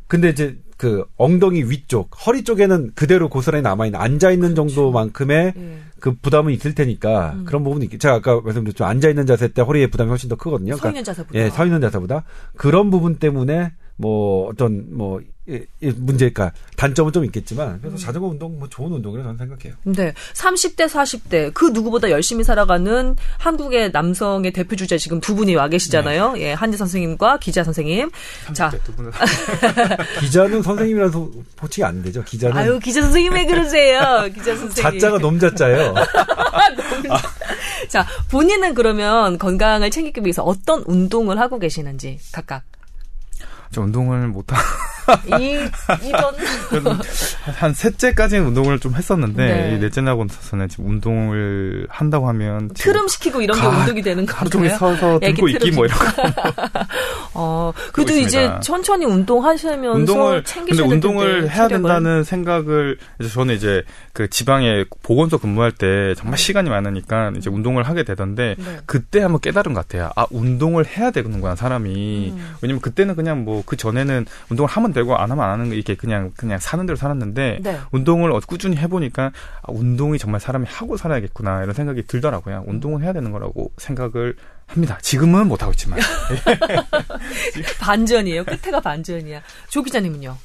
근데 0.09 0.29
이제 0.31 0.59
그 0.81 1.05
엉덩이 1.19 1.65
위쪽, 1.65 2.09
허리 2.27 2.43
쪽에는 2.43 2.93
그대로 2.95 3.29
고스란히 3.29 3.61
남아 3.61 3.85
있는 3.85 4.01
앉아 4.01 4.31
있는 4.31 4.55
그렇죠. 4.55 4.75
정도만큼의 4.75 5.53
예. 5.55 5.79
그 6.01 6.15
부담은 6.15 6.55
있을 6.55 6.75
테니까 6.75 7.35
음. 7.35 7.45
그런 7.45 7.63
부분이 7.65 7.85
있 7.93 8.01
제가 8.01 8.15
아까 8.15 8.41
말씀드렸죠. 8.41 8.87
앉아 8.87 9.11
있는 9.11 9.27
자세 9.27 9.49
때 9.49 9.61
허리의 9.61 9.89
부담이 9.89 10.09
훨씬 10.09 10.31
더 10.31 10.37
크거든요. 10.37 10.77
서 10.77 10.89
있는 10.89 11.03
그러니까, 11.03 11.13
자세보다. 11.13 11.39
예, 11.39 11.51
서 11.51 11.67
있는 11.67 11.83
자세보다 11.83 12.25
그런 12.57 12.91
부분 12.91 13.17
때문에 13.17 13.73
뭐 14.01 14.49
어떤 14.49 14.87
뭐 14.97 15.21
문제일까 15.97 16.53
단점은 16.77 17.13
좀 17.13 17.25
있겠지만 17.27 17.79
그래서 17.81 17.97
음. 17.97 17.99
자전거 17.99 18.29
운동 18.29 18.59
뭐 18.59 18.69
좋은 18.69 18.93
운동이라고 18.93 19.29
저는 19.29 19.39
생각해요. 19.39 19.75
네, 19.85 20.15
30대 20.35 20.87
40대 20.87 21.53
그 21.53 21.67
누구보다 21.67 22.11
열심히 22.11 22.45
살아가는 22.45 23.17
한국의 23.39 23.91
남성의 23.93 24.53
대표 24.53 24.77
주자 24.77 24.97
지금 24.97 25.21
두 25.21 25.35
분이 25.35 25.55
와 25.57 25.69
계시잖아요. 25.69 26.33
네. 26.35 26.41
예, 26.41 26.53
한지 26.53 26.79
선생님과 26.79 27.39
기자 27.39 27.65
선생님. 27.65 28.11
자, 28.53 28.71
기자는 30.21 30.63
선생님이라서 30.63 31.31
보칭이 31.57 31.85
안 31.85 32.03
되죠. 32.03 32.23
기자는 32.25 32.57
아유 32.57 32.79
기자 32.79 33.03
선생님 33.03 33.33
왜 33.33 33.45
그러세요? 33.45 34.29
기자 34.33 34.57
선생님. 34.57 35.01
자자가 35.01 35.19
놈자자예요. 35.19 35.95
자, 37.89 38.07
본인은 38.31 38.75
그러면 38.75 39.37
건강을 39.39 39.91
챙기기 39.91 40.23
위해서 40.23 40.43
어떤 40.43 40.85
운동을 40.87 41.39
하고 41.39 41.59
계시는지 41.59 42.19
각각. 42.33 42.63
저 43.71 43.83
운동을 43.83 44.29
못 44.29 44.53
하. 44.53 44.57
이 45.41 45.59
이런 46.03 46.35
한 47.59 47.73
셋째까지는 47.73 48.47
운동을 48.49 48.79
좀 48.81 48.95
했었는데 48.95 49.47
네. 49.47 49.79
넷째 49.79 50.01
나고 50.01 50.25
나서는 50.25 50.69
지금 50.69 50.87
운동을 50.91 51.87
한다고 51.89 52.29
하면 52.29 52.69
트름 52.75 53.09
시키고 53.09 53.41
이런 53.41 53.57
게 53.59 53.63
가, 53.63 53.69
운동이 53.71 54.03
되는 54.03 54.27
거예요. 54.27 54.39
하루 54.39 54.51
종일 54.51 54.71
서서 54.71 55.19
들고 55.21 55.49
있기 55.49 55.71
뭐 55.71 55.87
이런 55.87 55.99
거. 55.99 56.05
어, 57.35 57.73
그래도 57.93 58.17
이제 58.19 58.51
천천히 58.61 59.05
운동하시면서 59.07 59.91
운동을 59.99 60.43
근데 60.45 60.83
운동을 60.83 61.43
해야 61.45 61.69
체력을. 61.69 61.69
된다는 61.77 62.25
생각을 62.25 62.99
이제 63.21 63.29
저는 63.31 63.55
이제 63.55 63.83
그 64.13 64.29
지방에 64.29 64.85
보건소 65.03 65.39
근무할 65.39 65.73
때 65.73 66.15
정말 66.17 66.39
시간이 66.39 66.69
많으니까 66.69 67.33
이제 67.37 67.49
운동을 67.49 67.85
하게 67.85 68.03
되던데 68.03 68.57
네. 68.59 68.79
그때 68.87 69.21
한번 69.23 69.41
깨달은 69.41 69.73
것 69.75 69.87
같아요. 69.89 70.11
아 70.17 70.27
운동을 70.31 70.87
해야 70.87 71.11
되는구나 71.11 71.57
사람이. 71.57 72.33
음. 72.37 72.55
왜냐면 72.61 72.81
그때는 72.83 73.17
그냥 73.17 73.45
뭐 73.45 73.63
그 73.71 73.77
전에는 73.77 74.27
운동을 74.51 74.69
하면 74.69 74.93
되고 75.01 75.17
안 75.17 75.31
하면 75.31 75.45
안 75.45 75.51
하는 75.53 75.69
거 75.69 75.75
이렇게 75.75 75.95
그냥 75.95 76.33
그냥 76.37 76.59
사는 76.59 76.85
대로 76.87 76.97
살았는데 76.97 77.61
네. 77.63 77.81
운동을 77.93 78.31
꾸준히 78.47 78.77
해보니까 78.77 79.33
아, 79.63 79.73
운동이 79.73 80.19
정말 80.19 80.41
사람이 80.41 80.67
하고 80.69 80.97
살아야겠구나 80.97 81.63
이런 81.63 81.75
생각이 81.75 82.03
들더라고요. 82.07 82.65
운동은 82.67 83.03
해야 83.03 83.13
되는 83.13 83.31
거라고 83.33 83.73
생각을 83.79 84.37
합니다. 84.67 84.99
지금은 85.03 85.49
못 85.49 85.63
하고 85.63 85.73
있지만 85.73 85.99
반전이에요. 87.81 88.45
끝에가 88.45 88.81
반전이야. 88.81 89.43
조 89.69 89.83
기자님은요? 89.83 90.37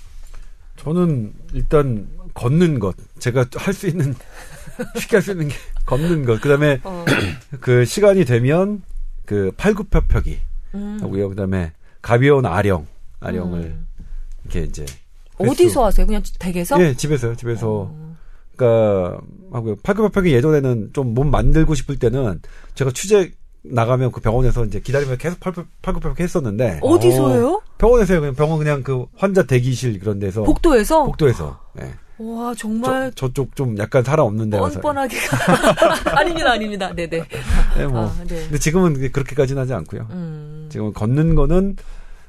저는 0.77 1.33
일단 1.53 2.07
걷는 2.33 2.79
것 2.79 2.95
제가 3.19 3.45
할 3.55 3.73
수 3.73 3.87
있는 3.87 4.13
쉽게 4.99 5.17
할 5.17 5.21
수 5.21 5.31
있는 5.31 5.47
게 5.49 5.55
걷는 5.85 6.25
것 6.25 6.41
그다음에 6.41 6.79
어. 6.83 7.05
그 7.61 7.85
시간이 7.85 8.25
되면 8.25 8.81
그 9.25 9.51
팔굽혀펴기 9.57 10.39
음. 10.75 10.97
하고요. 11.01 11.29
그다음에 11.29 11.71
가벼운 12.01 12.45
아령 12.45 12.87
아령을 13.21 13.59
음. 13.61 13.84
이렇게 14.45 14.63
이제 14.67 14.85
어디서 15.37 15.85
하세요? 15.85 16.05
그냥 16.05 16.21
댁에서? 16.39 16.81
예, 16.81 16.93
집에서요. 16.95 17.35
집에서. 17.35 17.89
어. 17.91 18.15
그러니까 18.55 19.19
하고요. 19.51 19.75
팔굽혀펴기 19.83 20.31
예전에는 20.33 20.91
좀 20.93 21.13
몸 21.13 21.29
만들고 21.29 21.75
싶을 21.75 21.97
때는 21.99 22.39
제가 22.75 22.91
취재 22.93 23.31
나가면 23.63 24.11
그 24.11 24.21
병원에서 24.21 24.63
이제 24.65 24.79
기다리면 24.79 25.17
계속 25.17 25.39
팔굽혀펴기 25.39 26.23
했었는데 26.23 26.79
어디서요? 26.81 27.47
어, 27.49 27.61
병원에서요. 27.77 28.19
그냥 28.21 28.35
병원 28.35 28.59
그냥 28.59 28.83
그 28.83 29.05
환자 29.17 29.43
대기실 29.43 29.99
그런 29.99 30.19
데서 30.19 30.43
복도에서 30.43 31.03
복도에서. 31.05 31.59
네. 31.73 31.91
와 32.17 32.53
정말 32.57 33.11
저, 33.13 33.27
쪽좀 33.33 33.77
약간 33.77 34.01
살아 34.01 34.23
없는 34.23 34.49
데 34.49 34.57
가서 34.57 34.79
뻔뻔하게 34.79 35.17
아닙니다 36.15 36.51
아닙니다 36.51 36.93
네네 36.95 37.23
네, 37.75 37.87
뭐 37.87 38.05
아, 38.05 38.15
네. 38.25 38.41
근데 38.43 38.57
지금은 38.57 39.11
그렇게까지는 39.11 39.61
하지 39.61 39.73
않고요 39.73 40.07
음. 40.11 40.69
지금 40.71 40.93
걷는 40.93 41.35
거는 41.35 41.75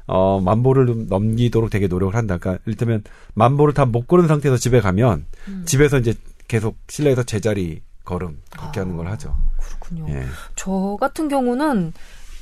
어, 0.06 0.40
만보를 0.40 1.06
넘기도록 1.08 1.70
되게 1.70 1.86
노력을 1.88 2.14
한다. 2.14 2.38
그러니까 2.38 2.62
이를테면 2.66 3.02
만보를 3.34 3.74
다 3.74 3.86
못 3.86 4.06
걸은 4.06 4.28
상태에서 4.28 4.56
집에 4.56 4.80
가면 4.80 5.26
음. 5.48 5.62
집에서 5.66 5.98
이제 5.98 6.14
계속 6.48 6.76
실내에서 6.88 7.22
제자리 7.24 7.82
걸음 8.04 8.40
그렇게 8.50 8.80
아, 8.80 8.82
하는 8.84 8.96
걸 8.96 9.08
하죠. 9.08 9.36
그렇군요. 9.58 10.06
예. 10.10 10.24
저 10.54 10.96
같은 11.00 11.28
경우는 11.28 11.92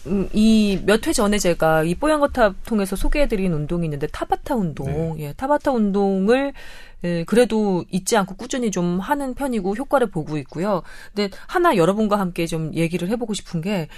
음, 0.06 0.28
이몇 0.34 1.06
회 1.06 1.12
전에 1.14 1.38
제가 1.38 1.84
이 1.84 1.94
뽀얀거탑 1.94 2.56
통해서 2.66 2.94
소개해드린 2.96 3.52
운동이 3.54 3.86
있는데 3.86 4.06
타바타 4.08 4.54
운동, 4.54 4.86
네. 4.86 5.14
예, 5.20 5.32
타바타 5.32 5.72
운동을 5.72 6.52
예, 7.04 7.24
그래도 7.24 7.84
잊지 7.90 8.14
않고 8.18 8.36
꾸준히 8.36 8.70
좀 8.70 8.98
하는 9.00 9.34
편이고 9.34 9.74
효과를 9.76 10.08
보고 10.10 10.36
있고요. 10.38 10.82
근데 11.14 11.34
하나 11.46 11.76
여러분과 11.76 12.18
함께 12.18 12.46
좀 12.46 12.74
얘기를 12.74 13.08
해보고 13.08 13.32
싶은 13.32 13.60
게 13.62 13.88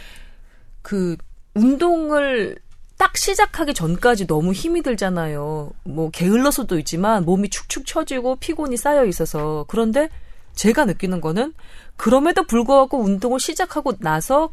그 0.82 1.16
운동을 1.54 2.56
딱 2.98 3.16
시작하기 3.16 3.74
전까지 3.74 4.26
너무 4.26 4.52
힘이 4.52 4.82
들잖아요. 4.82 5.70
뭐 5.84 6.10
게을러서도 6.10 6.78
있지만 6.80 7.24
몸이 7.24 7.50
축축 7.50 7.84
처지고 7.86 8.36
피곤이 8.36 8.76
쌓여 8.76 9.04
있어서 9.04 9.64
그런데 9.68 10.08
제가 10.54 10.86
느끼는 10.86 11.20
거는 11.20 11.52
그럼에도 11.96 12.44
불구하고 12.44 12.98
운동을 13.00 13.38
시작하고 13.38 13.98
나서 13.98 14.50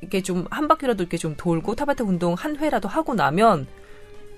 이렇게 0.00 0.22
좀 0.22 0.46
한 0.50 0.68
바퀴라도 0.68 1.02
이렇게 1.02 1.16
좀 1.16 1.34
돌고 1.36 1.74
타바타 1.74 2.04
운동 2.04 2.34
한 2.34 2.56
회라도 2.56 2.88
하고 2.88 3.14
나면 3.14 3.66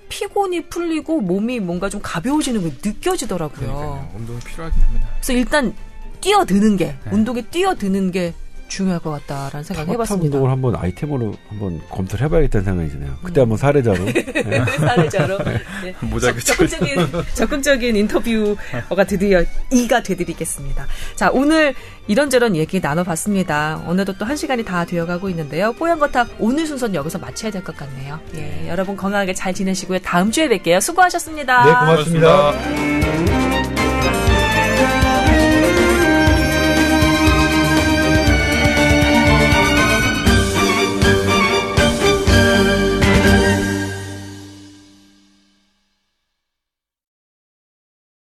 피곤이 0.09 0.67
풀리고 0.69 1.21
몸이 1.21 1.59
뭔가 1.59 1.89
좀 1.89 2.01
가벼워지는 2.01 2.61
게 2.63 2.89
느껴지더라고요. 2.89 4.09
운동이 4.15 4.39
필요하긴 4.39 4.81
합니다. 4.81 5.07
그래서 5.15 5.33
일단 5.33 5.75
뛰어드는 6.21 6.77
게 6.77 6.85
네. 7.05 7.11
운동에 7.11 7.41
뛰어드는 7.43 8.11
게 8.11 8.33
중요할 8.71 8.99
것 9.01 9.11
같다라는 9.11 9.63
생각 9.63 9.87
해봤습니다. 9.87 10.25
운동을 10.25 10.49
한번 10.49 10.75
아이템으로 10.75 11.33
한번 11.49 11.81
검토를 11.89 12.25
해봐야겠다는 12.25 12.63
생각이 12.65 12.89
드네요. 12.89 13.17
그때 13.23 13.41
음. 13.41 13.43
한번 13.43 13.57
사례자로. 13.57 14.05
네. 14.05 14.65
사례자로. 14.79 15.37
네. 15.43 15.95
모자 16.01 16.33
적극적인, 16.37 16.95
적극적인 17.33 17.95
인터뷰가 17.95 19.03
드디어 19.05 19.43
이가 19.71 20.01
되드리겠습니다. 20.03 20.87
자, 21.15 21.29
오늘 21.33 21.73
이런저런 22.07 22.55
얘기 22.55 22.79
나눠봤습니다. 22.79 23.83
오늘도 23.87 24.17
또한 24.17 24.35
시간이 24.37 24.63
다 24.65 24.85
되어가고 24.85 25.29
있는데요. 25.29 25.73
뽀얀거탑 25.73 26.27
오늘 26.39 26.65
순서는 26.65 26.95
여기서 26.95 27.19
마쳐야 27.19 27.51
될 27.51 27.61
것 27.61 27.75
같네요. 27.77 28.19
예, 28.35 28.67
여러분 28.69 28.95
건강하게 28.97 29.33
잘 29.35 29.53
지내시고요. 29.53 29.99
다음 29.99 30.31
주에 30.31 30.47
뵐게요. 30.47 30.81
수고하셨습니다. 30.81 31.65
네, 31.65 31.71
고맙습니다. 31.71 32.51
고맙습니다. 32.51 34.40